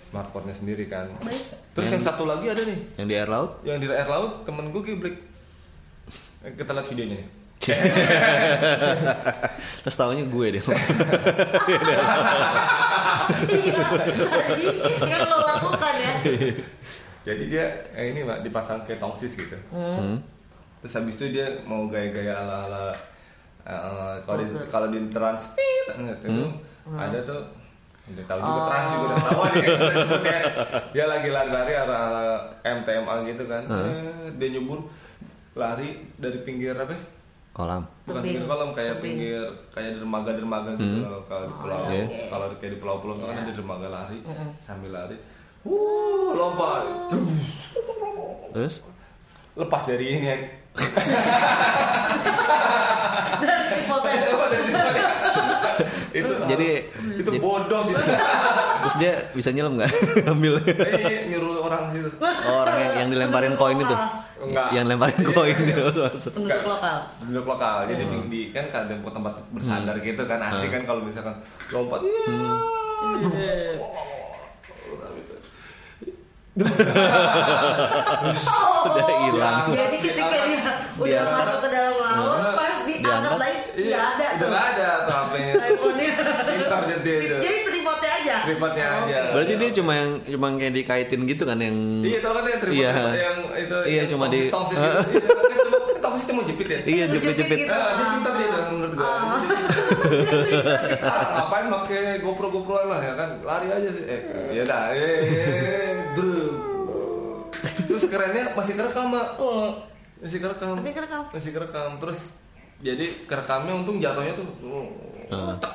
smartphone-nya 0.00 0.52
sendiri 0.52 0.84
kan 0.86 1.08
Baik. 1.18 1.40
terus 1.72 1.88
yang 1.90 2.02
satu 2.02 2.22
lagi 2.24 2.46
ada 2.46 2.60
nih 2.60 2.78
Yang 2.96 3.06
di 3.06 3.14
air 3.14 3.28
laut? 3.28 3.50
yang 3.62 3.76
di 3.76 3.86
air 3.86 4.06
laut 4.06 4.42
temen 4.42 4.68
gue 4.68 4.82
geblek 4.82 5.14
Eh, 6.40 6.50
kita 6.52 6.70
lihat 6.70 6.86
videonya 6.86 7.16
nih 7.16 7.26
Terus 9.80 9.96
tahunya 9.96 10.26
gue 10.26 10.46
deh. 10.50 10.60
Iya. 10.60 10.74
Tadi 13.24 13.56
yang 15.08 15.24
lo 15.24 15.36
lakukan 15.40 15.94
ya. 15.96 16.12
jadi 17.24 17.44
dia 17.46 17.64
eh, 17.90 18.10
ini 18.10 18.20
mbak 18.20 18.40
dipasang 18.40 18.80
kayak 18.82 18.98
tongsis 18.98 19.32
gitu 19.34 19.56
Hmm. 19.68 20.20
terus 20.78 20.94
habis 20.94 21.14
itu 21.14 21.32
dia 21.32 21.48
mau 21.64 21.86
gaya-gaya 21.86 22.36
ala-ala 22.38 22.92
Eh, 23.64 23.80
kalau 24.22 24.36
di 24.38 24.52
kalau 24.68 24.88
di 24.88 25.00
trans 25.08 25.56
gitu 25.56 25.92
itu 26.04 26.44
ada 26.92 27.16
tuh 27.22 27.40
udah 28.04 28.24
tahu 28.26 28.38
juga 28.38 28.60
trans 28.68 28.88
juga 28.90 29.04
udah 29.06 29.16
tahu 29.18 29.40
dia 29.48 29.64
sebutnya. 29.96 30.38
dia 30.92 31.04
lagi 31.06 31.28
lari-lari 31.30 31.72
arah, 31.74 31.98
arah 32.04 32.36
MTMA 32.62 33.14
gitu 33.24 33.44
kan 33.46 33.64
Eh, 33.64 34.28
dia 34.36 34.48
nyebur 34.50 34.84
lari 35.54 35.88
dari 36.14 36.38
pinggir 36.40 36.76
apa? 36.76 36.92
Kolam. 37.50 37.88
bukan 38.04 38.20
pinggir 38.20 38.44
kolam 38.44 38.70
kayak 38.70 38.98
Tebing. 38.98 39.04
pinggir 39.16 39.40
kayak 39.70 39.96
dermaga-dermaga 39.96 40.70
gitu 40.74 41.00
loh 41.00 41.24
kalau 41.24 41.46
di 41.46 41.54
pulau 41.56 41.78
iya, 41.86 42.04
oke. 42.04 42.20
kalau 42.28 42.46
di- 42.46 42.58
kayak 42.58 42.72
di 42.74 42.78
pulau-pulau 42.78 43.14
tuh 43.14 43.26
kan 43.26 43.34
Iya. 43.34 43.44
ada 43.44 43.52
dermaga 43.54 43.88
lari 43.88 44.18
sambil 44.58 44.90
lari 44.92 45.16
Wuh, 45.64 46.36
lompat 46.36 47.08
Terus. 47.08 47.48
Terus? 48.52 48.74
lepas 49.54 49.86
dari 49.86 50.18
ini 50.18 50.26
ini. 50.34 50.46
itu 56.14 56.32
Jadi 56.46 56.68
itu 57.18 57.30
bodoh 57.42 57.80
sih 57.86 57.94
terus 57.94 58.94
dia 59.00 59.12
bisa 59.34 59.50
nyelam 59.50 59.74
nggak? 59.80 59.90
Ambil. 60.30 60.60
Eh, 60.62 61.26
nyuruh 61.32 61.66
orang 61.66 61.90
situ 61.90 62.08
Oh, 62.20 62.62
orang 62.62 62.76
yang, 62.78 62.92
yang 63.00 63.08
dilemparin 63.16 63.54
koin 63.56 63.80
itu. 63.80 63.96
Enggak. 64.44 64.66
Yang 64.76 64.84
lemparin 64.92 65.20
koin 65.24 65.56
gitu. 65.56 65.80
penduduk 66.36 66.62
lokal. 66.68 66.96
penduduk 67.18 67.46
lokal 67.48 67.76
jadi 67.88 68.04
di, 68.04 68.16
di 68.28 68.40
kan 68.52 68.68
ada 68.70 68.94
tempat 68.94 69.34
bersandar 69.50 69.96
gitu 70.04 70.22
kan 70.28 70.38
asik 70.52 70.68
kan 70.70 70.82
kalau 70.84 71.00
misalkan 71.02 71.34
lompat 71.72 72.04
iya 72.04 73.80
Eh, 78.84 78.90
Udah 78.94 79.16
hilang. 79.18 79.58
Jadi 79.70 79.96
ketika 79.98 80.36
dia 80.38 80.60
udah 80.94 81.02
Diangkat. 81.02 81.34
masuk 81.34 81.58
ke 81.58 81.68
dalam 81.68 81.94
laut, 81.96 82.40
pas 82.54 82.74
diangkat 82.84 83.34
lagi 83.34 83.58
Iya, 83.74 83.90
nggak 83.90 84.04
ada 84.06 84.14
udah 84.14 84.38
tuh. 84.38 84.46
nggak 84.46 84.64
ada 84.68 84.88
tuh 85.00 85.14
HP-nya 85.16 85.54
iPhone-nya. 85.66 86.12
Pintar 86.46 86.80
dia 86.84 87.16
itu. 87.16 87.36
Jadi 87.40 87.58
tripodnya 87.64 88.10
aja. 88.14 88.36
Tripodnya 88.44 88.84
Oh, 88.86 88.98
aja. 89.02 89.18
Berarti 89.32 89.52
dia 89.56 89.70
cuma 89.74 89.92
yang 89.92 90.10
cuma 90.22 90.46
kayak 90.54 90.74
dikaitin 90.74 91.20
gitu 91.26 91.42
kan 91.42 91.58
yang 91.58 91.76
Iya 92.00 92.18
tau 92.20 92.32
kan 92.32 92.44
yang 92.44 92.60
tripod 92.60 92.78
Iya. 92.78 92.92
yang 93.16 93.38
itu 93.56 93.76
Iya, 93.82 93.96
yang 93.96 94.08
cuma 94.08 94.24
di- 94.28 94.46
tongsis, 94.46 94.78
tongsis 94.78 94.78
itu. 94.78 95.00
Iya, 95.10 95.26
kan 95.26 95.56
cuma 95.58 95.78
tongsis 95.98 96.24
cuma 96.28 96.40
jepit 96.44 96.68
ya. 96.68 96.78
Iya, 96.84 97.04
jepit-jepit. 97.10 97.58
gitu. 97.58 97.72
Ah, 97.72 97.90
dia 97.90 98.06
pintar 98.12 98.32
dia 98.32 98.46
itu 98.46 98.60
menurut 98.70 98.94
gua. 98.94 99.10
Ah, 101.00 101.20
ngapain 101.38 101.66
pakai 101.66 102.00
GoPro 102.18 102.48
GoProan 102.50 102.86
lah 102.86 103.00
ya 103.00 103.14
kan 103.14 103.30
lari 103.40 103.68
aja 103.68 103.88
sih. 103.88 104.04
Eh, 104.04 104.20
ya 104.52 104.62
dah. 104.62 104.90
Eh, 104.90 105.20
eh, 105.24 105.92
bro. 106.12 106.60
Terus 107.84 108.04
kerennya 108.06 108.52
masih 108.52 108.74
kerekam, 108.74 109.08
Mak. 109.10 109.28
Masih 110.18 110.38
kerekam. 110.38 110.76
Masih 110.78 110.92
kerekam. 110.92 111.22
Masih 111.28 111.50
kerekam. 111.52 111.90
Terus 111.98 112.20
jadi 112.78 113.06
kerekamnya 113.24 113.72
untung 113.74 113.96
jatuhnya 113.96 114.34
tuh 114.34 114.46
Ah. 115.26 115.56
tak. 115.56 115.74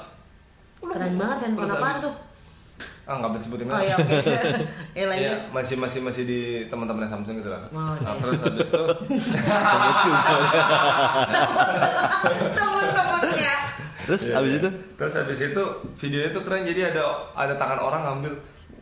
Keren 0.82 1.14
banget 1.16 1.38
handphone 1.44 1.70
habis- 1.70 2.04
tuh? 2.04 2.16
Ah, 3.04 3.18
nggak 3.18 3.30
boleh 3.34 3.42
sebutin 3.42 3.66
Oh 3.68 3.82
iya. 3.82 3.98
Ya 4.94 5.06
lagi. 5.08 5.26
Iya, 5.26 5.50
masih 5.50 5.76
masih 5.76 5.98
masih 6.00 6.24
di 6.24 6.40
teman-temannya 6.70 7.10
Samsung 7.10 7.42
gitu 7.42 7.50
lah. 7.50 7.66
Oh, 7.66 7.74
Nah, 7.74 7.98
iya. 7.98 8.14
terus 8.16 8.38
habis 8.38 8.62
itu 8.62 8.82
Temen-temennya. 12.56 13.56
Terus 14.10 14.22
abis 14.28 14.54
itu 14.56 14.70
terus 14.96 15.14
habis 15.14 15.40
itu 15.40 15.64
videonya 15.96 16.30
tuh 16.32 16.42
keren 16.42 16.66
jadi 16.66 16.82
ada 16.90 17.04
ada 17.32 17.54
tangan 17.54 17.78
orang 17.80 18.02
ngambil 18.04 18.34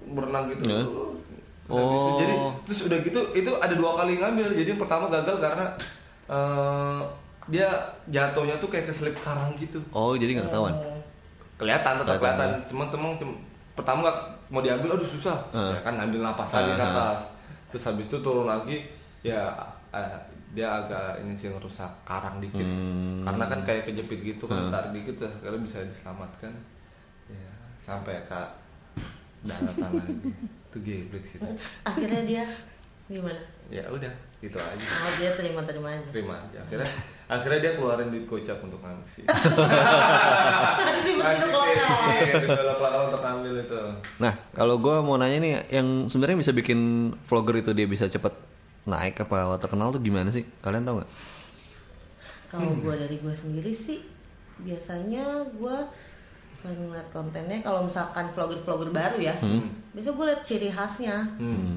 berenang 0.09 0.47
gitu. 0.47 0.63
Ya. 0.63 0.81
Terus 1.67 1.75
habis 1.75 1.99
itu, 1.99 2.07
Oh. 2.07 2.15
jadi 2.15 2.33
terus 2.63 2.79
udah 2.81 2.97
gitu 3.01 3.19
itu 3.35 3.51
ada 3.53 3.73
dua 3.73 3.91
kali 3.93 4.15
ngambil. 4.15 4.47
Jadi 4.53 4.69
yang 4.69 4.79
pertama 4.79 5.05
gagal 5.07 5.35
karena 5.37 5.65
eh, 6.25 6.99
dia 7.47 7.67
jatuhnya 8.05 8.55
tuh 8.57 8.67
kayak 8.67 8.87
keselip 8.87 9.15
karang 9.17 9.51
gitu. 9.53 9.79
Oh, 9.89 10.15
jadi 10.15 10.31
nggak 10.33 10.47
ketahuan. 10.47 10.75
Kelihatan 11.55 11.93
tetap 11.99 12.15
Kelihatan. 12.17 12.49
Teman-teman 12.65 13.09
cum- 13.15 13.39
pertama 13.73 13.99
nggak 14.01 14.17
mau 14.47 14.61
diambil 14.61 14.95
aduh 14.95 15.05
susah. 15.05 15.35
Ah. 15.51 15.75
Ya 15.75 15.81
kan 15.81 15.95
ngambil 15.95 16.23
napas 16.23 16.49
lagi 16.49 16.71
ke 16.71 16.77
Ah, 16.77 16.83
ah. 16.83 16.91
atas. 17.13 17.19
Terus 17.67 17.83
habis 17.85 18.07
itu 18.07 18.17
turun 18.17 18.47
lagi 18.47 18.87
ya 19.21 19.51
eh, 19.91 20.15
dia 20.55 20.79
agak 20.79 21.19
ini 21.19 21.35
sih 21.35 21.51
ngerusak 21.51 21.91
karang 22.07 22.39
dikit. 22.39 22.63
Hmm. 22.63 23.27
Karena 23.27 23.43
kan 23.47 23.59
kayak 23.67 23.83
kejepit 23.91 24.19
gitu 24.23 24.47
kan 24.47 24.67
Ah. 24.67 24.71
tarik 24.79 25.03
dikit 25.03 25.13
terus 25.19 25.31
akhirnya 25.35 25.61
bisa 25.63 25.77
diselamatkan. 25.83 26.53
Ya, 27.27 27.51
sampai 27.83 28.23
ke 28.23 28.41
daratan 29.43 29.91
lagi. 29.99 30.15
Itu 30.71 30.77
geblek 30.83 31.23
sih. 31.27 31.39
Akhirnya 31.83 32.23
dia 32.23 32.43
gimana? 33.07 33.39
Ya 33.67 33.83
udah, 33.91 34.11
gitu 34.39 34.55
aja. 34.55 34.85
Oh 35.03 35.11
dia 35.19 35.31
terima-terima 35.35 35.91
aja. 35.91 36.07
Terima 36.11 36.35
aja. 36.39 36.59
Akhirnya 36.63 36.87
akhirnya 37.27 37.59
dia 37.59 37.71
keluarin 37.75 38.11
duit 38.11 38.23
gocap 38.23 38.63
untuk 38.63 38.79
penduduk 38.79 39.07
lokal 42.63 42.91
untuk 43.11 43.23
ambil 43.23 43.53
itu. 43.59 43.79
Nah, 44.23 44.33
kalau 44.55 44.79
gue 44.79 44.95
mau 45.03 45.19
nanya 45.19 45.37
nih, 45.43 45.51
yang 45.71 46.07
sebenarnya 46.07 46.39
bisa 46.39 46.51
bikin 46.55 47.11
vlogger 47.27 47.59
itu 47.59 47.71
dia 47.75 47.87
bisa 47.87 48.07
cepet 48.07 48.31
naik 48.87 49.19
apa 49.21 49.59
terkenal 49.59 49.91
tuh 49.91 49.99
gimana 49.99 50.31
sih? 50.31 50.47
Kalian 50.59 50.83
tahu 50.83 50.97
nggak? 50.97 51.11
Kalau 52.47 52.71
gue 52.73 52.93
dari 52.95 53.19
gue 53.19 53.35
sendiri 53.35 53.69
sih 53.69 53.99
biasanya 54.57 55.21
gue 55.53 55.77
selain 56.57 56.79
ngeliat 56.81 57.05
kontennya 57.13 57.61
kalau 57.61 57.85
misalkan 57.85 58.25
vlogger-vlogger 58.33 58.89
baru 58.89 59.21
ya 59.21 59.35
biasa 59.93 60.09
gue 60.09 60.25
liat 60.25 60.41
ciri 60.41 60.73
khasnya 60.73 61.21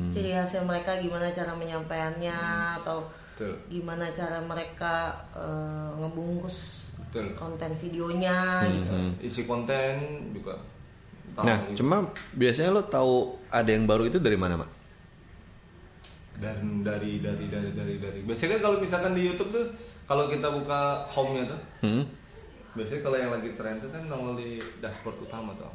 ciri 0.09 0.33
khasnya 0.33 0.65
mereka 0.65 0.97
gimana 0.97 1.29
cara 1.29 1.53
menyampaikannya 1.53 2.33
atau 2.81 3.05
Betul. 3.37 3.53
gimana 3.69 4.09
cara 4.09 4.41
mereka 4.41 5.13
eh, 5.37 5.91
ngebungkus 6.01 6.89
Betul. 6.97 7.37
konten 7.37 7.77
videonya 7.77 8.65
gitu 8.65 8.95
Isi 9.21 9.45
konten 9.45 10.01
juga. 10.33 10.57
tahu 11.37 11.45
Nah, 11.45 11.59
gitu. 11.69 11.85
cuma 11.85 12.09
biasanya 12.33 12.73
lo 12.73 12.81
tahu 12.81 13.37
ada 13.53 13.69
yang 13.69 13.85
baru 13.85 14.09
itu 14.09 14.17
dari 14.17 14.41
mana, 14.41 14.57
Mak? 14.57 14.71
Dan 16.41 16.57
dari 16.81 17.21
dari 17.21 17.47
dari 17.47 17.71
dari 17.71 17.95
dari 17.97 18.21
biasanya 18.23 18.57
kan 18.57 18.61
kalau 18.63 18.77
misalkan 18.79 19.13
di 19.13 19.23
YouTube 19.25 19.51
tuh 19.51 19.65
kalau 20.05 20.27
kita 20.27 20.49
buka 20.49 20.81
home-nya 21.07 21.45
tuh 21.47 21.61
Hmm? 21.81 22.03
biasanya 22.71 23.01
kalau 23.03 23.17
yang 23.17 23.31
lagi 23.31 23.51
tren 23.53 23.77
tuh 23.79 23.89
kan 23.89 24.03
nongol 24.05 24.35
di 24.35 24.51
dashboard 24.81 25.21
utama 25.21 25.53
tuh 25.55 25.69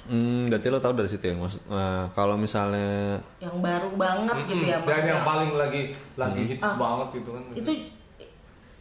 Hmm, 0.00 0.48
berarti 0.48 0.66
lo 0.66 0.80
tahu 0.80 0.94
dari 0.94 1.04
situ 1.04 1.20
ya, 1.20 1.36
maksud. 1.36 1.68
Nah, 1.68 2.08
kalau 2.16 2.32
misalnya 2.34 3.20
yang 3.36 3.60
baru 3.60 3.92
banget 3.92 4.36
gitu 4.48 4.64
ya 4.64 4.78
dan 4.78 4.86
maksudnya. 4.86 5.10
yang 5.10 5.22
paling 5.22 5.52
lagi 5.52 5.82
lagi 6.16 6.42
hits 6.48 6.64
Ah. 6.64 6.74
banget 6.74 7.08
gitu 7.12 7.30
kan 7.30 7.42
itu 7.52 7.72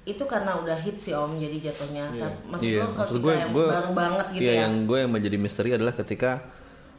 itu 0.08 0.24
karena 0.24 0.56
udah 0.56 0.78
hit 0.78 0.96
sih 0.96 1.12
om 1.12 1.36
jadi 1.36 1.68
jatuhnya. 1.68 2.08
Tapi 2.08 2.38
maksud 2.48 2.64
iya, 2.64 2.80
lo 2.80 2.96
maksud 2.96 3.20
gue, 3.20 3.34
yang 3.34 3.52
gue 3.52 3.66
baru 3.68 3.92
banget 3.92 4.26
gitu 4.32 4.42
iya, 4.42 4.54
ya 4.54 4.62
yang 4.64 4.88
gue 4.88 4.98
yang 4.98 5.12
menjadi 5.12 5.38
misteri 5.38 5.70
adalah 5.76 5.92
ketika 5.92 6.32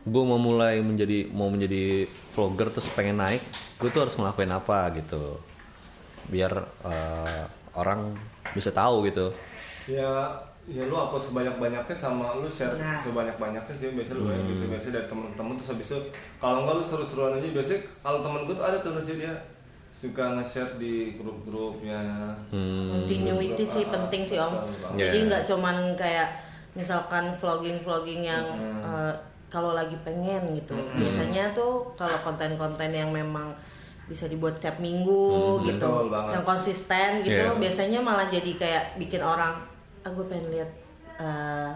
gue 0.05 0.23
mau 0.23 0.37
mulai 0.37 0.77
menjadi 0.79 1.19
mau 1.31 1.49
menjadi 1.49 2.05
vlogger 2.31 2.69
terus 2.69 2.93
pengen 2.93 3.17
naik, 3.17 3.41
gue 3.79 3.89
tuh 3.89 4.01
harus 4.01 4.15
ngelakuin 4.15 4.51
apa 4.51 4.91
gitu, 4.93 5.39
biar 6.27 6.53
eh, 6.83 7.45
orang 7.73 8.13
bisa 8.51 8.71
tahu 8.71 9.05
gitu. 9.05 9.31
ya 9.87 10.29
ya 10.65 10.85
lu 10.85 10.93
upload 10.93 11.23
sebanyak 11.23 11.57
banyaknya 11.57 11.97
sama 11.97 12.37
lu 12.37 12.45
share 12.45 12.77
Nah. 12.77 12.93
sebanyak 12.93 13.33
banyaknya 13.35 13.73
sih 13.73 13.89
biasanya 13.89 14.17
lu 14.17 14.25
kayak 14.27 14.43
gitu 14.45 14.65
biasanya 14.69 14.95
dari 14.95 15.07
temen-temen 15.09 15.53
terus 15.57 15.71
habis 15.73 15.87
itu 15.87 15.99
kalau 16.37 16.61
enggak 16.61 16.77
lu 16.77 16.85
seru-seruan 16.85 17.33
aja 17.35 17.49
biasanya 17.49 17.81
kalau 17.99 18.19
temen 18.21 18.45
gue 18.45 18.53
tuh 18.53 18.63
ada 18.63 18.77
tuh 18.79 18.93
lucu 18.93 19.15
dia. 19.17 19.33
Suka 19.89 20.31
nge-share 20.31 20.77
di 20.77 21.17
grup-grupnya. 21.17 21.99
Hmm, 22.53 23.01
continuity 23.01 23.65
sih 23.65 23.89
penting 23.89 24.23
sih 24.23 24.37
om. 24.37 24.53
Iya. 24.93 25.09
jadi 25.09 25.19
nggak 25.25 25.43
cuman 25.47 25.77
kayak 25.95 26.29
misalkan 26.73 27.33
vlogging 27.33 27.81
vlogging 27.81 28.23
yang 28.23 28.45
Hmm. 28.45 28.85
eh, 28.85 29.15
kalau 29.49 29.73
lagi 29.73 29.97
pengen 29.99 30.53
gitu. 30.53 30.77
Biasanya 30.93 31.51
tuh 31.51 31.89
kalau 31.95 32.15
konten-konten 32.21 32.93
yang 32.93 33.09
memang 33.09 33.57
bisa 34.09 34.25
dibuat 34.25 34.57
setiap 34.57 34.77
minggu 34.79 35.29
gitu 35.63 35.85
Hmm, 35.85 36.09
banget. 36.09 36.33
yang 36.35 36.45
konsisten 36.45 37.09
gitu 37.21 37.45
Iya. 37.47 37.55
biasanya 37.55 38.01
malah 38.01 38.27
jadi 38.27 38.53
kayak 38.55 38.85
bikin 38.97 39.21
orang 39.21 39.61
ah 40.01 40.09
gue 40.09 40.25
pengen 40.25 40.49
lihat 40.51 40.71
eh, 41.17 41.73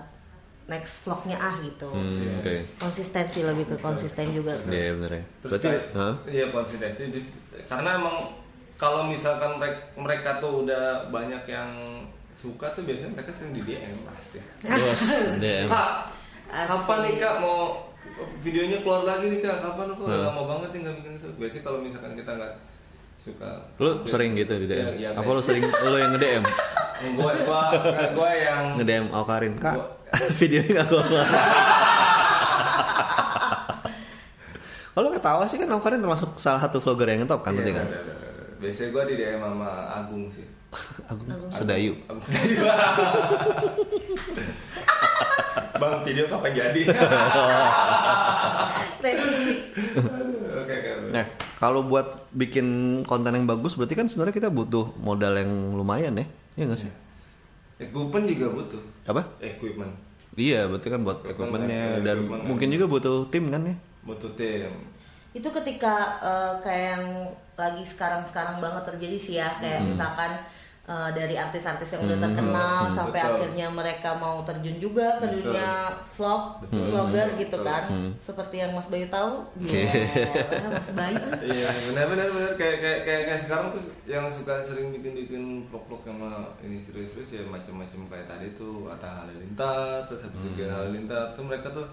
next 0.65 1.05
vlognya 1.05 1.37
ah 1.37 1.53
gitu 1.59 1.87
hmm, 1.87 2.39
oke, 2.39 2.55
konsistensi 2.79 3.43
lebih 3.43 3.67
ke 3.67 3.77
konsisten 3.77 4.31
juga 4.31 4.55
iya 4.67 4.95
bener 4.95 5.13
ya. 5.13 5.25
terus 5.39 5.51
Berarti, 5.53 5.69
iya 6.27 6.45
konsistensi 6.49 7.03
Dis- 7.11 7.37
karena 7.65 7.99
emang 7.99 8.17
kalau 8.75 9.05
misalkan 9.05 9.59
mereka, 9.59 9.79
mereka 9.95 10.31
tuh 10.39 10.65
udah 10.65 10.85
banyak 11.07 11.45
yang 11.47 11.69
suka 12.33 12.67
tuh 12.73 12.83
biasanya 12.83 13.13
mereka 13.13 13.31
sering 13.31 13.53
di 13.53 13.63
DM 13.63 13.95
pasti 14.03 14.41
bos, 14.65 15.03
DM. 15.37 15.69
kak 15.69 15.89
Asik. 16.49 16.67
kapan 16.67 16.99
nih 17.03 17.15
kak 17.17 17.35
mau 17.39 17.61
videonya 18.39 18.79
keluar 18.79 19.03
lagi 19.03 19.25
nih 19.27 19.39
kak 19.39 19.59
kapan 19.61 19.87
kok 19.91 20.03
Hmm. 20.03 20.23
lama 20.25 20.43
banget 20.49 20.69
nih 20.71 20.81
nggak 20.81 20.97
bikin 20.99 21.13
itu 21.15 21.29
biasanya 21.35 21.63
kalau 21.63 21.79
misalkan 21.79 22.13
kita 22.13 22.31
nggak 22.33 22.53
suka 23.17 23.51
Lu 23.77 23.91
sering 24.03 24.35
gitu 24.35 24.53
di 24.57 24.67
DM? 24.67 24.75
Iya, 24.75 24.91
iya, 24.93 25.09
apa 25.13 25.29
lu 25.29 25.39
sering 25.39 25.63
lu 25.63 25.97
yang 25.97 26.11
nge-DM? 26.11 26.43
gua 27.15 27.33
gua 27.41 27.63
gua 28.13 28.31
yang 28.33 28.63
Nge-DM 28.77 29.07
Aukarin, 29.11 29.55
Kak. 29.57 29.75
Gua- 29.75 29.91
Videonya 30.39 30.71
gak 30.77 30.89
keluar. 30.89 31.27
Kalau 34.93 35.09
ketawa 35.09 35.45
sih 35.45 35.57
kan 35.57 35.71
Aukarin 35.71 35.99
termasuk 35.99 36.37
salah 36.37 36.61
satu 36.61 36.77
vlogger 36.79 37.09
yang 37.09 37.25
top 37.25 37.41
kan 37.41 37.55
berarti 37.55 37.73
kan? 37.73 37.87
Iya, 37.87 38.01
Biasanya 38.59 38.89
gue 38.91 39.03
di 39.05 39.15
DM 39.17 39.41
sama 39.41 39.71
Agung 39.95 40.29
sih. 40.29 40.45
Agung 41.05 41.29
Sedayu. 41.49 41.93
Agung 42.07 42.25
Sedayu. 42.25 42.57
Bang, 45.75 46.07
video 46.07 46.25
kapan 46.27 46.53
jadi? 46.53 46.83
Revisi. 49.03 49.55
Oke, 50.55 50.73
oke. 50.73 50.91
Nah, 51.11 51.25
kalau 51.59 51.83
buat 51.83 52.31
bikin 52.31 52.67
konten 53.03 53.35
yang 53.35 53.45
bagus 53.45 53.75
berarti 53.75 53.93
kan 53.93 54.07
sebenarnya 54.07 54.33
kita 54.33 54.49
butuh 54.49 54.95
modal 54.97 55.35
yang 55.35 55.51
lumayan 55.75 56.15
ya. 56.15 56.27
Iya 56.55 56.65
nggak 56.71 56.81
sih? 56.81 56.93
Equipment 57.81 58.25
juga 58.25 58.47
butuh. 58.53 58.83
Apa? 59.05 59.23
Equipment. 59.41 59.91
Iya, 60.33 60.65
berarti 60.65 60.89
kan 60.89 61.03
buat 61.03 61.19
Equipment, 61.21 61.35
equipmentnya 61.61 61.83
equipment, 61.91 62.07
dan 62.07 62.17
equipment. 62.17 62.43
mungkin 62.47 62.69
juga 62.71 62.87
butuh 62.87 63.17
tim 63.29 63.45
kan 63.51 63.63
ya. 63.67 63.75
Butuh 64.03 64.31
tim. 64.33 64.71
itu 65.33 65.49
ketika 65.49 65.95
eh, 66.21 66.53
kayak 66.61 66.87
yang 66.93 67.05
lagi 67.57 67.81
sekarang-sekarang 67.83 68.61
banget 68.61 68.85
terjadi 68.85 69.17
sih 69.17 69.35
ya 69.35 69.49
kayak 69.57 69.81
Hmm. 69.81 69.89
misalkan 69.91 70.31
eh, 70.83 71.11
dari 71.15 71.39
artis-artis 71.39 71.95
yang 71.95 72.03
udah 72.11 72.19
terkenal 72.19 72.81
sampai 72.91 73.21
Betul. 73.23 73.33
akhirnya 73.39 73.67
mereka 73.71 74.11
mau 74.19 74.43
terjun 74.43 74.77
juga 74.83 75.23
ke 75.23 75.27
Betul. 75.31 75.55
dunia 75.55 75.71
vlog, 76.03 76.43
Betul. 76.67 76.85
vlogger 76.91 77.29
gitu 77.39 77.57
Betul. 77.61 77.69
kan, 77.71 77.83
seperti 78.19 78.57
yang 78.59 78.71
Mas 78.75 78.91
Bayu 78.91 79.07
tahu, 79.07 79.47
Oke. 79.63 79.83
Gila, 79.87 80.69
Mas 80.75 80.91
Bayu. 80.93 81.23
Iya, 81.43 81.69
benar 81.91 82.05
benar 82.11 82.27
benar 82.35 82.53
kayak 82.59 82.77
kayak 82.83 83.01
kayak 83.07 83.23
kayak 83.31 83.41
sekarang 83.47 83.67
tuh 83.71 83.83
yang 84.11 84.27
suka 84.27 84.59
sering 84.59 84.91
bikin-bikin 84.91 85.63
vlog-vlog 85.71 86.03
sama 86.03 86.51
ini 86.61 86.77
serius-serius 86.77 87.31
ya 87.39 87.43
macam-macam 87.47 88.01
kayak 88.11 88.27
tadi 88.27 88.47
tuh 88.59 88.91
Atta 88.91 89.23
Halilintar, 89.23 90.07
terus 90.11 90.27
habis 90.27 90.43
Gian 90.59 90.75
Halilintar 90.75 91.31
tuh 91.39 91.47
mereka 91.47 91.71
tuh 91.71 91.87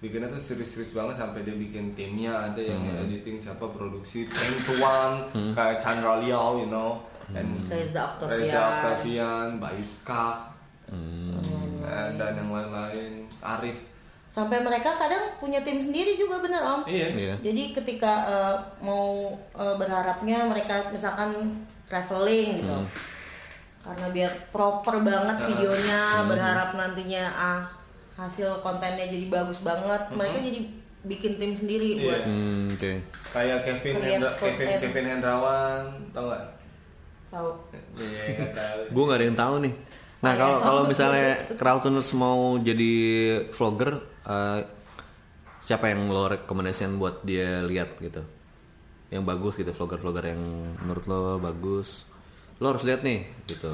bikinnya 0.00 0.32
tuh 0.32 0.40
serius-serius 0.40 0.96
banget 0.96 1.12
sampai 1.12 1.44
dia 1.44 1.52
bikin 1.52 1.92
timnya 1.92 2.32
ada 2.32 2.56
yang 2.56 2.80
editing 3.04 3.36
siapa 3.36 3.68
produksi 3.68 4.24
Teng 4.32 4.56
Tuan 4.64 5.28
kayak 5.52 5.76
Chandra 5.76 6.24
Liao 6.24 6.56
you 6.56 6.72
know 6.72 7.04
and 7.32 7.48
Reza 7.66 8.00
Octavian. 8.06 8.38
Reza 8.40 8.60
Octavian, 8.60 9.48
Bayu 9.56 9.84
Skak 9.84 10.36
Hmm. 10.86 11.38
eh, 11.80 12.08
dan 12.14 12.34
yang 12.34 12.50
lain-lain 12.50 13.22
Arif 13.38 13.78
Sampai 14.26 14.58
mereka 14.58 14.90
kadang 14.90 15.22
punya 15.36 15.58
tim 15.60 15.78
sendiri 15.78 16.14
juga 16.14 16.38
bener 16.38 16.58
Om. 16.58 16.82
iya 16.84 17.06
Iya. 17.08 17.34
Jadi 17.40 17.70
ketika 17.72 18.12
eh, 18.24 18.54
mau 18.80 19.26
eh, 19.52 19.74
berharapnya 19.76 20.44
mereka 20.44 20.86
misalkan 20.88 21.34
traveling 21.86 22.58
gitu. 22.58 22.78
Karena 23.80 24.06
biar 24.08 24.30
proper 24.50 25.00
banget 25.00 25.34
videonya, 25.46 26.22
berharap 26.26 26.74
nantinya 26.74 27.24
ah 27.28 27.62
hasil 28.14 28.60
kontennya 28.60 29.02
jadi 29.04 29.26
bagus 29.26 29.62
banget. 29.62 29.98
Mereka 30.10 30.38
jadi 30.38 30.60
bikin 31.02 31.32
tim 31.34 31.52
sendiri 31.52 31.96
Iya. 31.96 32.02
buat 32.04 32.22
Hmm, 32.24 32.66
oke. 32.70 32.92
kayak 33.30 33.58
Kevin 33.64 33.94
Hendra, 33.98 34.30
Kevin. 34.36 34.66
Kevin 34.76 35.06
Hendrawan 35.08 35.82
tau 36.10 36.28
gak? 36.28 36.44
Tahu. 37.30 37.50
Iya 37.96 38.52
tahu. 38.52 38.80
Gue 38.90 39.02
nggak 39.06 39.18
ada 39.18 39.26
yang 39.30 39.38
tahu 39.38 39.54
nih. 39.64 39.74
Nah 40.20 40.32
kalau 40.36 40.58
kalau 40.60 40.82
misalnya 40.84 41.40
Crowdtuners 41.56 42.12
mau 42.12 42.60
jadi 42.60 42.92
vlogger, 43.54 44.04
eh, 44.28 44.60
siapa 45.64 45.88
yang 45.88 46.12
lo 46.12 46.28
rekomendasikan 46.28 47.00
buat 47.00 47.24
dia 47.24 47.64
lihat 47.64 47.96
gitu? 48.02 48.20
Yang 49.08 49.24
bagus 49.26 49.54
gitu, 49.56 49.72
vlogger-vlogger 49.72 50.36
yang 50.36 50.42
menurut 50.84 51.04
lo 51.08 51.22
bagus. 51.40 52.04
Lo 52.60 52.76
harus 52.76 52.84
lihat 52.84 53.00
nih, 53.00 53.24
gitu. 53.48 53.72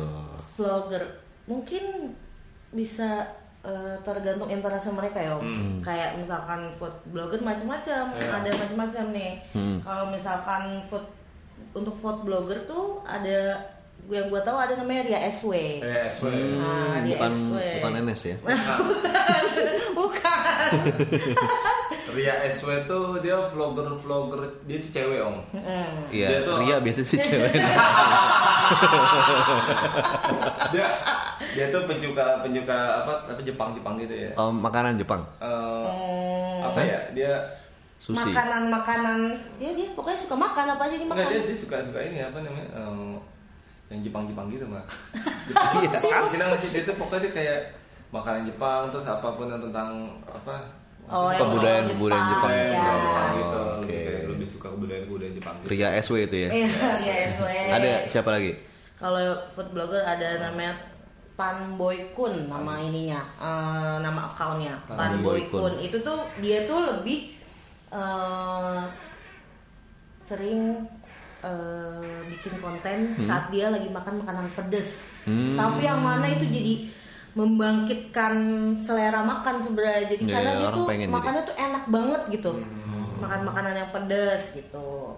Vlogger 0.55 1.03
mungkin 1.51 2.15
bisa 2.71 3.27
eh, 3.67 3.99
tergantung 4.07 4.47
interest 4.47 4.95
mereka 4.95 5.19
ya 5.19 5.35
Om. 5.35 5.83
Kayak 5.83 6.23
misalkan 6.23 6.71
food 6.71 6.95
blogger 7.11 7.43
macam-macam, 7.43 8.15
ada 8.15 8.51
macam-macam 8.55 9.05
nih. 9.11 9.33
Kalau 9.83 10.15
misalkan 10.15 10.79
food 10.87 11.03
untuk 11.77 11.95
food 11.95 12.25
blogger 12.25 12.65
tuh 12.65 13.05
ada 13.05 13.61
yang 14.07 14.27
gua 14.27 14.41
tahu 14.41 14.57
ada 14.57 14.75
namanya 14.77 15.03
Ria 15.05 15.21
SW. 15.29 15.53
Eh, 15.79 16.07
SW. 16.09 16.31
Nah, 16.57 17.01
Ria 17.01 17.11
bukan 17.13 17.33
SW. 17.33 17.57
bukan 17.77 17.93
NS 18.01 18.23
ya? 18.25 18.37
Bukan. 19.97 20.69
Ria 22.15 22.35
SW 22.47 22.69
tuh 22.85 23.17
dia 23.19 23.37
vlogger-vlogger 23.47 24.41
dia 24.63 24.77
tuh 24.79 24.91
cewek 24.91 25.21
om. 25.21 25.41
Mm. 25.51 25.97
Iya, 26.11 26.27
Dia 26.31 26.41
tuh- 26.43 26.59
Ria 26.61 26.77
biasanya 26.79 27.07
sih 27.07 27.19
cewek. 27.19 27.53
Dia 30.69 30.87
dia 31.53 31.67
tuh 31.69 31.87
penjuka 31.87 32.43
penjuka 32.43 32.75
apa 33.01 33.13
apa 33.27 33.41
Jepang 33.41 33.73
Jepang 33.73 33.95
gitu 33.97 34.13
ya. 34.13 34.31
Oh, 34.35 34.51
makanan 34.51 34.97
Jepang, 34.97 35.23
Eh, 35.39 36.57
apa 36.61 36.81
ya 36.81 37.01
dia 37.13 37.33
sushi. 37.99 38.29
Makanan-makanan, 38.29 39.21
ya 39.57 39.71
dia 39.73 39.89
pokoknya 39.91 40.19
suka 40.19 40.35
makan 40.35 40.67
apa 40.71 40.83
aja 40.85 40.97
dimakan. 40.97 41.17
enggak 41.19 41.33
dia 41.35 41.43
dia 41.47 41.57
suka 41.57 41.77
suka 41.81 42.01
ini 42.01 42.19
apa 42.21 42.39
namanya 42.39 42.69
eh, 42.71 43.15
yang 43.89 44.01
Jepang 44.05 44.25
Jepang 44.25 44.47
gitu 44.47 44.65
mah. 44.65 44.85
Iya. 45.77 45.89
Jepang 45.91 46.27
Cina 46.29 46.45
nggak 46.47 46.61
sih 46.61 46.71
dia 46.73 46.83
tuh 46.85 46.97
pokoknya 46.97 47.21
dia 47.23 47.33
kayak 47.33 47.61
makanan 48.09 48.43
Jepang 48.45 48.89
terus 48.89 49.05
apa 49.05 49.29
pun 49.31 49.47
yang 49.47 49.61
tentang 49.61 49.91
apa 50.25 50.57
Oh, 51.07 51.31
Kebudayaan- 51.31 51.87
kebudayaan 51.87 52.27
Jepang. 52.29 52.51
ya. 52.51 52.67
Jepang 52.67 52.99
Oh, 52.99 53.31
gitu 53.33 53.59
oke. 53.79 54.01
lebih 54.27 54.43
suka 54.45 54.67
kebudayaan 54.69 55.05
kebudayaan 55.07 55.35
Jepang 55.35 55.55
gitu. 55.57 55.69
Ria 55.71 55.89
SW 55.97 56.15
itu 56.21 56.37
ya. 56.37 56.49
Iya, 56.51 56.69
Ria 56.99 57.17
SW. 57.31 57.47
Ada 57.71 57.91
siapa 58.07 58.31
lagi? 58.33 58.51
Kalau 58.93 59.23
food 59.55 59.71
blogger 59.71 60.03
ada 60.03 60.43
namanya 60.43 60.75
Tan 61.37 61.79
Boy 61.79 62.11
Kun 62.11 62.51
nama 62.51 62.75
ininya, 62.77 63.23
eh, 63.39 63.97
nama 64.01 64.27
akunnya 64.27 64.75
Tan 64.85 64.99
Tan 64.99 65.13
Boy 65.21 65.47
Boy 65.47 65.55
Kun. 65.55 65.61
Kun. 65.63 65.75
Itu 65.79 66.03
tuh 66.03 66.19
dia 66.37 66.67
tuh 66.67 66.81
lebih 66.91 67.36
eh, 67.89 68.83
sering 70.23 70.83
eh, 71.41 72.19
bikin 72.27 72.55
konten 72.59 72.99
saat 73.23 73.49
dia 73.49 73.71
lagi 73.71 73.89
makan 73.89 74.23
makanan 74.25 74.47
pedes. 74.53 75.23
Hmm. 75.25 75.55
Tapi 75.55 75.83
yang 75.85 76.03
mana 76.03 76.27
itu 76.27 76.45
jadi 76.45 76.75
membangkitkan 77.37 78.35
selera 78.81 79.21
makan 79.21 79.61
sebenarnya. 79.61 80.09
Jadi 80.09 80.25
Iya, 80.25 80.33
karena 80.35 80.51
dia 80.57 80.67
orang 80.67 80.77
tuh 80.77 80.87
makannya 81.13 81.43
tuh 81.45 81.57
enak 81.57 81.85
banget 81.87 82.23
gitu. 82.33 82.53
Hmm. 82.57 83.21
Makan 83.21 83.41
makanan 83.45 83.75
yang 83.77 83.91
pedes 83.93 84.43
gitu. 84.57 85.17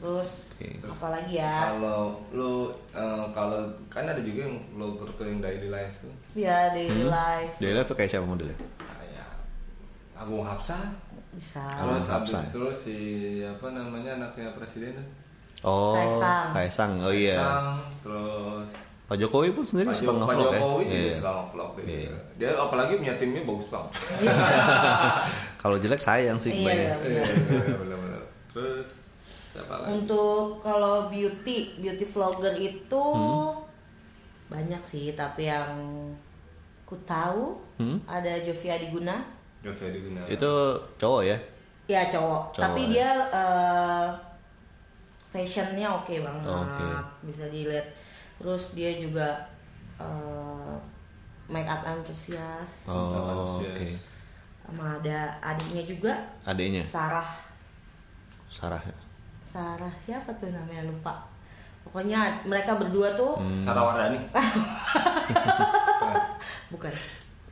Terus 0.00 0.30
Oke. 0.56 0.80
apalagi 0.80 1.34
ya? 1.36 1.76
Kalau 1.76 2.24
lu 2.32 2.72
eh, 2.96 3.24
kalau 3.36 3.68
kan 3.92 4.08
ada 4.08 4.20
juga 4.20 4.48
yang 4.48 4.56
vlogger 4.72 5.08
tuh 5.12 5.28
yang 5.28 5.44
daily 5.44 5.68
life 5.68 6.00
tuh 6.00 6.08
Ya 6.32 6.72
daily 6.72 7.04
life 7.04 7.52
Dia 7.60 7.84
tuh 7.84 7.92
kayak 7.92 8.16
siapa 8.16 8.24
modelnya? 8.24 8.56
kayak 8.80 9.28
Agung 10.16 10.40
Hapsah 10.40 10.80
bisa. 11.32 11.62
Terus 11.76 12.04
habis 12.04 12.30
Hapsah. 12.32 12.42
terus 12.50 12.76
si 12.80 12.96
apa 13.40 13.66
namanya 13.70 14.10
anaknya 14.16 14.50
presiden 14.52 14.94
tuh 14.94 15.08
Oh, 15.60 15.92
Kaisang. 15.92 16.48
Kaisang. 16.52 16.92
Oh 16.98 17.12
iya. 17.12 17.36
Sang, 17.36 17.76
terus 18.00 18.64
Pak 19.04 19.18
Jokowi 19.18 19.50
pun 19.50 19.60
sendiri 19.62 19.86
Pak, 19.86 19.98
suka 19.98 20.08
Jo- 20.10 20.22
Pak 20.22 20.32
ya. 20.32 20.40
Jokowi 20.48 20.82
juga 20.82 20.96
Iya. 20.96 21.14
suka 21.14 21.30
nge-vlog. 21.36 21.70
Iya. 21.82 22.14
Dia 22.34 22.50
apalagi 22.56 22.92
punya 22.96 23.14
timnya 23.14 23.42
bagus 23.42 23.68
banget. 23.68 23.92
Kalau 25.60 25.76
jelek 25.76 25.98
sayang 25.98 26.38
sih 26.38 26.50
Iya, 26.50 26.56
kebanyakan. 26.56 26.98
iya. 27.04 27.20
Iya, 27.20 27.22
iya, 27.60 27.76
benar-benar. 27.76 28.22
Terus 28.48 28.88
siapa 29.50 29.74
lagi? 29.76 29.88
Untuk 29.92 30.42
kalau 30.60 30.96
beauty, 31.06 31.58
beauty 31.76 32.04
vlogger 32.06 32.54
itu 32.56 33.04
Hmm. 33.12 33.60
banyak 34.48 34.80
sih, 34.80 35.12
tapi 35.12 35.44
yang 35.44 35.76
ku 36.82 36.96
tahu 37.00 37.60
Hmm? 37.76 38.00
ada 38.04 38.32
Jovia 38.38 38.74
Diguna, 38.76 39.20
Gunawan. 39.62 40.26
Itu 40.26 40.50
cowok 40.96 41.22
ya? 41.24 41.36
ya 41.90 42.06
cowok, 42.06 42.54
Cowok, 42.54 42.62
tapi 42.62 42.82
ya. 42.86 42.90
dia 42.94 43.10
eh, 43.34 44.08
fashionnya 45.28 45.90
oke 45.90 46.14
banget, 46.22 46.46
Oke. 46.46 46.86
bisa 47.26 47.44
dilihat. 47.50 47.82
Terus 48.38 48.72
dia 48.72 48.94
juga 48.96 49.26
eh, 49.98 50.74
make 51.50 51.66
up 51.66 51.82
antusias, 51.82 52.86
Oh, 52.86 53.58
oke. 53.58 53.86
sama 54.62 55.02
ada 55.02 55.34
adiknya 55.42 55.82
juga 55.82 56.14
Adiknya 56.46 56.86
Sarah. 56.86 57.26
Sarah. 58.46 58.78
ya? 58.80 58.94
Sarah 59.44 59.90
siapa 59.98 60.30
tuh 60.38 60.46
namanya 60.54 60.86
lupa. 60.86 61.26
Pokoknya 61.82 62.22
mereka 62.46 62.78
berdua 62.78 63.18
tuh 63.18 63.34
Hmm. 63.34 63.66
Sarah 63.66 63.82
Wardani. 63.82 64.20
bukan. 66.70 66.94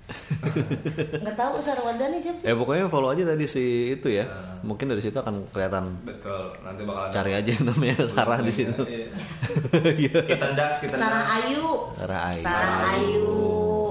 Nggak 1.22 1.36
tahu 1.36 1.60
Sarah 1.60 1.84
Wardani 1.84 2.16
siapa 2.16 2.38
sih? 2.40 2.46
Eh 2.48 2.54
pokoknya 2.56 2.88
follow 2.88 3.12
aja 3.12 3.28
tadi 3.28 3.44
si 3.44 3.92
itu 3.92 4.08
ya. 4.08 4.24
Mungkin 4.64 4.88
dari 4.88 5.04
situ 5.04 5.16
akan 5.20 5.44
kelihatan. 5.52 6.00
Betul. 6.04 6.56
Nanti 6.64 6.82
bakal 6.88 7.12
Cari 7.12 7.32
aja 7.36 7.52
namanya 7.60 7.96
Sarah 8.08 8.40
di 8.40 8.52
situ. 8.52 8.80
Iya. 8.88 10.18
Kita 10.32 10.46
ndas, 10.56 10.80
kita 10.80 10.96
Sarah. 10.96 11.24
Ayu. 11.24 11.68
Sarah 11.92 12.20
Ayu. 12.32 12.42
Sarah 12.44 12.78
Ayu. 12.96 13.30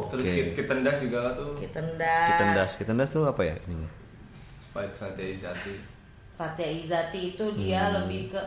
Terus 0.08 0.24
Oke. 0.24 0.34
kita, 0.34 0.52
kita 0.64 0.74
ndas 0.82 0.98
juga 1.04 1.20
tuh. 1.36 1.52
Kitendas. 1.54 2.28
Kitendas. 2.34 2.70
Kitendas 2.80 3.10
tuh 3.14 3.24
apa 3.28 3.42
ya? 3.46 3.56
Fight 4.74 4.94
Satya 4.94 5.26
Jati. 5.38 5.98
Fatia 6.38 6.70
Izati 6.70 7.34
itu 7.34 7.46
dia 7.58 7.90
lebih 7.98 8.30
ke 8.30 8.42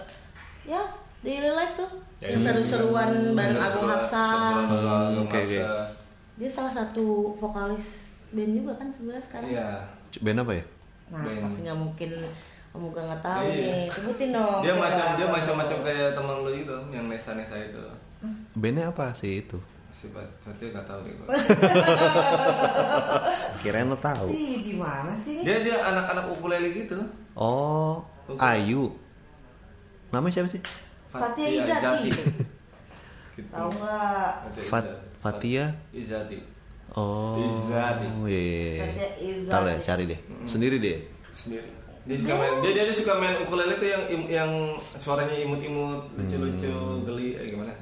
ya 0.62 0.78
daily 1.26 1.50
life 1.50 1.74
tuh. 1.74 1.90
Ya, 2.22 2.32
yang 2.32 2.40
ini 2.40 2.46
seru-seruan 2.46 3.34
bareng 3.34 3.58
Agung 3.58 3.90
Hapsa. 3.90 4.22
seru-seruan 4.30 4.66
bareng 4.70 4.86
Agung 4.86 5.26
Hmm, 5.26 5.26
oke, 5.26 5.38
oke. 5.42 5.60
Dia 6.40 6.48
salah 6.48 6.72
satu 6.72 7.04
vokalis 7.36 7.86
band 8.30 8.52
juga 8.54 8.72
kan 8.74 8.88
sebenarnya 8.88 9.20
sekarang. 9.20 9.50
Iya. 9.50 9.68
Band 10.18 10.40
apa 10.40 10.52
ya? 10.54 10.64
Nah, 11.10 11.20
Band. 11.20 11.40
pasti 11.44 11.58
nggak 11.62 11.78
mungkin 11.78 12.10
Kamu 12.70 12.86
gak 12.88 13.02
nggak 13.04 13.18
tahu 13.20 13.44
Iya. 13.44 13.66
nih, 13.66 13.82
sebutin 13.90 14.30
dong. 14.30 14.58
dia 14.60 14.72
macam 14.72 15.06
dia 15.12 15.26
macam-macam 15.28 15.78
kayak 15.82 16.08
teman 16.14 16.36
lu 16.38 16.52
itu 16.54 16.76
yang 16.88 17.04
Nesa 17.04 17.34
Nesa 17.34 17.58
itu 17.58 17.82
Bandnya 18.52 18.88
apa 18.88 19.10
sih 19.12 19.42
itu? 19.42 19.58
sifat 19.90 20.22
Satya 20.38 20.70
nggak 20.70 20.86
tahu 20.86 21.02
deh. 21.02 21.14
Kirain 23.60 23.84
lo 23.84 23.98
tahu. 23.98 24.30
Ih, 24.30 24.62
gimana 24.64 25.10
sih? 25.14 25.42
dia 25.42 25.60
dia 25.60 25.82
anak-anak 25.82 26.30
ukulele 26.30 26.70
gitu 26.72 26.94
Oh, 27.34 28.06
Ayu. 28.38 28.94
Namanya 30.08 30.32
siapa 30.32 30.48
sih? 30.48 30.62
Fatia 31.10 31.42
Izati. 31.44 32.06
gitu. 32.06 32.22
Tahu 33.50 33.68
nggak? 33.68 34.30
Fatia 34.46 34.62
Fat. 34.64 34.84
Fatia. 35.20 35.64
Izati 35.92 36.40
Oh. 36.90 37.38
Izati. 37.38 38.02
Iya, 38.26 38.40
iya, 38.42 39.08
iya. 39.22 39.46
Tahu 39.46 39.62
ya, 39.70 39.76
cari 39.78 40.10
deh. 40.10 40.18
Sendiri 40.42 40.82
deh. 40.82 40.98
sendiri 41.30 41.80
dia 42.00 42.16
suka 42.16 42.32
main 42.32 42.54
dia, 42.64 42.72
dia, 42.72 42.84
dia 42.88 42.96
suka 42.96 43.12
main 43.20 43.36
ukulele 43.38 43.76
tuh 43.76 43.86
yang 43.86 44.02
yang 44.26 44.50
suaranya 44.96 45.36
imut-imut 45.36 46.08
lucu-lucu 46.16 46.72
geli 47.04 47.36
eh, 47.36 47.46
gimana 47.52 47.70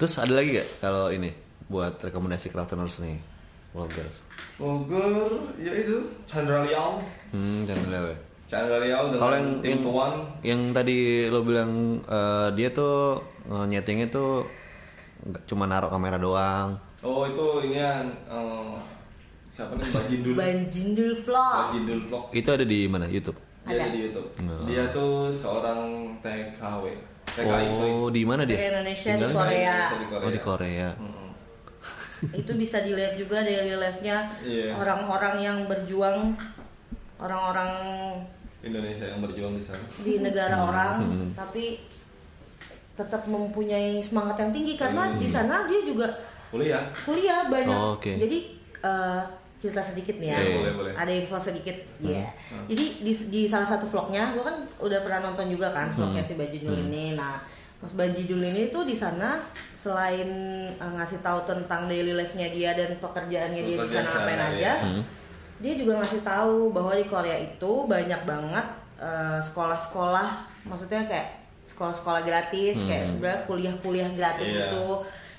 Terus 0.00 0.14
ada 0.18 0.32
lagi 0.32 0.56
gak 0.56 0.68
kalau 0.80 1.12
ini 1.12 1.30
buat 1.66 1.98
rekomendasi 2.00 2.48
craftoners 2.48 3.02
nih, 3.02 3.18
vloggers? 3.74 4.22
Bogor 4.56 5.52
ya 5.58 5.74
itu 5.74 6.06
Chandra 6.24 6.62
Liao 6.64 7.02
Hmm, 7.30 7.66
jangan 7.66 7.86
lewe. 7.90 8.14
Chandra 8.54 8.78
dengan 8.78 9.18
Kalau 9.18 9.34
yang 9.34 9.48
tim 9.58 9.66
yang, 9.68 9.82
Tuan 9.82 10.12
yang 10.40 10.60
tadi 10.70 10.96
lo 11.26 11.42
bilang 11.42 11.70
eh, 12.00 12.48
dia 12.54 12.70
tuh 12.70 13.18
eh, 13.44 13.64
nyetingnya 13.66 14.08
tuh 14.08 14.46
nggak 15.24 15.42
cuma 15.44 15.64
naruh 15.64 15.88
kamera 15.88 16.14
doang. 16.16 16.78
oh 17.02 17.26
itu 17.26 17.44
ini 17.66 17.76
yang 17.76 18.06
eh, 18.24 18.74
siapa 19.50 19.74
nih 19.74 19.90
Banjindul 19.90 20.34
Mbak 20.34 20.48
Vlog. 21.20 21.64
Jindul 21.68 22.00
Vlog 22.04 22.24
Itu 22.30 22.48
ada 22.48 22.62
di 22.62 22.86
mana? 22.86 23.06
YouTube. 23.06 23.38
dia 23.60 23.74
Ada. 23.74 23.82
ada 23.82 23.90
di 23.90 24.00
YouTube 24.02 24.28
Oh. 24.44 24.64
dia 24.64 24.84
tuh 24.88 25.12
seorang 25.30 25.80
TKW 26.20 26.84
TKI 27.26 27.66
sorry 27.72 27.90
Oh, 27.90 28.08
di 28.08 28.22
mana 28.22 28.44
dia? 28.44 28.54
Di 28.54 28.66
Indonesia, 28.68 29.10
di? 29.10 29.24
Korea. 29.32 29.76
Indonesia, 29.88 30.16
Oh, 30.20 30.30
di 30.30 30.40
Korea. 30.40 30.88
Mm-mm. 30.94 31.30
itu 32.40 32.52
bisa 32.54 32.80
dilihat 32.80 33.16
juga 33.16 33.40
daily 33.40 33.74
life-nya 33.74 34.16
Iya. 34.40 34.76
orang-orang 34.76 35.34
yang 35.38 35.58
berjuang 35.64 36.36
orang-orang 37.16 37.70
Indonesia 38.64 39.04
yang 39.04 39.20
berjuang 39.20 39.54
di 39.54 39.62
sana 39.62 39.84
di 39.98 40.18
negara 40.18 40.56
Hmm. 40.56 40.66
orang 40.66 40.94
tapi 41.32 41.64
tetap 42.94 43.26
mempunyai 43.26 43.98
semangat 43.98 44.38
yang 44.38 44.50
tinggi 44.50 44.74
karena 44.74 45.02
Hmm. 45.06 45.18
di 45.18 45.26
sana 45.26 45.66
dia 45.66 45.82
juga 45.82 46.06
kuliah 46.48 46.86
kuliah 46.96 47.46
banyak 47.46 47.74
Oh, 47.74 47.94
oke. 47.94 48.12
jadi 48.14 48.38
eh, 48.80 49.20
cerita 49.56 49.80
sedikit 49.80 50.16
nih 50.16 50.28
ya 50.28 50.38
Iya, 50.38 50.54
boleh, 50.56 50.72
boleh. 50.74 50.92
ada 50.94 51.08
info 51.10 51.36
sedikit 51.36 51.74
Hmm. 51.98 52.12
ya 52.12 52.28
jadi 52.64 52.84
di, 53.00 53.12
di 53.28 53.40
salah 53.44 53.66
satu 53.66 53.84
vlognya 53.84 54.30
gue 54.30 54.40
kan 54.40 54.56
udah 54.78 55.00
pernah 55.00 55.20
nonton 55.22 55.48
juga 55.48 55.68
kan 55.70 55.90
vlognya 55.90 56.20
Hmm. 56.20 56.30
si 56.30 56.34
Bajidul 56.34 56.76
ini 56.84 57.14
nah 57.14 57.40
Mas 57.80 57.92
Bajidul 57.92 58.40
ini 58.40 58.70
tuh 58.70 58.84
di 58.84 58.94
sana 58.94 59.40
selain 59.74 60.30
eh, 60.70 60.92
ngasih 60.94 61.18
tahu 61.18 61.44
tentang 61.44 61.84
daily 61.84 62.12
life-nya 62.12 62.48
dia 62.48 62.72
dan 62.72 62.96
pekerjaannya 62.96 63.60
dia 63.60 63.76
di 63.76 63.88
sana 63.88 64.06
ngapain 64.06 64.24
sehari-hari 64.30 64.54
aja 64.54 64.62
ya. 64.62 64.74
Hmm. 64.80 65.02
Dia 65.56 65.72
juga 65.74 65.92
ngasih 65.96 66.22
tahu 66.22 66.70
bahwa 66.70 66.92
di 66.92 67.04
Korea 67.04 67.36
itu 67.36 67.72
banyak 67.84 68.20
banget 68.22 68.66
eh, 68.96 69.38
sekolah-sekolah 69.38 70.28
maksudnya 70.64 71.04
kayak 71.04 71.28
sekolah-sekolah 71.64 72.22
gratis 72.22 72.76
kayak 72.80 73.04
sebenarnya 73.06 73.40
kuliah-kuliah 73.44 74.10
gratis 74.12 74.48
Iya. 74.50 74.68
itu 74.68 74.86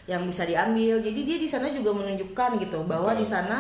yang 0.06 0.22
bisa 0.24 0.44
diambil 0.44 0.98
jadi 1.00 1.20
dia 1.20 1.38
di 1.38 1.48
sana 1.48 1.68
juga 1.68 1.90
menunjukkan 1.92 2.50
gitu 2.60 2.84
bahwa 2.84 3.12
Betul. 3.12 3.22
di 3.22 3.28
sana 3.28 3.58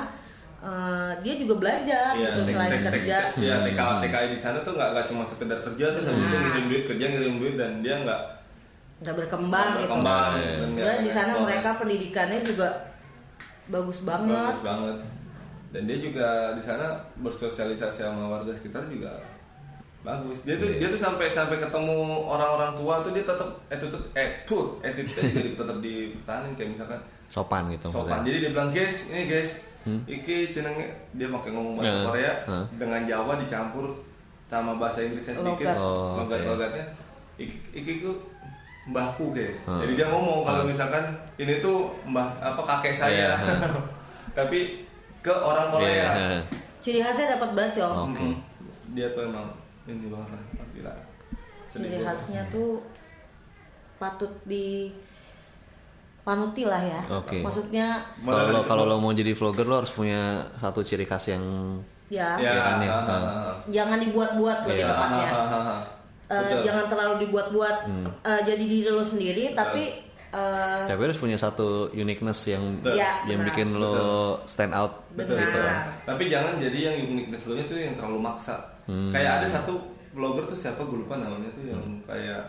eh, 0.59 1.11
dia 1.19 1.33
juga 1.35 1.53
belajar 1.57 2.11
Iya, 2.11 2.25
gitu 2.27 2.41
tek- 2.41 2.49
selain 2.51 2.71
tek- 2.71 2.81
tek- 2.81 2.93
kerja 2.95 3.17
Iya, 3.35 3.55
TK 3.63 3.79
TKI 4.01 4.27
di 4.29 4.39
sana 4.39 4.57
tuh 4.59 4.73
nggak 4.73 4.89
nggak 4.91 5.05
cuma 5.05 5.23
sekedar 5.23 5.59
kerja 5.61 5.85
terus 5.91 6.05
habis 6.05 6.23
itu 6.23 6.37
ngirim 6.39 6.65
duit 6.67 6.83
kerja 6.85 7.05
ngirim 7.07 7.35
duit 7.37 7.55
dan 7.55 7.71
dia 7.79 7.95
nggak 7.99 8.21
nggak 8.97 9.15
berkembang 9.17 9.67
gitu 9.75 9.81
berkembang. 9.85 10.31
Iya. 10.31 10.39
dan 10.39 10.49
nggak- 10.49 10.69
sebenarnya 10.71 11.01
di 11.01 11.11
sana 11.11 11.31
mereka 11.37 11.69
pendidikannya 11.75 12.39
juga 12.41 12.69
bagus 13.67 13.99
banget 14.01 14.33
bagus 14.47 14.61
banget 14.63 14.97
dan 15.75 15.83
dia 15.83 15.97
juga 15.99 16.27
di 16.51 16.61
sana 16.61 16.87
bersosialisasi 17.17 17.99
sama 17.99 18.31
warga 18.31 18.49
sekitar 18.49 18.87
juga 18.87 19.11
bagus 20.01 20.37
dia 20.41 20.55
tuh 20.55 20.69
Iya. 20.69 20.77
dia 20.79 20.87
tuh 20.89 21.01
sampai 21.01 21.27
sampai 21.29 21.57
ketemu 21.57 21.97
orang-orang 22.23 22.71
tua 22.73 23.01
tuh 23.01 23.11
dia 23.11 23.23
tetap 23.23 23.49
attitude 23.67 24.05
eh 24.13 24.29
tuh 24.43 24.77
attitude 24.79 25.11
juga 25.25 25.41
di- 25.43 25.53
tetap 25.53 25.77
dipertahankan 25.79 26.51
kayak 26.53 26.69
misalkan 26.71 26.99
Sopan 27.27 27.67
gitu 27.67 27.89
sopan 27.89 27.99
maksudnya. 28.13 28.23
jadi 28.23 28.37
dia 28.39 28.51
bilang 28.51 28.69
guys 28.69 28.95
ini 29.09 29.23
guys 29.25 29.51
iki 30.05 30.35
jenenge 30.47 30.85
dia 31.11 31.27
pakai 31.27 31.51
ngomong 31.51 31.73
bahasa 31.75 31.89
Nah, 31.91 32.05
Korea 32.07 32.31
nah. 32.45 32.65
dengan 32.71 33.01
Jawa 33.03 33.33
dicampur 33.35 33.85
sama 34.45 34.71
bahasa 34.75 35.01
Inggrisnya 35.01 35.35
sedikit 35.35 35.65
Logat. 35.65 35.75
Oh, 35.75 36.21
logat 36.21 36.39
oke. 36.39 36.47
logatnya 36.47 36.85
iki 37.35 37.57
iki 37.73 37.91
ku 37.99 38.13
mbahku 38.85 39.29
guys 39.31 39.57
Hmm. 39.65 39.81
jadi 39.81 39.93
dia 39.95 40.07
ngomong 40.07 40.41
kalau 40.41 40.61
Hmm. 40.61 40.69
misalkan 40.69 41.03
ini 41.35 41.57
tuh 41.57 41.89
mbah 42.03 42.29
apa 42.39 42.61
kakek 42.63 42.93
saya 42.95 43.33
Iya. 43.33 43.57
tapi 44.37 44.84
ke 45.25 45.33
orang 45.33 45.73
Korea 45.73 45.89
Iya. 45.89 46.39
ciri 46.77 47.01
khasnya 47.01 47.33
dapat 47.33 47.49
banget 47.51 47.71
sih 47.71 47.81
om 47.81 48.13
Oke. 48.13 48.21
Mm. 48.21 48.35
dia 48.93 49.09
tuh 49.09 49.25
emang 49.25 49.49
ini 49.83 50.05
banget 50.05 50.29
lah 50.29 50.41
gila 50.69 50.93
Sedih 51.65 51.89
ciri 51.89 51.99
khasnya 51.99 52.41
tuh 52.47 52.85
patut 53.97 54.29
di 54.45 54.93
panuti 56.21 56.63
lah 56.63 56.77
ya 56.79 57.01
Oke. 57.11 57.41
maksudnya 57.41 58.01
Kalau 58.17 58.43
lo 58.43 58.53
Mana- 58.55 58.67
kalau 58.67 58.83
lo 58.85 58.95
mau 58.97 59.11
jadi 59.11 59.31
vlogger 59.31 59.65
lo 59.65 59.75
harus 59.77 59.89
punya 59.89 60.21
satu 60.57 60.81
ciri 60.81 61.05
khas 61.05 61.25
yang 61.27 61.41
ya, 62.05 62.37
ya, 62.37 62.49
Iya 62.51 62.61
kan, 62.61 62.75
ya? 62.79 62.91
ah. 62.93 63.53
jangan 63.65 63.97
dibuat-buat 63.99 64.57
lebih 64.65 64.77
Iya. 64.79 64.89
tepatnya 64.91 65.29
Betul. 66.25 66.61
jangan 66.61 66.85
terlalu 66.85 67.15
dibuat-buat 67.23 67.77
eh, 68.21 68.41
jadi 68.41 68.63
diri 68.63 68.89
lo 68.89 69.01
sendiri 69.01 69.53
tapi 69.53 70.05
eh, 70.35 70.83
tapi 70.85 71.01
harus 71.01 71.15
punya 71.15 71.35
satu 71.35 71.67
uniqueness 71.89 72.43
yang 72.45 72.61
Betul. 72.77 72.99
Ya, 72.99 73.23
yang 73.25 73.39
benar. 73.39 73.49
bikin 73.49 73.67
lo 73.73 73.95
stand 74.45 74.71
out 74.71 75.07
Betul, 75.11 75.39
gitu 75.39 75.57
kan. 75.57 75.95
Tapi 76.03 76.23
jangan 76.27 76.59
jadi 76.59 76.77
yang 76.91 76.95
uniqueness 77.09 77.47
lo 77.47 77.55
tuh 77.57 77.77
yang 77.77 77.95
terlalu 77.95 78.19
maksa. 78.19 78.55
Hmm. 78.85 79.09
Kayak 79.09 79.41
ada 79.41 79.47
satu 79.49 79.73
vlogger 80.11 80.45
tuh 80.45 80.55
siapa 80.55 80.83
gue 80.83 80.97
lupa 80.99 81.15
namanya 81.15 81.49
tuh 81.51 81.63
yang 81.65 81.79
Hmm. 81.79 81.99
kayak 82.03 82.41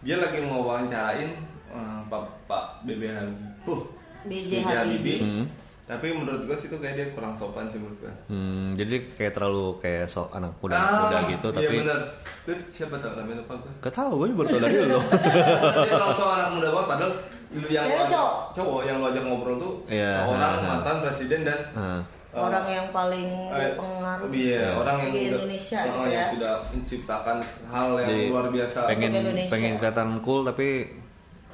dia 0.00 0.16
lagi 0.18 0.38
mau 0.42 0.64
wawancarain 0.64 1.30
eh, 1.70 1.98
Pak 2.06 2.22
Pak 2.44 2.64
BB 2.82 3.02
Habibie. 3.06 3.50
Puh, 3.62 3.80
BJ 4.24 4.52
Habibie. 4.60 5.20
Hmm. 5.20 5.44
Tapi 5.92 6.06
menurut 6.10 6.42
gue 6.42 6.56
sih 6.56 6.66
tuh 6.66 6.78
kayak 6.78 6.94
dia 6.94 7.06
kurang 7.10 7.32
sopan 7.32 7.66
sih 7.66 7.76
menurut 7.76 7.98
gue. 7.98 8.12
Hmm, 8.26 8.72
jadi 8.72 8.96
kayak 9.12 9.32
terlalu 9.32 9.76
kayak 9.78 10.06
sok 10.06 10.32
anak 10.32 10.56
muda 10.56 10.74
Ah, 10.74 10.88
muda 11.04 11.18
gitu 11.26 11.46
iya 11.48 11.56
tapi 11.58 11.76
bener. 11.78 12.00
Lu 12.42 12.52
siapa 12.68 12.94
tau 12.96 13.12
namanya 13.12 13.38
lupa 13.38 13.54
gue. 13.58 13.72
Gak 13.80 13.92
tau, 13.92 14.12
gue 14.14 14.26
baru 14.30 14.48
tau 14.48 14.60
dari 14.60 14.76
lo. 14.82 15.00
dia 15.86 15.94
sok 16.12 16.30
anak 16.30 16.48
muda 16.50 16.68
banget 16.70 16.86
padahal 16.88 17.12
lu 17.52 17.66
yang 17.68 17.84
ajak- 17.84 18.08
cowok? 18.10 18.34
cowok 18.52 18.80
yang 18.82 18.96
lu 18.96 19.06
ajak 19.06 19.22
ngobrol 19.22 19.56
tuh 19.56 19.74
Iya, 19.86 20.12
seorang 20.18 20.40
ah, 20.50 20.56
ah. 20.56 20.68
mantan 20.72 20.96
presiden 21.00 21.40
dan 21.42 21.58
Nah, 21.70 22.00
eh, 22.32 22.40
orang 22.40 22.64
yang 22.66 22.86
paling 22.90 23.28
Eh, 23.46 23.56
berpengaruh 23.76 24.28
Iya, 24.32 24.56
Iya. 24.56 24.68
orang 24.74 24.96
yang 24.98 25.10
Di 25.10 25.18
udah- 25.18 25.28
Indonesia 25.36 25.78
orang 25.78 25.92
gitu 25.92 26.00
yang 26.08 26.16
ya. 26.16 26.32
sudah 26.32 26.52
menciptakan 26.66 27.36
hal 27.66 27.88
yang 27.94 28.08
jadi 28.08 28.24
luar 28.26 28.46
biasa. 28.48 28.78
pengen 28.86 29.10
pengen 29.46 29.72
kelihatan 29.76 30.08
cool 30.18 30.40
tapi 30.42 30.68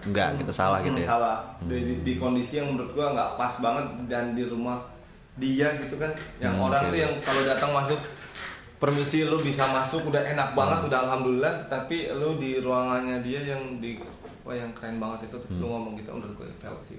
enggak 0.09 0.28
gitu 0.36 0.50
salah 0.50 0.80
gitu 0.80 0.94
Hmm, 0.94 1.04
ya. 1.04 1.09
Salah. 1.11 1.38
Di, 1.62 1.76
di- 1.78 2.00
di 2.02 2.12
kondisi 2.14 2.56
yang 2.56 2.72
menurut 2.72 2.90
gua 2.92 3.12
nggak 3.12 3.30
pas 3.36 3.54
banget 3.59 3.86
dan 4.06 4.32
di 4.32 4.44
rumah 4.44 4.80
dia 5.34 5.70
gitu 5.76 5.94
kan, 5.96 6.11
yang 6.38 6.52
Hmm, 6.52 6.66
orang 6.66 6.82
oke. 6.82 6.90
tuh 6.90 6.98
yang 6.98 7.14
kalau 7.20 7.42
datang 7.42 7.70
masuk 7.72 8.00
permisi 8.76 9.22
lu 9.22 9.38
bisa 9.38 9.66
masuk 9.68 10.02
udah 10.04 10.22
enak 10.24 10.48
Hmm. 10.48 10.59
banget 10.59 10.80
udah 10.84 10.98
alhamdulillah 11.00 11.54
tapi 11.66 12.11
lu 12.11 12.36
di 12.36 12.59
ruangannya 12.59 13.18
dia 13.20 13.40
yang 13.44 13.62
di 13.76 13.98
wah 14.40 14.52
yang 14.52 14.70
keren 14.72 14.96
banget 14.96 15.26
itu 15.26 15.36
terus 15.36 15.52
Hmm. 15.52 15.62
lu 15.62 15.66
ngomong 15.68 15.92
gitu 15.94 16.11
menurut 16.11 16.34
gue 16.36 16.48
fail 16.56 16.78
sih 16.82 16.98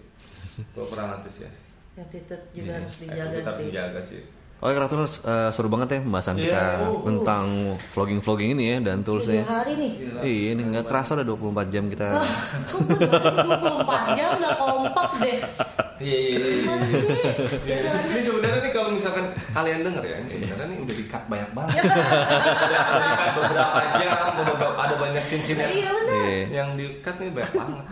gue 0.58 0.86
kurang 0.86 1.12
antusias 1.14 1.56
attitude 1.96 2.44
juga 2.54 2.68
Iya. 2.70 2.76
harus 2.78 2.96
dijaga 2.98 3.40
sih 3.50 3.66
dijaga 3.66 4.02
sih 4.02 4.22
Oke, 4.60 4.76
Kratuners, 4.76 5.24
eh, 5.24 5.50
seru 5.50 5.72
banget 5.72 5.88
ya 5.90 6.00
pembahasan 6.04 6.36
Iya, 6.36 6.44
kita 6.46 6.64
uh, 6.84 6.92
uh. 6.92 7.04
tentang 7.08 7.46
vlogging-vlogging 7.90 8.50
ini 8.54 8.64
ya 8.66 8.78
dan 8.84 9.00
tiga 9.00 9.08
toolsnya. 9.08 9.44
hari 9.48 9.72
nih 9.74 9.92
Gila. 9.96 10.20
Iya, 10.20 10.48
ini 10.52 10.62
nggak 10.68 10.84
kerasa 10.84 11.16
udah 11.16 11.26
24 11.26 11.72
jam 11.72 11.84
kita. 11.88 12.08
Wah, 12.12 12.28
kok 12.68 12.80
gue 12.84 13.00
24 13.00 14.20
jam 14.20 14.30
udah 14.36 14.54
kompak 14.54 15.10
deh 15.18 15.38
iya 16.00 16.16
iya 16.18 16.40
iya? 16.40 16.74
Ya, 17.66 17.76
Gimana? 17.84 18.08
ini 18.08 18.22
sebenarnya 18.22 18.60
nih 18.62 18.72
kalau 18.72 18.90
misalkan 18.92 19.26
kalian 19.50 19.80
denger 19.82 20.00
ya, 20.02 20.16
ini 20.18 20.28
sebenarnya 20.30 20.66
nih 20.66 20.78
udah 20.80 20.96
di-cut 20.96 21.24
banyak 21.28 21.50
banget. 21.52 21.76
Udah 21.76 21.96
di-cut 23.00 23.34
beberapa 23.36 23.80
jam, 23.96 24.12
beberapa 24.34 24.66
ada 24.78 24.96
banyak 24.98 25.24
scene-scene 25.24 25.60
yang, 25.60 25.72
Iya 25.72 25.92
Iya. 26.10 26.44
yang 26.54 26.70
di-cut 26.76 27.16
nih 27.16 27.30
banyak 27.32 27.52
banget. 27.54 27.84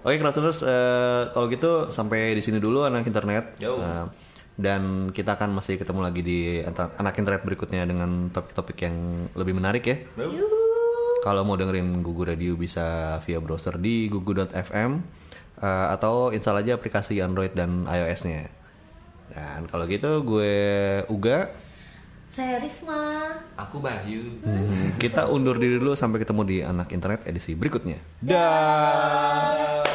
Oke, 0.00 0.16
Kratuners, 0.20 0.58
eh, 0.62 1.22
kalau 1.30 1.46
gitu 1.48 1.70
sampai 1.88 2.34
di 2.34 2.42
sini 2.42 2.58
dulu 2.58 2.82
anak 2.82 3.02
internet. 3.02 3.54
Jauh. 3.56 3.78
Dan 4.54 5.10
kita 5.10 5.34
akan 5.34 5.58
masih 5.58 5.74
ketemu 5.82 6.00
lagi 6.06 6.22
di 6.22 6.38
anak 6.98 7.14
internet 7.18 7.42
berikutnya 7.42 7.82
dengan 7.82 8.30
topik-topik 8.30 8.86
yang 8.86 9.26
lebih 9.34 9.58
menarik 9.58 9.82
ya. 9.82 9.96
Kalau 11.24 11.42
mau 11.42 11.56
dengerin 11.56 12.04
Gugu 12.04 12.28
Radio 12.28 12.52
bisa 12.54 13.18
via 13.24 13.40
browser 13.40 13.80
di 13.80 14.12
gugu.fm 14.12 14.90
eh, 15.58 15.86
atau 15.90 16.30
install 16.30 16.60
aja 16.62 16.76
aplikasi 16.76 17.18
Android 17.24 17.50
dan 17.56 17.88
iOS-nya. 17.88 18.46
Dan 19.32 19.66
kalau 19.66 19.88
gitu 19.88 20.20
gue 20.22 20.54
Uga 21.08 21.50
Saya 22.34 22.58
Risma. 22.58 23.30
Aku 23.54 23.78
Bayu. 23.78 24.42
Hmm, 24.42 24.98
kita 24.98 25.30
undur 25.30 25.54
diri 25.54 25.78
dulu 25.78 25.94
sampai 25.94 26.18
ketemu 26.18 26.42
di 26.42 26.56
anak 26.66 26.90
internet 26.90 27.22
edisi 27.30 27.54
berikutnya. 27.54 28.02
Dah. 28.18 29.86